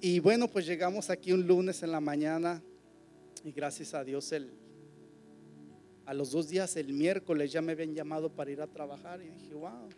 Y 0.01 0.19
bueno, 0.19 0.47
pues 0.47 0.65
llegamos 0.65 1.09
aquí 1.09 1.33
un 1.33 1.45
lunes 1.45 1.83
en 1.83 1.91
la 1.91 1.99
mañana 1.99 2.63
y 3.43 3.51
gracias 3.51 3.93
a 3.93 4.03
Dios 4.03 4.31
el, 4.31 4.51
a 6.05 6.13
los 6.13 6.31
dos 6.31 6.49
días, 6.49 6.75
el 6.75 6.93
miércoles, 6.93 7.51
ya 7.51 7.61
me 7.61 7.73
habían 7.73 7.93
llamado 7.93 8.29
para 8.33 8.51
ir 8.51 8.61
a 8.61 8.67
trabajar 8.67 9.21
y 9.21 9.29
dije, 9.29 9.53
wow. 9.53 9.89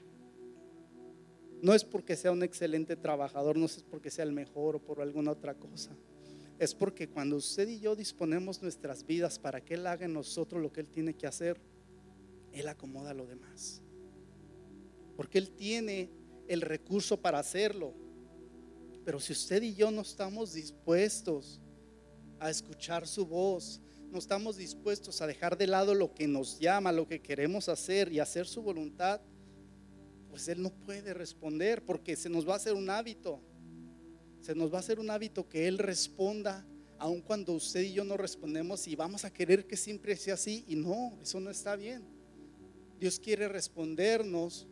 No 1.62 1.74
es 1.74 1.84
porque 1.84 2.16
sea 2.16 2.32
un 2.32 2.42
excelente 2.44 2.96
trabajador, 2.96 3.56
no 3.56 3.66
es 3.66 3.84
porque 3.84 4.10
sea 4.10 4.26
el 4.26 4.32
mejor 4.32 4.78
o 4.78 4.80
por 4.80 5.02
alguna 5.02 5.32
otra 5.32 5.54
cosa. 5.54 5.96
Es 6.58 6.74
porque 6.74 7.08
cuando 7.08 7.36
usted 7.36 7.68
y 7.68 7.80
yo 7.80 7.96
disponemos 7.96 8.62
nuestras 8.62 9.06
vidas 9.06 9.38
para 9.38 9.62
que 9.62 9.76
Él 9.76 9.86
haga 9.86 10.06
en 10.06 10.14
nosotros 10.14 10.62
lo 10.62 10.72
que 10.72 10.82
Él 10.82 10.90
tiene 10.90 11.14
que 11.14 11.28
hacer, 11.28 11.60
Él 12.52 12.68
acomoda 12.68 13.14
lo 13.14 13.26
demás 13.26 13.82
porque 15.22 15.38
Él 15.38 15.52
tiene 15.52 16.10
el 16.48 16.62
recurso 16.62 17.16
para 17.16 17.38
hacerlo. 17.38 17.94
Pero 19.06 19.20
si 19.20 19.34
usted 19.34 19.62
y 19.62 19.76
yo 19.76 19.92
no 19.92 20.02
estamos 20.02 20.54
dispuestos 20.54 21.62
a 22.42 22.50
escuchar 22.50 23.08
su 23.08 23.26
voz, 23.26 23.80
no 24.12 24.18
estamos 24.18 24.58
dispuestos 24.58 25.22
a 25.22 25.28
dejar 25.28 25.58
de 25.58 25.68
lado 25.68 25.94
lo 25.94 26.14
que 26.14 26.28
nos 26.28 26.60
llama, 26.60 26.92
lo 26.92 27.08
que 27.08 27.22
queremos 27.22 27.70
hacer 27.70 28.12
y 28.12 28.20
hacer 28.20 28.48
su 28.48 28.64
voluntad, 28.64 29.22
pues 30.28 30.48
Él 30.48 30.62
no 30.62 30.72
puede 30.72 31.14
responder 31.14 31.86
porque 31.86 32.16
se 32.16 32.30
nos 32.30 32.48
va 32.48 32.54
a 32.54 32.58
hacer 32.58 32.74
un 32.74 32.90
hábito. 32.90 33.40
Se 34.42 34.56
nos 34.56 34.74
va 34.74 34.78
a 34.78 34.80
hacer 34.80 35.00
un 35.00 35.12
hábito 35.12 35.48
que 35.48 35.68
Él 35.68 35.78
responda, 35.78 36.66
aun 36.98 37.22
cuando 37.22 37.54
usted 37.54 37.82
y 37.82 37.94
yo 37.94 38.04
no 38.04 38.18
respondemos 38.18 38.88
y 38.88 38.96
vamos 38.96 39.24
a 39.24 39.32
querer 39.32 39.68
que 39.68 39.78
siempre 39.78 40.16
sea 40.16 40.34
así. 40.34 40.66
Y 40.68 40.76
no, 40.76 41.20
eso 41.22 41.40
no 41.40 41.52
está 41.52 41.76
bien. 41.76 42.04
Dios 43.00 43.20
quiere 43.20 43.48
respondernos 43.48 44.68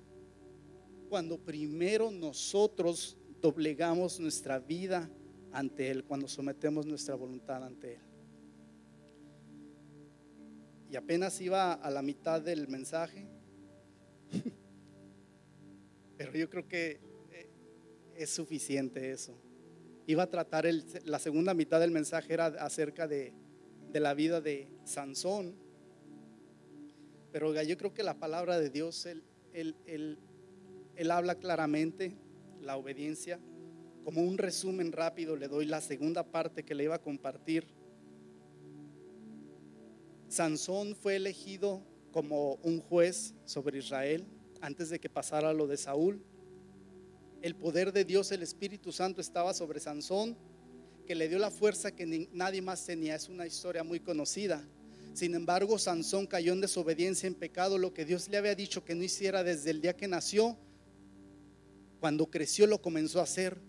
cuando 1.08 1.38
primero 1.38 2.10
nosotros 2.10 3.16
doblegamos 3.42 4.20
nuestra 4.20 4.60
vida 4.60 5.10
ante 5.52 5.90
Él, 5.90 6.04
cuando 6.04 6.28
sometemos 6.28 6.86
nuestra 6.86 7.16
voluntad 7.16 7.64
ante 7.64 7.96
Él. 7.96 8.02
Y 10.92 10.96
apenas 10.96 11.40
iba 11.42 11.74
a 11.74 11.90
la 11.92 12.02
mitad 12.02 12.42
del 12.42 12.68
mensaje, 12.68 13.28
pero 16.18 16.34
yo 16.34 16.50
creo 16.50 16.68
que 16.68 17.00
eh, 17.32 17.50
es 18.16 18.30
suficiente 18.32 19.12
eso. 19.12 19.38
Iba 20.08 20.24
a 20.24 20.30
tratar 20.30 20.66
la 21.06 21.20
segunda 21.20 21.54
mitad 21.54 21.80
del 21.80 21.92
mensaje 21.92 22.34
era 22.34 22.48
acerca 22.48 23.08
de, 23.08 23.34
la 23.94 24.14
vida 24.16 24.42
de 24.42 24.68
Sansón, 24.84 25.56
pero 27.32 27.62
yo 27.62 27.78
creo 27.78 27.94
que 27.94 28.02
la 28.02 28.18
palabra 28.18 28.60
de 28.60 28.72
Dios, 28.72 29.06
el, 29.06 29.24
el 29.54 30.18
él 31.00 31.12
habla 31.12 31.36
claramente 31.36 32.18
la 32.60 32.76
obediencia. 32.76 33.40
Como 34.04 34.22
un 34.22 34.38
resumen 34.38 34.92
rápido 34.92 35.36
le 35.36 35.48
doy 35.48 35.66
la 35.66 35.82
segunda 35.82 36.24
parte 36.24 36.64
que 36.64 36.76
le 36.76 36.86
iba 36.86 36.96
a 36.96 37.02
compartir. 37.02 37.68
Sansón 40.28 40.96
fue 40.96 41.16
elegido 41.16 41.82
como 42.12 42.56
un 42.64 42.80
juez 42.80 43.34
sobre 43.46 43.80
Israel 43.80 44.26
antes 44.62 44.90
de 44.90 45.00
que 45.00 45.10
pasara 45.10 45.54
lo 45.54 45.68
de 45.68 45.78
Saúl. 45.78 46.22
El 47.42 47.56
poder 47.56 47.94
de 47.94 48.06
Dios, 48.06 48.32
el 48.32 48.44
Espíritu 48.44 48.92
Santo 48.92 49.22
estaba 49.22 49.54
sobre 49.54 49.80
Sansón, 49.80 50.38
que 51.06 51.16
le 51.16 51.28
dio 51.28 51.40
la 51.40 51.52
fuerza 51.52 51.92
que 51.92 52.28
nadie 52.34 52.62
más 52.62 52.86
tenía. 52.86 53.16
Es 53.16 53.30
una 53.30 53.48
historia 53.48 53.84
muy 53.84 54.00
conocida. 54.00 54.62
Sin 55.14 55.34
embargo, 55.34 55.80
Sansón 55.80 56.28
cayó 56.28 56.54
en 56.54 56.62
desobediencia, 56.62 57.28
en 57.28 57.36
pecado, 57.36 57.78
lo 57.78 57.94
que 57.94 58.06
Dios 58.06 58.30
le 58.30 58.38
había 58.38 58.56
dicho 58.56 58.86
que 58.86 58.96
no 58.96 59.04
hiciera 59.04 59.44
desde 59.44 59.72
el 59.72 59.82
día 59.82 59.96
que 59.96 60.08
nació 60.08 60.58
cuando 62.00 62.30
creció 62.30 62.66
lo 62.66 62.82
comenzó 62.82 63.20
a 63.20 63.24
hacer 63.24 63.60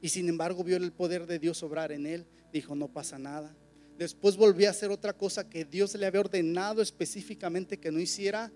y 0.00 0.08
sin 0.08 0.28
embargo 0.28 0.62
vio 0.64 0.76
el 0.76 0.92
poder 0.92 1.26
de 1.26 1.38
Dios 1.38 1.62
obrar 1.62 1.92
en 1.92 2.06
él. 2.06 2.26
Dijo, 2.52 2.74
no 2.74 2.88
pasa 2.88 3.18
nada. 3.18 3.56
Después 3.98 4.36
volvió 4.36 4.68
a 4.68 4.70
hacer 4.70 4.90
otra 4.90 5.14
cosa 5.14 5.48
que 5.48 5.64
Dios 5.64 5.94
le 5.94 6.06
había 6.06 6.20
ordenado 6.20 6.82
específicamente 6.82 7.78
que 7.78 7.90
no 7.90 7.98
hiciera. 7.98 8.52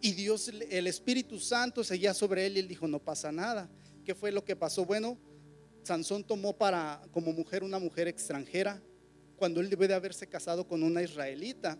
Y 0.00 0.12
Dios, 0.12 0.48
el 0.48 0.86
Espíritu 0.86 1.38
Santo 1.38 1.84
seguía 1.84 2.14
sobre 2.14 2.46
él 2.46 2.56
y 2.56 2.60
él 2.60 2.68
dijo, 2.68 2.86
no 2.86 3.00
pasa 3.00 3.32
nada. 3.32 3.68
¿Qué 4.04 4.14
fue 4.14 4.32
lo 4.32 4.44
que 4.44 4.56
pasó? 4.56 4.84
Bueno, 4.84 5.18
Sansón 5.82 6.24
tomó 6.24 6.56
para 6.56 7.02
como 7.10 7.32
mujer 7.32 7.64
una 7.64 7.78
mujer 7.78 8.08
extranjera 8.08 8.82
cuando 9.36 9.60
él 9.60 9.70
debe 9.70 9.88
de 9.88 9.94
haberse 9.94 10.26
casado 10.26 10.66
con 10.66 10.82
una 10.82 11.02
israelita. 11.02 11.78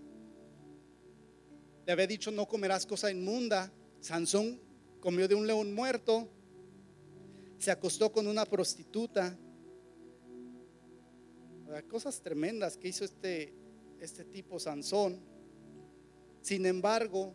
Le 1.87 1.93
había 1.93 2.07
dicho, 2.07 2.31
no 2.31 2.47
comerás 2.47 2.87
cosa 2.87 3.11
inmunda. 3.11 3.73
Sansón 4.01 4.61
comió 5.01 5.29
de 5.29 5.35
un 5.35 5.47
león 5.47 5.73
muerto, 5.75 6.29
se 7.61 7.71
acostó 7.71 8.11
con 8.11 8.27
una 8.27 8.47
prostituta. 8.47 9.39
Cosas 11.89 12.21
tremendas 12.23 12.79
que 12.79 12.89
hizo 12.89 13.05
este, 13.05 13.55
este 14.01 14.25
tipo 14.25 14.59
Sansón. 14.59 15.21
Sin 16.41 16.65
embargo, 16.65 17.35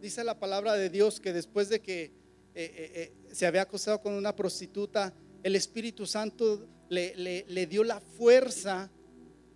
dice 0.00 0.24
la 0.24 0.38
palabra 0.38 0.74
de 0.74 0.90
Dios 0.90 1.20
que 1.20 1.32
después 1.32 1.68
de 1.68 1.80
que 1.80 2.02
eh, 2.02 2.10
eh, 2.54 2.92
eh, 2.94 3.12
se 3.32 3.46
había 3.46 3.62
acostado 3.62 4.02
con 4.02 4.12
una 4.14 4.34
prostituta, 4.34 5.14
el 5.44 5.54
Espíritu 5.54 6.04
Santo 6.04 6.66
le, 6.88 7.14
le, 7.16 7.66
dio 7.66 7.84
la 7.84 8.00
fuerza 8.00 8.90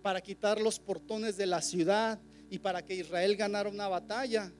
para 0.01 0.21
quitar 0.21 0.61
los 0.61 0.79
portones 0.79 1.35
de 1.35 1.45
la 1.45 1.61
ciudad 1.61 2.21
y 2.49 2.59
para 2.59 2.85
que 2.85 2.95
Israel 2.95 3.35
ganara 3.35 3.69
una 3.69 3.89
batalla. 3.89 4.53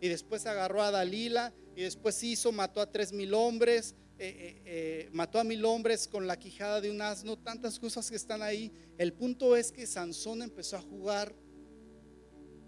Y 0.00 0.08
después 0.08 0.46
agarró 0.46 0.82
a 0.82 0.90
Dalila 0.90 1.54
y 1.76 1.82
después 1.82 2.20
hizo, 2.24 2.50
mató 2.50 2.80
a 2.80 2.90
tres 2.90 3.12
mil 3.12 3.34
hombres, 3.34 3.94
eh, 4.22 4.28
eh, 4.28 4.62
eh, 4.66 5.08
mató 5.12 5.38
a 5.38 5.44
mil 5.44 5.64
hombres 5.64 6.06
con 6.06 6.26
la 6.26 6.38
quijada 6.38 6.82
de 6.82 6.90
un 6.90 7.00
asno, 7.00 7.38
tantas 7.38 7.78
cosas 7.78 8.10
que 8.10 8.16
están 8.16 8.42
ahí. 8.42 8.70
El 8.98 9.14
punto 9.14 9.56
es 9.56 9.72
que 9.72 9.86
Sansón 9.86 10.42
empezó 10.42 10.76
a 10.76 10.82
jugar 10.82 11.34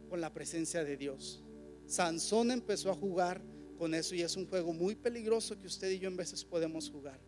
con 0.09 0.23
la 0.23 0.33
presencia 0.33 0.83
de 0.83 0.97
Dios. 0.97 1.45
Sansón 1.87 2.53
empezó 2.53 2.91
a 2.91 2.95
jugar 2.95 3.43
con 3.77 3.93
eso 3.93 4.15
y 4.15 4.23
es 4.23 4.35
un 4.35 4.47
juego 4.47 4.73
muy 4.73 4.95
peligroso 4.95 5.59
que 5.59 5.67
usted 5.67 5.91
y 5.91 5.99
yo 5.99 6.09
en 6.09 6.17
veces 6.17 6.43
podemos 6.43 6.89
jugar. 6.91 7.21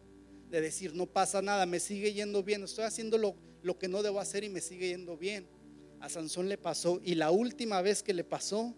De 0.49 0.62
decir, 0.62 0.95
no 0.95 1.05
pasa 1.05 1.43
nada, 1.43 1.66
me 1.66 1.79
sigue 1.79 2.14
yendo 2.14 2.43
bien, 2.43 2.62
estoy 2.62 2.85
haciendo 2.85 3.18
lo, 3.18 3.37
lo 3.61 3.79
que 3.79 3.89
no 3.89 4.03
debo 4.03 4.20
hacer 4.20 4.43
y 4.43 4.49
me 4.49 4.62
sigue 4.62 4.89
yendo 4.89 5.18
bien. 5.18 5.47
A 6.01 6.09
Sansón 6.09 6.49
le 6.49 6.57
pasó 6.57 6.99
y 7.05 7.14
la 7.14 7.31
última 7.31 7.83
vez 7.83 8.03
que 8.03 8.14
le 8.14 8.25
pasó, 8.25 8.75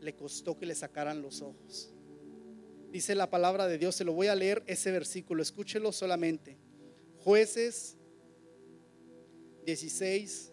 le 0.00 0.16
costó 0.16 0.58
que 0.58 0.66
le 0.66 0.74
sacaran 0.74 1.22
los 1.22 1.42
ojos. 1.42 1.94
Dice 2.90 3.14
la 3.14 3.30
palabra 3.30 3.68
de 3.68 3.78
Dios, 3.78 3.94
se 3.94 4.04
lo 4.04 4.12
voy 4.12 4.26
a 4.26 4.34
leer 4.34 4.64
ese 4.66 4.90
versículo, 4.90 5.42
escúchelo 5.42 5.92
solamente. 5.92 6.58
Jueces 7.18 7.96
16, 9.64 10.52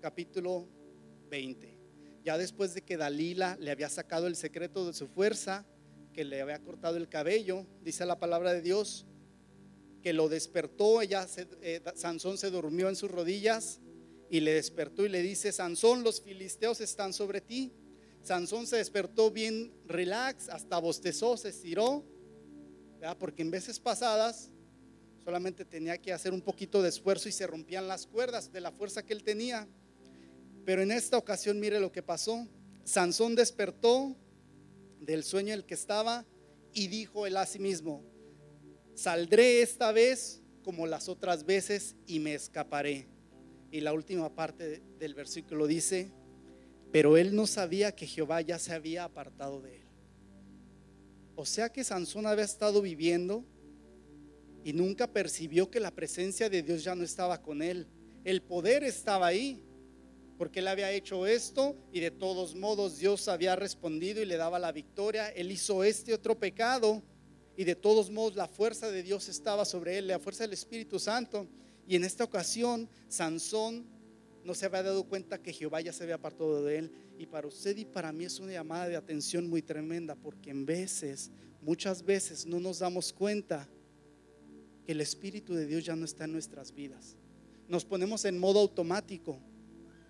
capítulo 0.00 0.66
20. 1.28 1.78
Ya 2.24 2.38
después 2.38 2.72
de 2.72 2.80
que 2.80 2.96
Dalila 2.96 3.58
le 3.60 3.70
había 3.70 3.90
sacado 3.90 4.26
el 4.26 4.36
secreto 4.36 4.86
de 4.86 4.94
su 4.94 5.06
fuerza, 5.06 5.66
que 6.14 6.24
le 6.24 6.40
había 6.40 6.62
cortado 6.62 6.96
el 6.96 7.10
cabello, 7.10 7.66
dice 7.82 8.06
la 8.06 8.18
palabra 8.18 8.54
de 8.54 8.62
Dios, 8.62 9.06
que 10.00 10.14
lo 10.14 10.30
despertó, 10.30 11.02
ella 11.02 11.26
eh, 11.60 11.82
Sansón 11.94 12.38
se 12.38 12.50
durmió 12.50 12.88
en 12.88 12.96
sus 12.96 13.10
rodillas 13.10 13.80
y 14.30 14.40
le 14.40 14.54
despertó 14.54 15.04
y 15.04 15.10
le 15.10 15.20
dice, 15.20 15.52
Sansón, 15.52 16.02
los 16.02 16.22
filisteos 16.22 16.80
están 16.80 17.12
sobre 17.12 17.42
ti. 17.42 17.74
Sansón 18.26 18.66
se 18.66 18.78
despertó 18.78 19.30
bien 19.30 19.72
relax, 19.86 20.48
hasta 20.48 20.80
bostezó, 20.80 21.36
se 21.36 21.50
estiró, 21.50 22.04
porque 23.20 23.42
en 23.42 23.52
veces 23.52 23.78
pasadas 23.78 24.50
solamente 25.22 25.64
tenía 25.64 25.96
que 25.98 26.12
hacer 26.12 26.32
un 26.32 26.40
poquito 26.40 26.82
de 26.82 26.88
esfuerzo 26.88 27.28
y 27.28 27.32
se 27.32 27.46
rompían 27.46 27.86
las 27.86 28.08
cuerdas 28.08 28.50
de 28.50 28.60
la 28.60 28.72
fuerza 28.72 29.04
que 29.04 29.12
él 29.12 29.22
tenía. 29.22 29.68
Pero 30.64 30.82
en 30.82 30.90
esta 30.90 31.16
ocasión 31.16 31.60
mire 31.60 31.78
lo 31.78 31.92
que 31.92 32.02
pasó. 32.02 32.48
Sansón 32.82 33.36
despertó 33.36 34.16
del 35.00 35.22
sueño 35.22 35.52
en 35.52 35.60
el 35.60 35.64
que 35.64 35.74
estaba 35.74 36.26
y 36.72 36.88
dijo 36.88 37.28
él 37.28 37.36
a 37.36 37.46
sí 37.46 37.60
mismo, 37.60 38.02
saldré 38.94 39.62
esta 39.62 39.92
vez 39.92 40.42
como 40.64 40.88
las 40.88 41.08
otras 41.08 41.44
veces 41.44 41.94
y 42.08 42.18
me 42.18 42.34
escaparé. 42.34 43.06
Y 43.70 43.82
la 43.82 43.92
última 43.92 44.34
parte 44.34 44.82
del 44.98 45.14
versículo 45.14 45.68
dice, 45.68 46.10
pero 46.96 47.18
él 47.18 47.36
no 47.36 47.46
sabía 47.46 47.94
que 47.94 48.06
Jehová 48.06 48.40
ya 48.40 48.58
se 48.58 48.72
había 48.72 49.04
apartado 49.04 49.60
de 49.60 49.76
él. 49.76 49.86
O 51.34 51.44
sea 51.44 51.68
que 51.68 51.84
Sansón 51.84 52.24
había 52.24 52.46
estado 52.46 52.80
viviendo 52.80 53.44
y 54.64 54.72
nunca 54.72 55.06
percibió 55.06 55.70
que 55.70 55.78
la 55.78 55.90
presencia 55.90 56.48
de 56.48 56.62
Dios 56.62 56.84
ya 56.84 56.94
no 56.94 57.04
estaba 57.04 57.42
con 57.42 57.60
él. 57.60 57.86
El 58.24 58.40
poder 58.40 58.82
estaba 58.82 59.26
ahí, 59.26 59.62
porque 60.38 60.60
él 60.60 60.68
había 60.68 60.90
hecho 60.90 61.26
esto 61.26 61.76
y 61.92 62.00
de 62.00 62.12
todos 62.12 62.54
modos 62.54 62.96
Dios 62.96 63.28
había 63.28 63.56
respondido 63.56 64.22
y 64.22 64.24
le 64.24 64.38
daba 64.38 64.58
la 64.58 64.72
victoria. 64.72 65.28
Él 65.28 65.52
hizo 65.52 65.84
este 65.84 66.14
otro 66.14 66.38
pecado 66.38 67.02
y 67.58 67.64
de 67.64 67.74
todos 67.74 68.10
modos 68.10 68.36
la 68.36 68.48
fuerza 68.48 68.90
de 68.90 69.02
Dios 69.02 69.28
estaba 69.28 69.66
sobre 69.66 69.98
él, 69.98 70.06
la 70.06 70.18
fuerza 70.18 70.44
del 70.44 70.54
Espíritu 70.54 70.98
Santo. 70.98 71.46
Y 71.86 71.94
en 71.94 72.04
esta 72.04 72.24
ocasión 72.24 72.88
Sansón 73.06 73.84
no 74.46 74.54
se 74.54 74.66
había 74.66 74.82
dado 74.82 75.04
cuenta 75.04 75.42
que 75.42 75.52
Jehová 75.52 75.80
ya 75.80 75.92
se 75.92 76.04
había 76.04 76.14
apartado 76.14 76.64
de 76.64 76.78
él. 76.78 76.92
Y 77.18 77.26
para 77.26 77.48
usted 77.48 77.76
y 77.76 77.84
para 77.84 78.12
mí 78.12 78.24
es 78.24 78.38
una 78.40 78.52
llamada 78.52 78.88
de 78.88 78.96
atención 78.96 79.48
muy 79.48 79.62
tremenda, 79.62 80.14
porque 80.14 80.50
en 80.50 80.64
veces, 80.64 81.30
muchas 81.60 82.04
veces 82.04 82.46
no 82.46 82.60
nos 82.60 82.78
damos 82.78 83.12
cuenta 83.12 83.68
que 84.84 84.92
el 84.92 85.00
Espíritu 85.00 85.54
de 85.54 85.66
Dios 85.66 85.84
ya 85.84 85.96
no 85.96 86.04
está 86.04 86.24
en 86.24 86.32
nuestras 86.32 86.72
vidas. 86.72 87.16
Nos 87.68 87.84
ponemos 87.84 88.24
en 88.24 88.38
modo 88.38 88.60
automático 88.60 89.40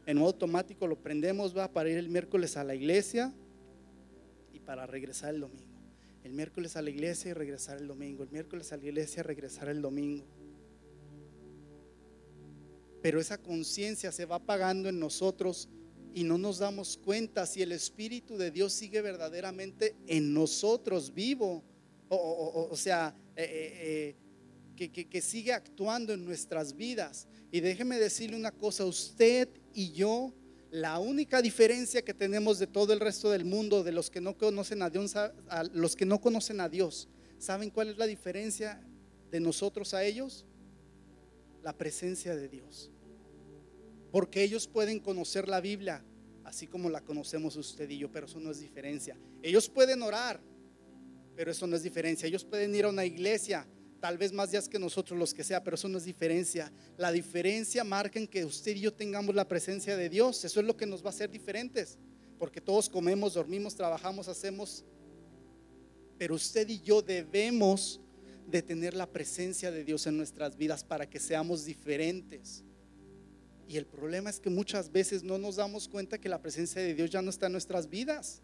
en 0.06 0.18
modo 0.18 0.28
automático 0.28 0.86
lo 0.86 0.96
prendemos, 0.96 1.56
va 1.56 1.72
para 1.72 1.90
ir 1.90 1.98
el 1.98 2.08
miércoles 2.08 2.56
a 2.56 2.62
la 2.62 2.76
iglesia 2.76 3.34
y 4.52 4.60
para 4.60 4.86
regresar 4.86 5.34
el 5.34 5.40
domingo. 5.40 5.66
El 6.22 6.32
miércoles 6.32 6.76
a 6.76 6.82
la 6.82 6.90
iglesia 6.90 7.32
y 7.32 7.34
regresar 7.34 7.78
el 7.78 7.88
domingo. 7.88 8.22
El 8.22 8.30
miércoles 8.30 8.72
a 8.72 8.76
la 8.76 8.84
iglesia 8.84 9.20
y 9.20 9.22
regresar 9.24 9.68
el 9.68 9.82
domingo. 9.82 10.24
Pero 13.02 13.20
esa 13.20 13.38
conciencia 13.38 14.10
se 14.12 14.24
va 14.24 14.36
apagando 14.36 14.88
en 14.88 14.98
nosotros 14.98 15.68
y 16.16 16.24
no 16.24 16.38
nos 16.38 16.58
damos 16.58 16.96
cuenta 16.96 17.44
si 17.44 17.60
el 17.60 17.72
Espíritu 17.72 18.38
de 18.38 18.50
Dios 18.50 18.72
sigue 18.72 19.02
verdaderamente 19.02 19.94
en 20.06 20.32
nosotros 20.32 21.12
vivo. 21.12 21.62
O, 22.08 22.74
sea, 22.74 23.14
eh, 23.36 23.44
eh, 23.44 24.16
eh, 24.78 25.06
que, 25.08 25.20
sigue 25.20 25.52
actuando 25.52 26.14
en 26.14 26.24
nuestras 26.24 26.74
vidas. 26.74 27.28
Y 27.50 27.60
déjeme 27.60 27.98
decirle 27.98 28.36
una 28.36 28.50
cosa, 28.52 28.84
usted 28.84 29.48
y 29.74 29.92
yo, 29.92 30.32
la 30.70 30.98
única 30.98 31.42
diferencia 31.42 32.02
que 32.02 32.14
tenemos 32.14 32.58
de 32.58 32.66
todo 32.66 32.92
el 32.92 33.00
resto 33.00 33.30
del 33.30 33.44
mundo, 33.44 33.84
de 33.84 33.92
los 33.92 34.08
que 34.08 34.20
no 34.20 34.38
conocen 34.38 34.82
a 34.82 34.90
Dios, 34.90 35.14
los 35.72 35.96
que 35.96 36.06
no 36.06 36.20
conocen 36.20 36.60
a 36.60 36.68
Dios, 36.68 37.08
¿saben 37.38 37.70
cuál 37.70 37.88
es 37.88 37.98
la 37.98 38.06
diferencia 38.06 38.80
de 39.30 39.40
nosotros 39.40 39.94
a 39.94 40.04
ellos? 40.04 40.46
La 41.66 41.76
presencia 41.76 42.36
de 42.36 42.48
Dios. 42.48 42.92
Porque 44.12 44.44
ellos 44.44 44.68
pueden 44.68 45.00
conocer 45.00 45.48
la 45.48 45.60
Biblia 45.60 46.04
así 46.44 46.68
como 46.68 46.88
la 46.88 47.00
conocemos 47.00 47.56
usted 47.56 47.90
y 47.90 47.98
yo, 47.98 48.08
pero 48.12 48.26
eso 48.26 48.38
no 48.38 48.52
es 48.52 48.60
diferencia. 48.60 49.18
Ellos 49.42 49.68
pueden 49.68 50.00
orar, 50.00 50.40
pero 51.34 51.50
eso 51.50 51.66
no 51.66 51.74
es 51.74 51.82
diferencia. 51.82 52.28
Ellos 52.28 52.44
pueden 52.44 52.72
ir 52.72 52.84
a 52.84 52.88
una 52.88 53.04
iglesia, 53.04 53.66
tal 53.98 54.16
vez 54.16 54.32
más 54.32 54.52
días 54.52 54.68
que 54.68 54.78
nosotros, 54.78 55.18
los 55.18 55.34
que 55.34 55.42
sea, 55.42 55.64
pero 55.64 55.74
eso 55.74 55.88
no 55.88 55.98
es 55.98 56.04
diferencia. 56.04 56.72
La 56.96 57.10
diferencia 57.10 57.82
marca 57.82 58.20
en 58.20 58.28
que 58.28 58.44
usted 58.44 58.76
y 58.76 58.82
yo 58.82 58.94
tengamos 58.94 59.34
la 59.34 59.48
presencia 59.48 59.96
de 59.96 60.08
Dios. 60.08 60.44
Eso 60.44 60.60
es 60.60 60.66
lo 60.66 60.76
que 60.76 60.86
nos 60.86 61.02
va 61.02 61.08
a 61.08 61.10
hacer 61.10 61.32
diferentes, 61.32 61.98
porque 62.38 62.60
todos 62.60 62.88
comemos, 62.88 63.34
dormimos, 63.34 63.74
trabajamos, 63.74 64.28
hacemos, 64.28 64.84
pero 66.16 66.36
usted 66.36 66.68
y 66.68 66.80
yo 66.80 67.02
debemos 67.02 68.00
de 68.46 68.62
tener 68.62 68.94
la 68.94 69.10
presencia 69.10 69.70
de 69.70 69.84
Dios 69.84 70.06
en 70.06 70.16
nuestras 70.16 70.56
vidas 70.56 70.84
para 70.84 71.08
que 71.08 71.18
seamos 71.18 71.64
diferentes. 71.64 72.64
Y 73.68 73.76
el 73.76 73.86
problema 73.86 74.30
es 74.30 74.38
que 74.38 74.50
muchas 74.50 74.92
veces 74.92 75.24
no 75.24 75.38
nos 75.38 75.56
damos 75.56 75.88
cuenta 75.88 76.18
que 76.18 76.28
la 76.28 76.40
presencia 76.40 76.80
de 76.80 76.94
Dios 76.94 77.10
ya 77.10 77.22
no 77.22 77.30
está 77.30 77.46
en 77.46 77.52
nuestras 77.52 77.88
vidas, 77.88 78.42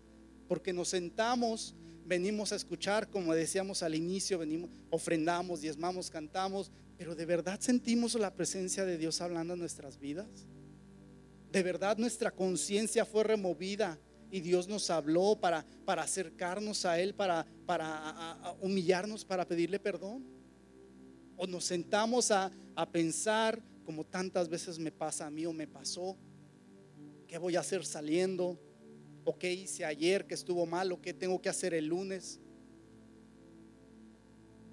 porque 0.48 0.72
nos 0.72 0.88
sentamos 0.88 1.76
venimos 2.04 2.52
a 2.52 2.56
escuchar, 2.56 3.08
como 3.08 3.34
decíamos 3.34 3.82
al 3.82 3.94
inicio, 3.94 4.38
venimos, 4.38 4.70
ofrendamos, 4.90 5.60
diezmamos, 5.60 6.10
cantamos, 6.10 6.70
pero 6.98 7.14
de 7.14 7.26
verdad 7.26 7.60
sentimos 7.60 8.14
la 8.14 8.34
presencia 8.34 8.84
de 8.84 8.98
Dios 8.98 9.20
hablando 9.20 9.54
en 9.54 9.60
nuestras 9.60 9.98
vidas. 9.98 10.46
De 11.50 11.62
verdad 11.62 11.98
nuestra 11.98 12.30
conciencia 12.30 13.04
fue 13.04 13.24
removida 13.24 13.98
y 14.32 14.40
Dios 14.40 14.66
nos 14.66 14.90
habló 14.90 15.38
para, 15.38 15.64
para 15.84 16.02
acercarnos 16.02 16.84
a 16.84 16.98
Él, 16.98 17.14
para, 17.14 17.46
para 17.66 18.56
humillarnos, 18.60 19.24
para 19.24 19.46
pedirle 19.46 19.78
perdón. 19.78 20.24
O 21.36 21.46
nos 21.46 21.64
sentamos 21.64 22.32
a, 22.32 22.50
a 22.74 22.90
pensar, 22.90 23.62
como 23.84 24.04
tantas 24.04 24.48
veces 24.48 24.80
me 24.80 24.90
pasa 24.90 25.26
a 25.26 25.30
mí 25.30 25.46
o 25.46 25.52
me 25.52 25.68
pasó, 25.68 26.16
¿qué 27.28 27.38
voy 27.38 27.54
a 27.54 27.60
hacer 27.60 27.84
saliendo? 27.84 28.58
o 29.24 29.38
qué 29.38 29.52
hice 29.52 29.84
ayer 29.84 30.26
que 30.26 30.34
estuvo 30.34 30.66
mal 30.66 30.92
o 30.92 31.00
qué 31.00 31.14
tengo 31.14 31.40
que 31.40 31.48
hacer 31.48 31.74
el 31.74 31.86
lunes. 31.86 32.40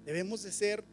Debemos 0.04 0.42
de 0.42 0.52
ser, 0.52 0.84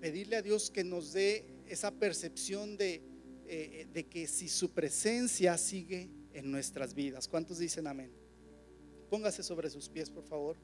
pedirle 0.00 0.36
a 0.36 0.42
Dios 0.42 0.70
que 0.70 0.84
nos 0.84 1.12
dé 1.12 1.46
esa 1.66 1.90
percepción 1.92 2.76
de, 2.76 3.02
eh, 3.46 3.86
de 3.92 4.04
que 4.04 4.26
si 4.26 4.48
su 4.48 4.70
presencia 4.70 5.56
sigue 5.56 6.10
en 6.34 6.50
nuestras 6.50 6.94
vidas. 6.94 7.28
¿Cuántos 7.28 7.58
dicen 7.58 7.86
amén? 7.86 8.12
Póngase 9.10 9.42
sobre 9.42 9.68
sus 9.70 9.88
pies, 9.88 10.10
por 10.10 10.24
favor. 10.24 10.56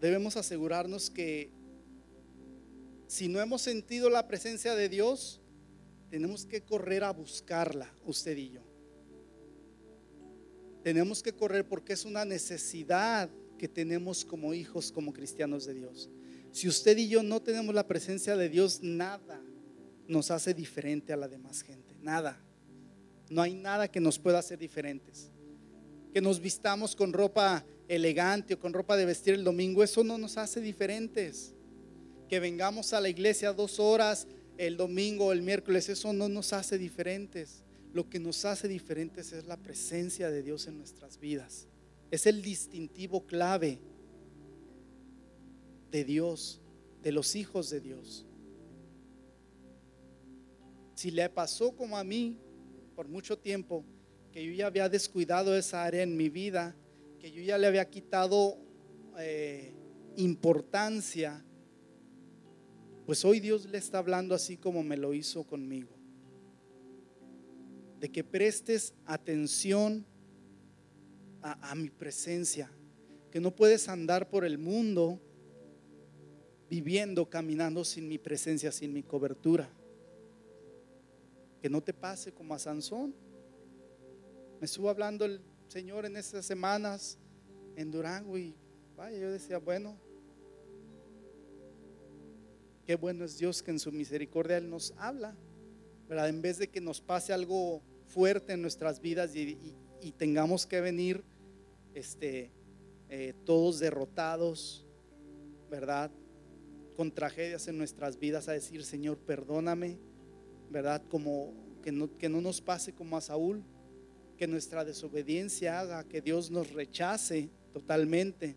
Debemos 0.00 0.36
asegurarnos 0.36 1.10
que 1.10 1.50
si 3.06 3.28
no 3.28 3.40
hemos 3.40 3.62
sentido 3.62 4.08
la 4.08 4.28
presencia 4.28 4.74
de 4.74 4.88
Dios, 4.88 5.40
tenemos 6.10 6.46
que 6.46 6.62
correr 6.62 7.04
a 7.04 7.12
buscarla, 7.12 7.92
usted 8.04 8.36
y 8.36 8.50
yo. 8.50 8.62
Tenemos 10.82 11.22
que 11.22 11.34
correr 11.34 11.68
porque 11.68 11.92
es 11.92 12.04
una 12.04 12.24
necesidad 12.24 13.28
que 13.58 13.68
tenemos 13.68 14.24
como 14.24 14.54
hijos, 14.54 14.90
como 14.90 15.12
cristianos 15.12 15.66
de 15.66 15.74
Dios. 15.74 16.08
Si 16.52 16.66
usted 16.66 16.96
y 16.96 17.08
yo 17.08 17.22
no 17.22 17.42
tenemos 17.42 17.74
la 17.74 17.86
presencia 17.86 18.36
de 18.36 18.48
Dios, 18.48 18.80
nada 18.82 19.42
nos 20.10 20.30
hace 20.30 20.52
diferente 20.52 21.12
a 21.12 21.16
la 21.16 21.28
demás 21.28 21.62
gente. 21.62 21.94
Nada. 22.02 22.38
No 23.30 23.42
hay 23.42 23.54
nada 23.54 23.88
que 23.88 24.00
nos 24.00 24.18
pueda 24.18 24.40
hacer 24.40 24.58
diferentes. 24.58 25.30
Que 26.12 26.20
nos 26.20 26.40
vistamos 26.40 26.96
con 26.96 27.12
ropa 27.12 27.64
elegante 27.86 28.54
o 28.54 28.58
con 28.58 28.72
ropa 28.72 28.96
de 28.96 29.04
vestir 29.04 29.34
el 29.34 29.44
domingo, 29.44 29.84
eso 29.84 30.02
no 30.02 30.18
nos 30.18 30.36
hace 30.36 30.60
diferentes. 30.60 31.54
Que 32.28 32.40
vengamos 32.40 32.92
a 32.92 33.00
la 33.00 33.08
iglesia 33.08 33.52
dos 33.52 33.78
horas 33.78 34.26
el 34.58 34.76
domingo 34.76 35.26
o 35.26 35.32
el 35.32 35.42
miércoles, 35.42 35.88
eso 35.88 36.12
no 36.12 36.28
nos 36.28 36.52
hace 36.52 36.76
diferentes. 36.76 37.62
Lo 37.94 38.10
que 38.10 38.18
nos 38.18 38.44
hace 38.44 38.68
diferentes 38.68 39.32
es 39.32 39.46
la 39.46 39.56
presencia 39.56 40.28
de 40.28 40.42
Dios 40.42 40.66
en 40.66 40.76
nuestras 40.76 41.18
vidas. 41.18 41.68
Es 42.10 42.26
el 42.26 42.42
distintivo 42.42 43.26
clave 43.26 43.78
de 45.90 46.04
Dios, 46.04 46.60
de 47.02 47.12
los 47.12 47.36
hijos 47.36 47.70
de 47.70 47.80
Dios. 47.80 48.26
Si 51.00 51.10
le 51.10 51.28
pasó 51.30 51.74
como 51.74 51.96
a 51.96 52.04
mí 52.04 52.38
por 52.94 53.08
mucho 53.08 53.38
tiempo, 53.38 53.84
que 54.32 54.44
yo 54.44 54.52
ya 54.52 54.66
había 54.66 54.88
descuidado 54.88 55.56
esa 55.56 55.84
área 55.84 56.02
en 56.02 56.16
mi 56.16 56.28
vida, 56.28 56.76
que 57.18 57.32
yo 57.32 57.42
ya 57.42 57.58
le 57.58 57.66
había 57.66 57.88
quitado 57.88 58.58
eh, 59.18 59.72
importancia 60.16 61.44
pues 63.10 63.24
hoy 63.24 63.40
Dios 63.40 63.66
le 63.66 63.76
está 63.76 63.98
hablando 63.98 64.36
así 64.36 64.56
como 64.56 64.84
me 64.84 64.96
lo 64.96 65.12
hizo 65.12 65.42
conmigo. 65.42 65.90
De 67.98 68.08
que 68.08 68.22
prestes 68.22 68.94
atención 69.04 70.06
a, 71.42 71.74
mi 71.74 71.90
presencia. 71.90 72.70
Que 73.32 73.40
no 73.40 73.50
puedes 73.50 73.88
andar 73.88 74.30
por 74.30 74.44
el 74.44 74.58
mundo 74.58 75.20
viviendo, 76.68 77.28
caminando 77.28 77.84
sin 77.84 78.06
mi 78.06 78.16
presencia, 78.16 78.70
sin 78.70 78.92
mi 78.92 79.02
cobertura. 79.02 79.68
Que 81.60 81.68
no 81.68 81.82
te 81.82 81.92
pase 81.92 82.32
como 82.32 82.54
a 82.54 82.58
Sansón. 82.58 83.14
Me 84.60 84.64
estuvo 84.64 84.88
hablando 84.90 85.24
el 85.24 85.40
Señor 85.68 86.04
en 86.04 86.16
estas 86.16 86.44
semanas 86.44 87.18
en 87.76 87.90
Durango 87.90 88.36
y 88.36 88.54
vaya, 88.96 89.16
yo 89.16 89.30
decía, 89.30 89.58
bueno, 89.58 89.96
qué 92.84 92.96
bueno 92.96 93.24
es 93.24 93.38
Dios 93.38 93.62
que 93.62 93.70
en 93.70 93.78
su 93.78 93.92
misericordia 93.92 94.58
Él 94.58 94.68
nos 94.68 94.92
habla, 94.98 95.36
¿verdad? 96.08 96.28
En 96.28 96.42
vez 96.42 96.58
de 96.58 96.68
que 96.68 96.80
nos 96.80 97.00
pase 97.00 97.32
algo 97.32 97.82
fuerte 98.08 98.52
en 98.54 98.62
nuestras 98.62 99.00
vidas 99.00 99.34
y, 99.36 99.76
tengamos 100.16 100.66
que 100.66 100.80
venir 100.80 101.22
este, 101.94 102.50
eh, 103.08 103.34
todos 103.44 103.78
derrotados, 103.78 104.86
¿verdad? 105.70 106.10
Con 106.96 107.12
tragedias 107.12 107.68
en 107.68 107.78
nuestras 107.78 108.18
vidas 108.18 108.48
a 108.48 108.52
decir, 108.52 108.82
Señor, 108.84 109.18
perdóname, 109.18 109.98
¿verdad? 110.70 111.02
Como 111.08 111.52
que 111.82 111.92
no, 111.92 112.16
que 112.16 112.28
no 112.28 112.40
nos 112.40 112.60
pase 112.60 112.94
como 112.94 113.16
a 113.16 113.20
Saúl, 113.20 113.62
que 114.36 114.46
nuestra 114.46 114.84
desobediencia 114.84 115.80
haga 115.80 116.04
que 116.04 116.22
Dios 116.22 116.50
nos 116.50 116.72
rechace 116.72 117.50
totalmente 117.72 118.56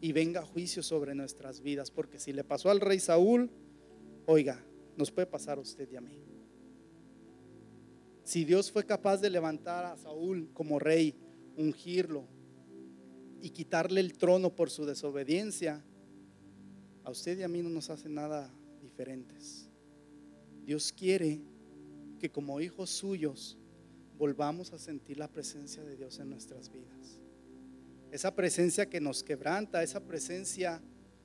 y 0.00 0.12
venga 0.12 0.42
juicio 0.42 0.82
sobre 0.82 1.14
nuestras 1.14 1.60
vidas, 1.60 1.90
porque 1.90 2.18
si 2.18 2.32
le 2.32 2.44
pasó 2.44 2.70
al 2.70 2.80
rey 2.80 3.00
Saúl, 3.00 3.50
oiga, 4.26 4.64
nos 4.96 5.10
puede 5.10 5.26
pasar 5.26 5.58
a 5.58 5.62
usted 5.62 5.90
y 5.90 5.96
a 5.96 6.00
mí. 6.00 6.22
Si 8.22 8.44
Dios 8.44 8.70
fue 8.70 8.84
capaz 8.84 9.18
de 9.18 9.30
levantar 9.30 9.84
a 9.84 9.96
Saúl 9.96 10.50
como 10.52 10.78
rey, 10.78 11.14
ungirlo 11.56 12.26
y 13.40 13.50
quitarle 13.50 14.00
el 14.00 14.14
trono 14.14 14.54
por 14.54 14.70
su 14.70 14.86
desobediencia, 14.86 15.84
a 17.02 17.10
usted 17.10 17.38
y 17.38 17.42
a 17.42 17.48
mí 17.48 17.62
no 17.62 17.68
nos 17.68 17.90
hace 17.90 18.08
nada 18.08 18.50
diferentes. 18.80 19.68
Dios 20.64 20.92
quiere 20.92 21.42
que 22.24 22.30
como 22.30 22.58
hijos 22.58 22.88
suyos 22.88 23.58
volvamos 24.16 24.72
a 24.72 24.78
sentir 24.78 25.18
la 25.18 25.28
presencia 25.28 25.84
de 25.84 25.94
Dios 25.94 26.18
en 26.20 26.30
nuestras 26.30 26.72
vidas. 26.72 27.20
Esa 28.10 28.34
presencia 28.34 28.88
que 28.88 28.98
nos 28.98 29.22
quebranta, 29.22 29.82
esa 29.82 30.00
presencia 30.00 30.80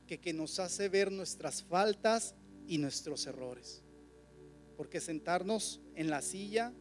que, 0.05 0.17
que 0.17 0.33
nos 0.33 0.59
hace 0.59 0.89
ver 0.89 1.09
nuestras 1.09 1.63
faltas 1.63 2.35
y 2.67 2.79
nuestros 2.79 3.25
errores. 3.27 3.81
Porque 4.75 4.99
sentarnos 4.99 5.79
en 5.95 6.09
la 6.09 6.21
silla 6.21 6.73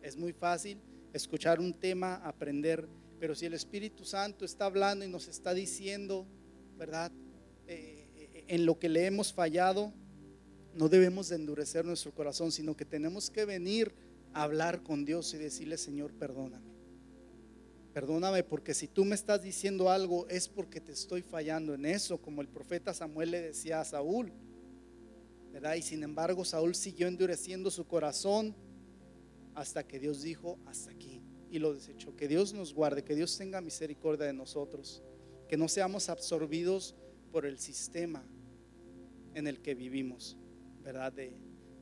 es 0.00 0.16
muy 0.16 0.32
fácil, 0.32 0.80
escuchar 1.12 1.60
un 1.60 1.74
tema, 1.74 2.14
aprender, 2.14 2.88
pero 3.18 3.34
si 3.34 3.44
el 3.44 3.52
Espíritu 3.52 4.06
Santo 4.06 4.46
está 4.46 4.64
hablando 4.64 5.04
y 5.04 5.08
nos 5.08 5.28
está 5.28 5.52
diciendo, 5.52 6.26
¿verdad? 6.78 7.12
Eh, 7.66 8.08
eh, 8.16 8.44
en 8.48 8.64
lo 8.64 8.78
que 8.78 8.88
le 8.88 9.04
hemos 9.04 9.34
fallado, 9.34 9.92
no 10.74 10.88
debemos 10.88 11.28
de 11.28 11.36
endurecer 11.36 11.84
nuestro 11.84 12.12
corazón, 12.12 12.52
sino 12.52 12.76
que 12.76 12.84
tenemos 12.84 13.30
que 13.30 13.44
venir 13.44 13.92
a 14.32 14.42
hablar 14.42 14.82
con 14.82 15.04
Dios 15.04 15.34
y 15.34 15.38
decirle, 15.38 15.76
Señor, 15.76 16.12
perdóname. 16.12 16.70
Perdóname 17.92 18.44
porque 18.44 18.72
si 18.72 18.86
tú 18.86 19.04
me 19.04 19.16
estás 19.16 19.42
diciendo 19.42 19.90
algo 19.90 20.28
es 20.28 20.48
porque 20.48 20.80
te 20.80 20.92
estoy 20.92 21.22
fallando 21.22 21.74
en 21.74 21.86
eso, 21.86 22.18
como 22.18 22.40
el 22.40 22.48
profeta 22.48 22.94
Samuel 22.94 23.32
le 23.32 23.40
decía 23.40 23.80
a 23.80 23.84
Saúl. 23.84 24.32
¿verdad? 25.52 25.74
Y 25.74 25.82
sin 25.82 26.02
embargo 26.02 26.44
Saúl 26.44 26.74
siguió 26.74 27.08
endureciendo 27.08 27.70
su 27.70 27.86
corazón 27.86 28.54
hasta 29.54 29.86
que 29.86 29.98
Dios 29.98 30.22
dijo, 30.22 30.58
hasta 30.66 30.90
aquí, 30.92 31.20
y 31.50 31.58
lo 31.58 31.74
desechó. 31.74 32.14
Que 32.16 32.28
Dios 32.28 32.54
nos 32.54 32.72
guarde, 32.72 33.02
que 33.02 33.16
Dios 33.16 33.36
tenga 33.36 33.60
misericordia 33.60 34.26
de 34.26 34.32
nosotros, 34.32 35.02
que 35.48 35.56
no 35.56 35.68
seamos 35.68 36.08
absorbidos 36.08 36.94
por 37.32 37.46
el 37.46 37.58
sistema 37.58 38.24
en 39.34 39.46
el 39.46 39.60
que 39.60 39.74
vivimos, 39.74 40.36
¿verdad? 40.82 41.12
De, 41.12 41.32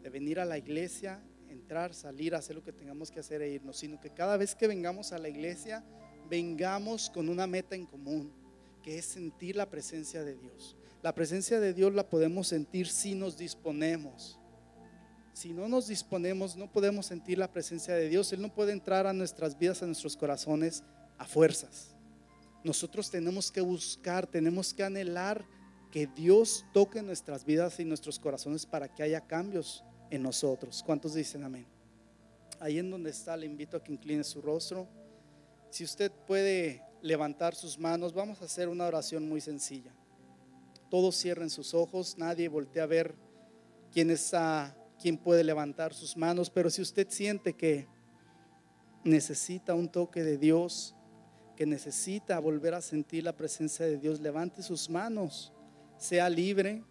de 0.02 0.10
venir 0.10 0.40
a 0.40 0.44
la 0.44 0.58
iglesia, 0.58 1.22
entrar, 1.48 1.94
salir, 1.94 2.34
hacer 2.34 2.56
lo 2.56 2.62
que 2.62 2.72
tengamos 2.72 3.10
que 3.10 3.20
hacer 3.20 3.42
e 3.42 3.50
irnos, 3.50 3.78
sino 3.78 4.00
que 4.00 4.10
cada 4.10 4.36
vez 4.36 4.54
que 4.54 4.66
vengamos 4.66 5.12
a 5.12 5.18
la 5.18 5.28
iglesia, 5.28 5.84
vengamos 6.28 7.10
con 7.10 7.28
una 7.28 7.46
meta 7.46 7.74
en 7.74 7.86
común, 7.86 8.32
que 8.82 8.98
es 8.98 9.04
sentir 9.04 9.56
la 9.56 9.68
presencia 9.68 10.22
de 10.24 10.36
Dios. 10.36 10.76
La 11.02 11.14
presencia 11.14 11.60
de 11.60 11.74
Dios 11.74 11.94
la 11.94 12.08
podemos 12.08 12.48
sentir 12.48 12.88
si 12.88 13.14
nos 13.14 13.38
disponemos. 13.38 14.38
Si 15.32 15.52
no 15.52 15.68
nos 15.68 15.86
disponemos, 15.86 16.56
no 16.56 16.70
podemos 16.70 17.06
sentir 17.06 17.38
la 17.38 17.52
presencia 17.52 17.94
de 17.94 18.08
Dios. 18.08 18.32
Él 18.32 18.42
no 18.42 18.52
puede 18.52 18.72
entrar 18.72 19.06
a 19.06 19.12
nuestras 19.12 19.56
vidas, 19.56 19.82
a 19.82 19.86
nuestros 19.86 20.16
corazones 20.16 20.82
a 21.16 21.26
fuerzas. 21.26 21.94
Nosotros 22.64 23.10
tenemos 23.10 23.52
que 23.52 23.60
buscar, 23.60 24.26
tenemos 24.26 24.74
que 24.74 24.82
anhelar 24.82 25.44
que 25.90 26.06
Dios 26.06 26.66
toque 26.72 27.02
nuestras 27.02 27.44
vidas 27.44 27.80
y 27.80 27.84
nuestros 27.84 28.18
corazones 28.18 28.66
para 28.66 28.88
que 28.88 29.02
haya 29.02 29.20
cambios 29.20 29.84
en 30.10 30.22
nosotros. 30.22 30.82
¿Cuántos 30.84 31.14
dicen 31.14 31.44
amén? 31.44 31.66
Ahí 32.60 32.78
en 32.78 32.90
donde 32.90 33.10
está, 33.10 33.36
le 33.36 33.46
invito 33.46 33.76
a 33.76 33.82
que 33.82 33.92
incline 33.92 34.24
su 34.24 34.42
rostro. 34.42 34.88
Si 35.70 35.84
usted 35.84 36.10
puede 36.26 36.82
levantar 37.02 37.54
sus 37.54 37.78
manos, 37.78 38.12
vamos 38.12 38.42
a 38.42 38.46
hacer 38.46 38.68
una 38.68 38.86
oración 38.86 39.28
muy 39.28 39.40
sencilla. 39.40 39.92
Todos 40.90 41.16
cierren 41.16 41.50
sus 41.50 41.74
ojos, 41.74 42.16
nadie 42.18 42.48
voltea 42.48 42.84
a 42.84 42.86
ver 42.86 43.14
quién 43.92 44.10
está, 44.10 44.76
quién 45.00 45.16
puede 45.18 45.44
levantar 45.44 45.94
sus 45.94 46.16
manos, 46.16 46.50
pero 46.50 46.70
si 46.70 46.82
usted 46.82 47.06
siente 47.10 47.54
que 47.54 47.86
necesita 49.04 49.74
un 49.74 49.88
toque 49.88 50.22
de 50.22 50.38
Dios, 50.38 50.94
que 51.56 51.66
necesita 51.66 52.38
volver 52.38 52.74
a 52.74 52.80
sentir 52.80 53.24
la 53.24 53.36
presencia 53.36 53.84
de 53.84 53.98
Dios, 53.98 54.20
levante 54.20 54.62
sus 54.62 54.88
manos, 54.88 55.52
sea 55.98 56.30
libre, 56.30 56.82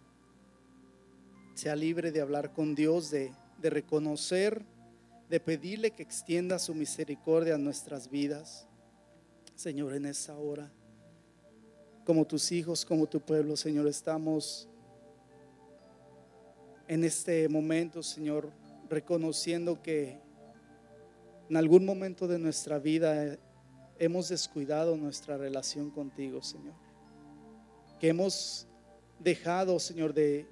sea 1.54 1.74
libre 1.74 2.12
de 2.12 2.20
hablar 2.20 2.52
con 2.52 2.74
Dios, 2.74 3.10
de, 3.10 3.32
de 3.60 3.70
reconocer, 3.70 4.64
de 5.28 5.40
pedirle 5.40 5.90
que 5.90 6.02
extienda 6.02 6.58
su 6.58 6.74
misericordia 6.74 7.56
a 7.56 7.58
nuestras 7.58 8.10
vidas. 8.10 8.68
Señor, 9.54 9.94
en 9.94 10.06
esa 10.06 10.36
hora 10.36 10.70
como 12.08 12.26
tus 12.26 12.52
hijos, 12.52 12.86
como 12.86 13.06
tu 13.06 13.20
pueblo, 13.20 13.54
Señor, 13.54 13.86
estamos 13.86 14.66
en 16.86 17.04
este 17.04 17.46
momento, 17.50 18.02
Señor, 18.02 18.50
reconociendo 18.88 19.82
que 19.82 20.18
en 21.50 21.56
algún 21.58 21.84
momento 21.84 22.26
de 22.26 22.38
nuestra 22.38 22.78
vida 22.78 23.36
hemos 23.98 24.30
descuidado 24.30 24.96
nuestra 24.96 25.36
relación 25.36 25.90
contigo, 25.90 26.42
Señor. 26.42 26.72
Que 28.00 28.08
hemos 28.08 28.66
dejado, 29.18 29.78
Señor, 29.78 30.14
de 30.14 30.46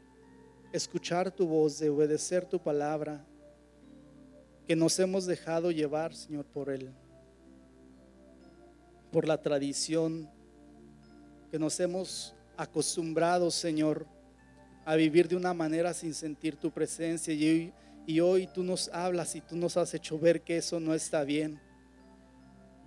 escuchar 0.72 1.30
tu 1.30 1.46
voz, 1.46 1.78
de 1.78 1.90
obedecer 1.90 2.44
tu 2.44 2.58
palabra. 2.58 3.24
Que 4.66 4.74
nos 4.74 4.98
hemos 4.98 5.26
dejado 5.26 5.70
llevar, 5.70 6.14
Señor, 6.14 6.44
por 6.46 6.70
el 6.70 6.92
por 9.12 9.26
la 9.26 9.40
tradición 9.40 10.28
que 11.50 11.58
nos 11.58 11.80
hemos 11.80 12.34
acostumbrado, 12.56 13.50
Señor, 13.50 14.06
a 14.84 14.94
vivir 14.94 15.26
de 15.28 15.36
una 15.36 15.54
manera 15.54 15.94
sin 15.94 16.12
sentir 16.12 16.56
tu 16.56 16.70
presencia. 16.70 17.32
Y 17.32 17.48
hoy, 17.48 17.72
y 18.06 18.20
hoy 18.20 18.46
tú 18.46 18.62
nos 18.62 18.88
hablas 18.88 19.34
y 19.34 19.40
tú 19.40 19.56
nos 19.56 19.76
has 19.76 19.94
hecho 19.94 20.18
ver 20.18 20.42
que 20.42 20.58
eso 20.58 20.80
no 20.80 20.92
está 20.92 21.24
bien. 21.24 21.58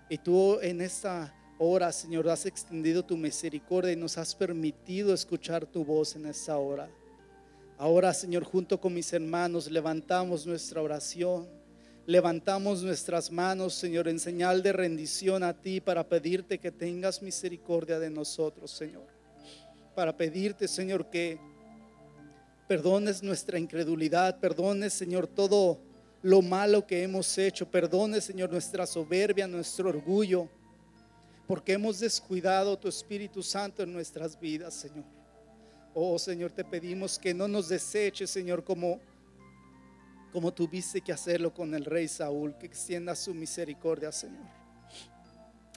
Y 0.08 0.18
tú 0.18 0.60
en 0.62 0.82
esta 0.82 1.34
hora, 1.60 1.92
Señor, 1.92 2.28
has 2.30 2.48
extendido 2.48 3.06
tu 3.06 3.16
misericordia 3.16 3.92
y 3.92 3.96
nos 3.96 4.18
has 4.18 4.34
permitido 4.34 5.14
escuchar 5.14 5.68
tu 5.68 5.86
voz 5.86 6.16
en 6.16 6.26
esta 6.26 6.58
hora. 6.58 6.90
Ahora, 7.78 8.14
Señor, 8.14 8.44
junto 8.44 8.82
con 8.82 8.94
mis 8.94 9.14
hermanos, 9.14 9.70
levantamos 9.70 10.48
nuestra 10.48 10.82
oración 10.82 11.60
levantamos 12.10 12.82
nuestras 12.82 13.32
manos, 13.32 13.76
Señor, 13.76 14.08
en 14.08 14.20
señal 14.20 14.64
de 14.64 14.74
rendición 14.74 15.44
a 15.44 15.54
ti 15.54 15.80
para 15.80 16.10
pedirte 16.10 16.58
que 16.58 16.72
tengas 16.72 17.22
misericordia 17.22 18.00
de 18.00 18.10
nosotros, 18.10 18.72
Señor. 18.72 19.06
Para 19.94 20.18
pedirte, 20.18 20.68
Señor, 20.68 21.12
que 21.12 21.38
perdones 22.68 23.22
nuestra 23.22 23.60
incredulidad, 23.60 24.40
perdones, 24.40 24.94
Señor, 24.94 25.28
todo 25.28 25.80
lo 26.24 26.42
malo 26.42 26.88
que 26.88 27.04
hemos 27.04 27.38
hecho, 27.38 27.70
perdones, 27.70 28.24
Señor, 28.24 28.50
nuestra 28.52 28.88
soberbia, 28.88 29.46
nuestro 29.46 29.90
orgullo, 29.90 30.50
porque 31.50 31.74
hemos 31.74 32.00
descuidado 32.00 32.78
tu 32.78 32.88
Espíritu 32.88 33.42
Santo 33.42 33.82
en 33.82 33.92
nuestras 33.92 34.40
vidas, 34.40 34.72
Señor. 34.72 35.04
Oh, 35.96 36.20
Señor, 36.20 36.52
te 36.52 36.64
pedimos 36.64 37.18
que 37.18 37.34
no 37.34 37.48
nos 37.48 37.70
deseches, 37.70 38.30
Señor, 38.30 38.64
como 38.64 39.00
como 40.32 40.54
tuviste 40.54 41.02
que 41.02 41.12
hacerlo 41.12 41.52
con 41.52 41.74
el 41.74 41.86
rey 41.86 42.08
Saúl, 42.08 42.56
que 42.56 42.68
extienda 42.68 43.16
su 43.16 43.34
misericordia, 43.34 44.12
Señor. 44.12 44.46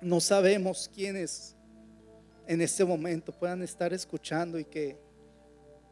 No 0.03 0.21
sabemos 0.21 0.91
quiénes 0.95 1.57
en 2.47 2.61
este 2.61 2.85
momento 2.85 3.33
puedan 3.33 3.63
estar 3.63 3.95
escuchando 3.95 4.59
y 4.59 4.67
que 4.67 4.99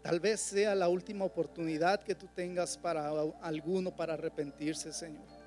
tal 0.02 0.20
vez 0.20 0.40
sea 0.40 0.74
la 0.74 0.90
última 0.90 1.24
oportunidad 1.24 2.02
que 2.02 2.14
tú 2.14 2.28
tengas 2.34 2.76
para 2.76 3.10
alguno 3.40 3.96
para 3.96 4.12
arrepentirse, 4.12 4.92
Señor. 4.92 5.39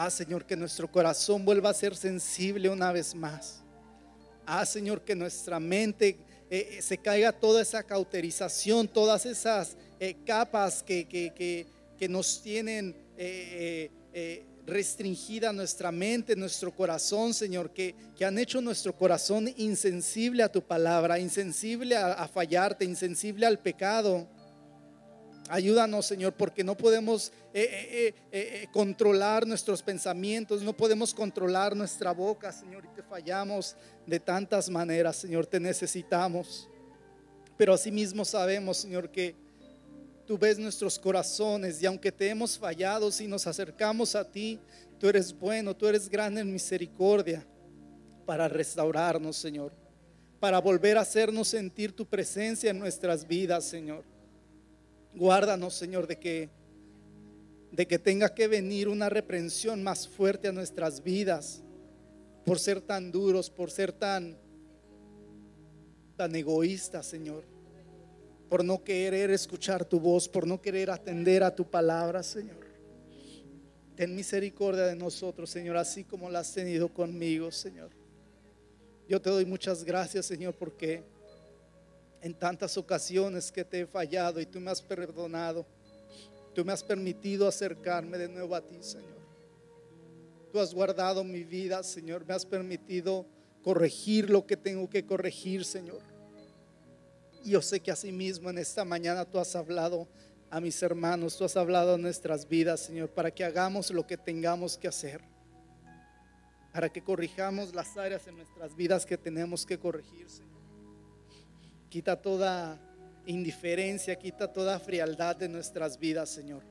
Ah, 0.00 0.10
Señor, 0.10 0.44
que 0.44 0.54
nuestro 0.54 0.88
corazón 0.88 1.44
vuelva 1.44 1.70
a 1.70 1.74
ser 1.74 1.96
sensible 1.96 2.68
una 2.68 2.92
vez 2.92 3.16
más. 3.16 3.64
Ah, 4.46 4.64
Señor, 4.64 5.00
que 5.00 5.16
nuestra 5.16 5.58
mente 5.58 6.20
eh, 6.48 6.68
eh, 6.78 6.82
se 6.82 6.98
caiga 6.98 7.32
toda 7.32 7.62
esa 7.62 7.82
cauterización, 7.82 8.86
todas 8.86 9.26
esas 9.26 9.76
eh, 9.98 10.14
capas 10.24 10.84
que, 10.84 11.08
que, 11.08 11.66
que, 11.98 12.08
nos 12.08 12.40
tienen 12.40 12.94
restringida 14.64 15.52
nuestra 15.52 15.90
mente, 15.90 16.36
nuestro 16.36 16.72
corazón, 16.72 17.34
Señor, 17.34 17.72
que, 17.72 17.96
que 18.16 18.24
han 18.24 18.38
hecho 18.38 18.60
nuestro 18.60 18.96
corazón 18.96 19.52
insensible 19.56 20.44
a 20.44 20.52
tu 20.52 20.62
palabra, 20.62 21.18
insensible 21.18 21.96
a, 21.96 22.12
a 22.12 22.28
fallarte, 22.28 22.84
insensible 22.84 23.46
al 23.46 23.58
pecado. 23.58 24.28
Ayúdanos, 25.48 26.04
Señor, 26.04 26.34
porque 26.34 26.62
no 26.62 26.76
podemos 26.76 27.32
eh, 27.54 28.12
eh, 28.12 28.14
eh, 28.32 28.66
controlar 28.70 29.46
nuestros 29.46 29.82
pensamientos, 29.82 30.62
no 30.62 30.76
podemos 30.76 31.14
controlar 31.14 31.74
nuestra 31.74 32.12
boca, 32.12 32.52
Señor, 32.52 32.84
y 32.84 32.94
te 32.94 33.02
fallamos 33.02 33.74
de 34.06 34.20
tantas 34.20 34.68
maneras, 34.68 35.16
Señor, 35.16 35.46
te 35.46 35.58
necesitamos. 35.58 36.68
Pero 37.56 37.72
asimismo 37.72 38.26
sabemos, 38.26 38.76
Señor, 38.76 39.10
que 39.10 39.34
tú 40.26 40.36
ves 40.36 40.58
nuestros 40.58 40.98
corazones 40.98 41.82
y 41.82 41.86
aunque 41.86 42.12
te 42.12 42.28
hemos 42.28 42.58
fallado, 42.58 43.10
si 43.10 43.26
nos 43.26 43.46
acercamos 43.46 44.14
a 44.14 44.30
ti, 44.30 44.60
tú 44.98 45.08
eres 45.08 45.32
bueno, 45.32 45.74
tú 45.74 45.86
eres 45.86 46.10
grande 46.10 46.42
en 46.42 46.52
misericordia 46.52 47.46
para 48.26 48.48
restaurarnos, 48.48 49.38
Señor, 49.38 49.72
para 50.38 50.60
volver 50.60 50.98
a 50.98 51.00
hacernos 51.00 51.48
sentir 51.48 51.96
tu 51.96 52.04
presencia 52.04 52.70
en 52.70 52.78
nuestras 52.78 53.26
vidas, 53.26 53.64
Señor. 53.64 54.17
Guárdanos, 55.18 55.74
Señor, 55.74 56.06
de 56.06 56.18
que 56.18 56.48
de 57.72 57.86
que 57.86 57.98
tenga 57.98 58.34
que 58.34 58.48
venir 58.48 58.88
una 58.88 59.10
reprensión 59.10 59.82
más 59.82 60.08
fuerte 60.08 60.48
a 60.48 60.52
nuestras 60.52 61.02
vidas 61.02 61.62
por 62.46 62.58
ser 62.58 62.80
tan 62.80 63.12
duros, 63.12 63.50
por 63.50 63.70
ser 63.70 63.92
tan 63.92 64.38
tan 66.16 66.34
egoístas, 66.34 67.06
Señor. 67.06 67.44
Por 68.48 68.64
no 68.64 68.82
querer 68.82 69.30
escuchar 69.30 69.84
tu 69.84 70.00
voz, 70.00 70.28
por 70.28 70.46
no 70.46 70.60
querer 70.60 70.90
atender 70.90 71.42
a 71.42 71.54
tu 71.54 71.68
palabra, 71.68 72.22
Señor. 72.22 72.66
Ten 73.94 74.14
misericordia 74.14 74.84
de 74.84 74.96
nosotros, 74.96 75.50
Señor, 75.50 75.76
así 75.76 76.04
como 76.04 76.30
la 76.30 76.38
has 76.40 76.54
tenido 76.54 76.88
conmigo, 76.88 77.52
Señor. 77.52 77.90
Yo 79.08 79.20
te 79.20 79.30
doy 79.30 79.44
muchas 79.44 79.84
gracias, 79.84 80.26
Señor, 80.26 80.54
porque 80.54 81.02
en 82.20 82.34
tantas 82.34 82.76
ocasiones 82.76 83.52
que 83.52 83.64
te 83.64 83.80
he 83.80 83.86
fallado 83.86 84.40
y 84.40 84.46
tú 84.46 84.60
me 84.60 84.70
has 84.70 84.82
perdonado, 84.82 85.66
tú 86.54 86.64
me 86.64 86.72
has 86.72 86.82
permitido 86.82 87.46
acercarme 87.46 88.18
de 88.18 88.28
nuevo 88.28 88.54
a 88.54 88.60
ti, 88.60 88.78
Señor. 88.80 89.18
Tú 90.52 90.58
has 90.58 90.74
guardado 90.74 91.22
mi 91.24 91.44
vida, 91.44 91.82
Señor, 91.82 92.24
me 92.26 92.34
has 92.34 92.46
permitido 92.46 93.26
corregir 93.62 94.30
lo 94.30 94.46
que 94.46 94.56
tengo 94.56 94.88
que 94.88 95.04
corregir, 95.04 95.64
Señor. 95.64 96.00
Y 97.44 97.50
yo 97.50 97.62
sé 97.62 97.80
que 97.80 97.90
asimismo 97.90 98.50
en 98.50 98.58
esta 98.58 98.84
mañana 98.84 99.24
tú 99.24 99.38
has 99.38 99.54
hablado 99.54 100.08
a 100.50 100.60
mis 100.60 100.82
hermanos, 100.82 101.36
tú 101.36 101.44
has 101.44 101.56
hablado 101.56 101.94
a 101.94 101.98
nuestras 101.98 102.48
vidas, 102.48 102.80
Señor, 102.80 103.10
para 103.10 103.30
que 103.30 103.44
hagamos 103.44 103.90
lo 103.90 104.06
que 104.06 104.16
tengamos 104.16 104.78
que 104.78 104.88
hacer, 104.88 105.20
para 106.72 106.88
que 106.88 107.02
corrijamos 107.02 107.74
las 107.74 107.96
áreas 107.96 108.26
en 108.26 108.36
nuestras 108.36 108.74
vidas 108.74 109.04
que 109.04 109.18
tenemos 109.18 109.66
que 109.66 109.78
corregir, 109.78 110.28
Señor. 110.30 110.57
Quita 111.88 112.20
toda 112.20 112.78
indiferencia, 113.24 114.16
quita 114.16 114.52
toda 114.52 114.78
frialdad 114.78 115.36
de 115.36 115.48
nuestras 115.48 115.98
vidas, 115.98 116.28
Señor. 116.28 116.62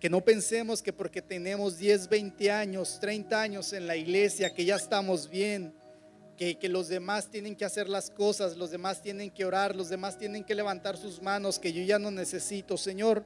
Que 0.00 0.10
no 0.10 0.22
pensemos 0.22 0.82
que 0.82 0.92
porque 0.92 1.22
tenemos 1.22 1.78
10, 1.78 2.08
20 2.08 2.50
años, 2.50 2.98
30 3.00 3.40
años 3.40 3.72
en 3.72 3.86
la 3.86 3.96
iglesia, 3.96 4.52
que 4.52 4.64
ya 4.64 4.76
estamos 4.76 5.28
bien, 5.28 5.74
que, 6.36 6.58
que, 6.58 6.68
los 6.68 6.88
demás 6.88 7.30
tienen 7.30 7.54
que 7.54 7.64
hacer 7.64 7.88
las 7.88 8.10
cosas, 8.10 8.56
los 8.56 8.70
demás 8.70 9.00
tienen 9.00 9.30
que 9.30 9.44
orar, 9.44 9.76
los 9.76 9.88
demás 9.88 10.18
tienen 10.18 10.44
que 10.44 10.54
levantar 10.54 10.96
sus 10.96 11.22
manos, 11.22 11.58
que 11.58 11.72
yo 11.72 11.82
ya 11.82 11.98
no 11.98 12.10
necesito. 12.10 12.76
Señor, 12.76 13.24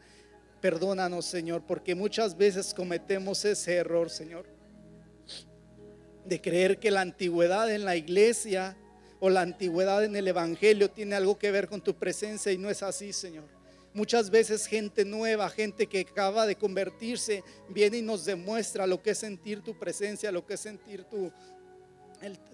perdónanos, 0.61 1.25
Señor, 1.27 1.64
porque 1.66 1.95
muchas 1.95 2.37
veces 2.37 2.75
cometemos 2.75 3.45
ese 3.45 3.75
error, 3.77 4.11
Señor, 4.11 4.47
de 6.25 6.41
creer 6.41 6.79
que 6.79 6.91
la 6.91 7.01
antigüedad 7.01 7.73
en 7.73 7.85
la 7.85 7.97
iglesia 7.97 8.77
o 9.21 9.31
la 9.31 9.41
antigüedad 9.41 10.05
en 10.05 10.16
el 10.16 10.29
Evangelio 10.29 10.91
tiene 10.91 11.16
algo 11.16 11.39
que 11.39 11.51
ver 11.51 11.69
con 11.69 11.81
tu 11.81 11.95
presencia 11.95 12.53
y 12.53 12.59
no 12.59 12.71
es 12.71 12.83
así, 12.83 13.12
Señor. 13.12 13.45
Muchas 13.95 14.31
veces 14.31 14.66
gente 14.66 15.05
nueva, 15.05 15.49
gente 15.49 15.87
que 15.87 16.01
acaba 16.01 16.47
de 16.47 16.57
convertirse, 16.57 17.43
viene 17.69 17.99
y 17.99 18.03
nos 18.03 18.25
demuestra 18.25 18.87
lo 18.87 19.03
que 19.03 19.11
es 19.11 19.19
sentir 19.19 19.62
tu 19.62 19.77
presencia, 19.79 20.31
lo 20.31 20.47
que 20.47 20.55
es 20.55 20.61
sentir 20.61 21.05
tu, 21.05 21.33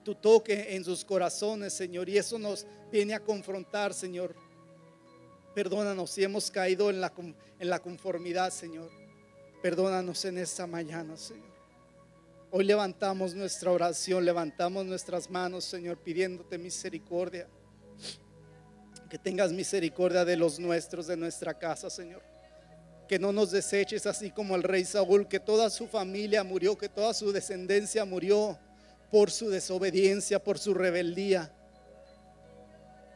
tu 0.02 0.14
toque 0.14 0.74
en 0.74 0.84
sus 0.84 1.04
corazones, 1.04 1.72
Señor. 1.72 2.08
Y 2.08 2.16
eso 2.16 2.38
nos 2.38 2.66
viene 2.90 3.14
a 3.14 3.20
confrontar, 3.20 3.92
Señor. 3.92 4.34
Perdónanos 5.54 6.10
si 6.10 6.24
hemos 6.24 6.50
caído 6.50 6.88
en 6.88 7.00
la, 7.00 7.12
en 7.58 7.68
la 7.68 7.78
conformidad, 7.80 8.50
Señor. 8.50 8.90
Perdónanos 9.60 10.24
en 10.24 10.38
esta 10.38 10.66
mañana, 10.66 11.16
Señor. 11.16 11.53
Hoy 12.56 12.62
levantamos 12.62 13.34
nuestra 13.34 13.72
oración, 13.72 14.24
levantamos 14.24 14.86
nuestras 14.86 15.28
manos, 15.28 15.64
Señor, 15.64 15.98
pidiéndote 15.98 16.56
misericordia. 16.56 17.48
Que 19.10 19.18
tengas 19.18 19.50
misericordia 19.50 20.24
de 20.24 20.36
los 20.36 20.60
nuestros, 20.60 21.08
de 21.08 21.16
nuestra 21.16 21.58
casa, 21.58 21.90
Señor. 21.90 22.22
Que 23.08 23.18
no 23.18 23.32
nos 23.32 23.50
deseches 23.50 24.06
así 24.06 24.30
como 24.30 24.54
el 24.54 24.62
rey 24.62 24.84
Saúl, 24.84 25.26
que 25.26 25.40
toda 25.40 25.68
su 25.68 25.88
familia 25.88 26.44
murió, 26.44 26.78
que 26.78 26.88
toda 26.88 27.12
su 27.12 27.32
descendencia 27.32 28.04
murió 28.04 28.56
por 29.10 29.32
su 29.32 29.50
desobediencia, 29.50 30.38
por 30.38 30.56
su 30.56 30.74
rebeldía. 30.74 31.52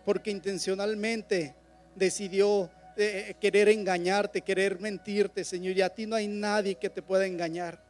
Porque 0.05 0.32
intencionalmente 0.32 1.55
decidió 1.95 2.72
eh, 2.97 3.36
querer 3.41 3.68
engañarte, 3.68 4.41
querer 4.41 4.80
mentirte, 4.80 5.45
Señor. 5.45 5.76
Y 5.76 5.82
a 5.82 5.95
ti 5.95 6.07
no 6.07 6.16
hay 6.16 6.26
nadie 6.26 6.74
que 6.74 6.91
te 6.91 7.03
pueda 7.03 7.24
engañar 7.24 7.86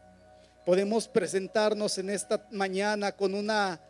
podemos 0.69 1.09
presentarnos 1.09 1.97
en 1.97 2.11
esta 2.11 2.47
mañana 2.51 3.11
con 3.11 3.33
una 3.33 3.81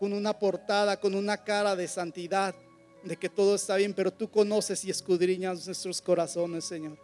con 0.00 0.12
una 0.12 0.36
portada, 0.36 0.98
con 0.98 1.14
una 1.14 1.36
cara 1.36 1.76
de 1.76 1.86
santidad, 1.86 2.56
de 3.04 3.16
que 3.16 3.28
todo 3.28 3.54
está 3.54 3.76
bien, 3.76 3.94
pero 3.94 4.12
tú 4.12 4.28
conoces 4.28 4.84
y 4.84 4.90
escudriñas 4.90 5.64
nuestros 5.64 6.02
corazones, 6.02 6.64
Señor. 6.64 6.98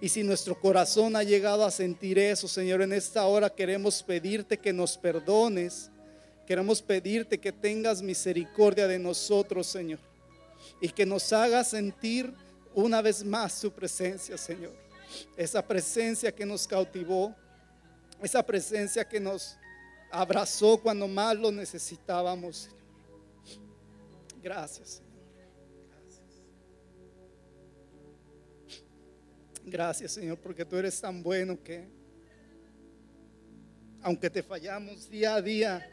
Y 0.00 0.08
si 0.08 0.24
nuestro 0.24 0.58
corazón 0.60 1.14
ha 1.14 1.22
llegado 1.22 1.64
a 1.64 1.70
sentir 1.70 2.18
eso, 2.18 2.48
Señor, 2.48 2.82
en 2.82 2.92
esta 2.92 3.26
hora 3.26 3.48
queremos 3.48 4.02
pedirte 4.02 4.58
que 4.58 4.72
nos 4.72 4.98
perdones. 4.98 5.92
Queremos 6.48 6.82
pedirte 6.82 7.38
que 7.38 7.52
tengas 7.52 8.02
misericordia 8.02 8.88
de 8.88 8.98
nosotros, 8.98 9.68
Señor. 9.68 10.00
Y 10.80 10.88
que 10.88 11.06
nos 11.06 11.32
hagas 11.32 11.70
sentir 11.70 12.34
una 12.74 13.00
vez 13.00 13.22
más 13.22 13.60
tu 13.60 13.70
presencia, 13.70 14.36
Señor. 14.36 14.72
Esa 15.36 15.64
presencia 15.64 16.34
que 16.34 16.44
nos 16.44 16.66
cautivó, 16.66 17.36
esa 18.24 18.44
presencia 18.44 19.06
que 19.06 19.20
nos 19.20 19.56
abrazó 20.10 20.78
cuando 20.78 21.06
más 21.06 21.36
lo 21.36 21.50
necesitábamos, 21.52 22.56
Señor. 22.56 22.84
Gracias, 24.42 24.88
Señor. 24.88 25.04
Gracias, 29.66 30.12
Señor, 30.12 30.38
porque 30.38 30.64
tú 30.64 30.76
eres 30.76 31.00
tan 31.00 31.22
bueno 31.22 31.62
que, 31.62 31.88
aunque 34.02 34.28
te 34.28 34.42
fallamos 34.42 35.08
día 35.08 35.36
a 35.36 35.42
día, 35.42 35.88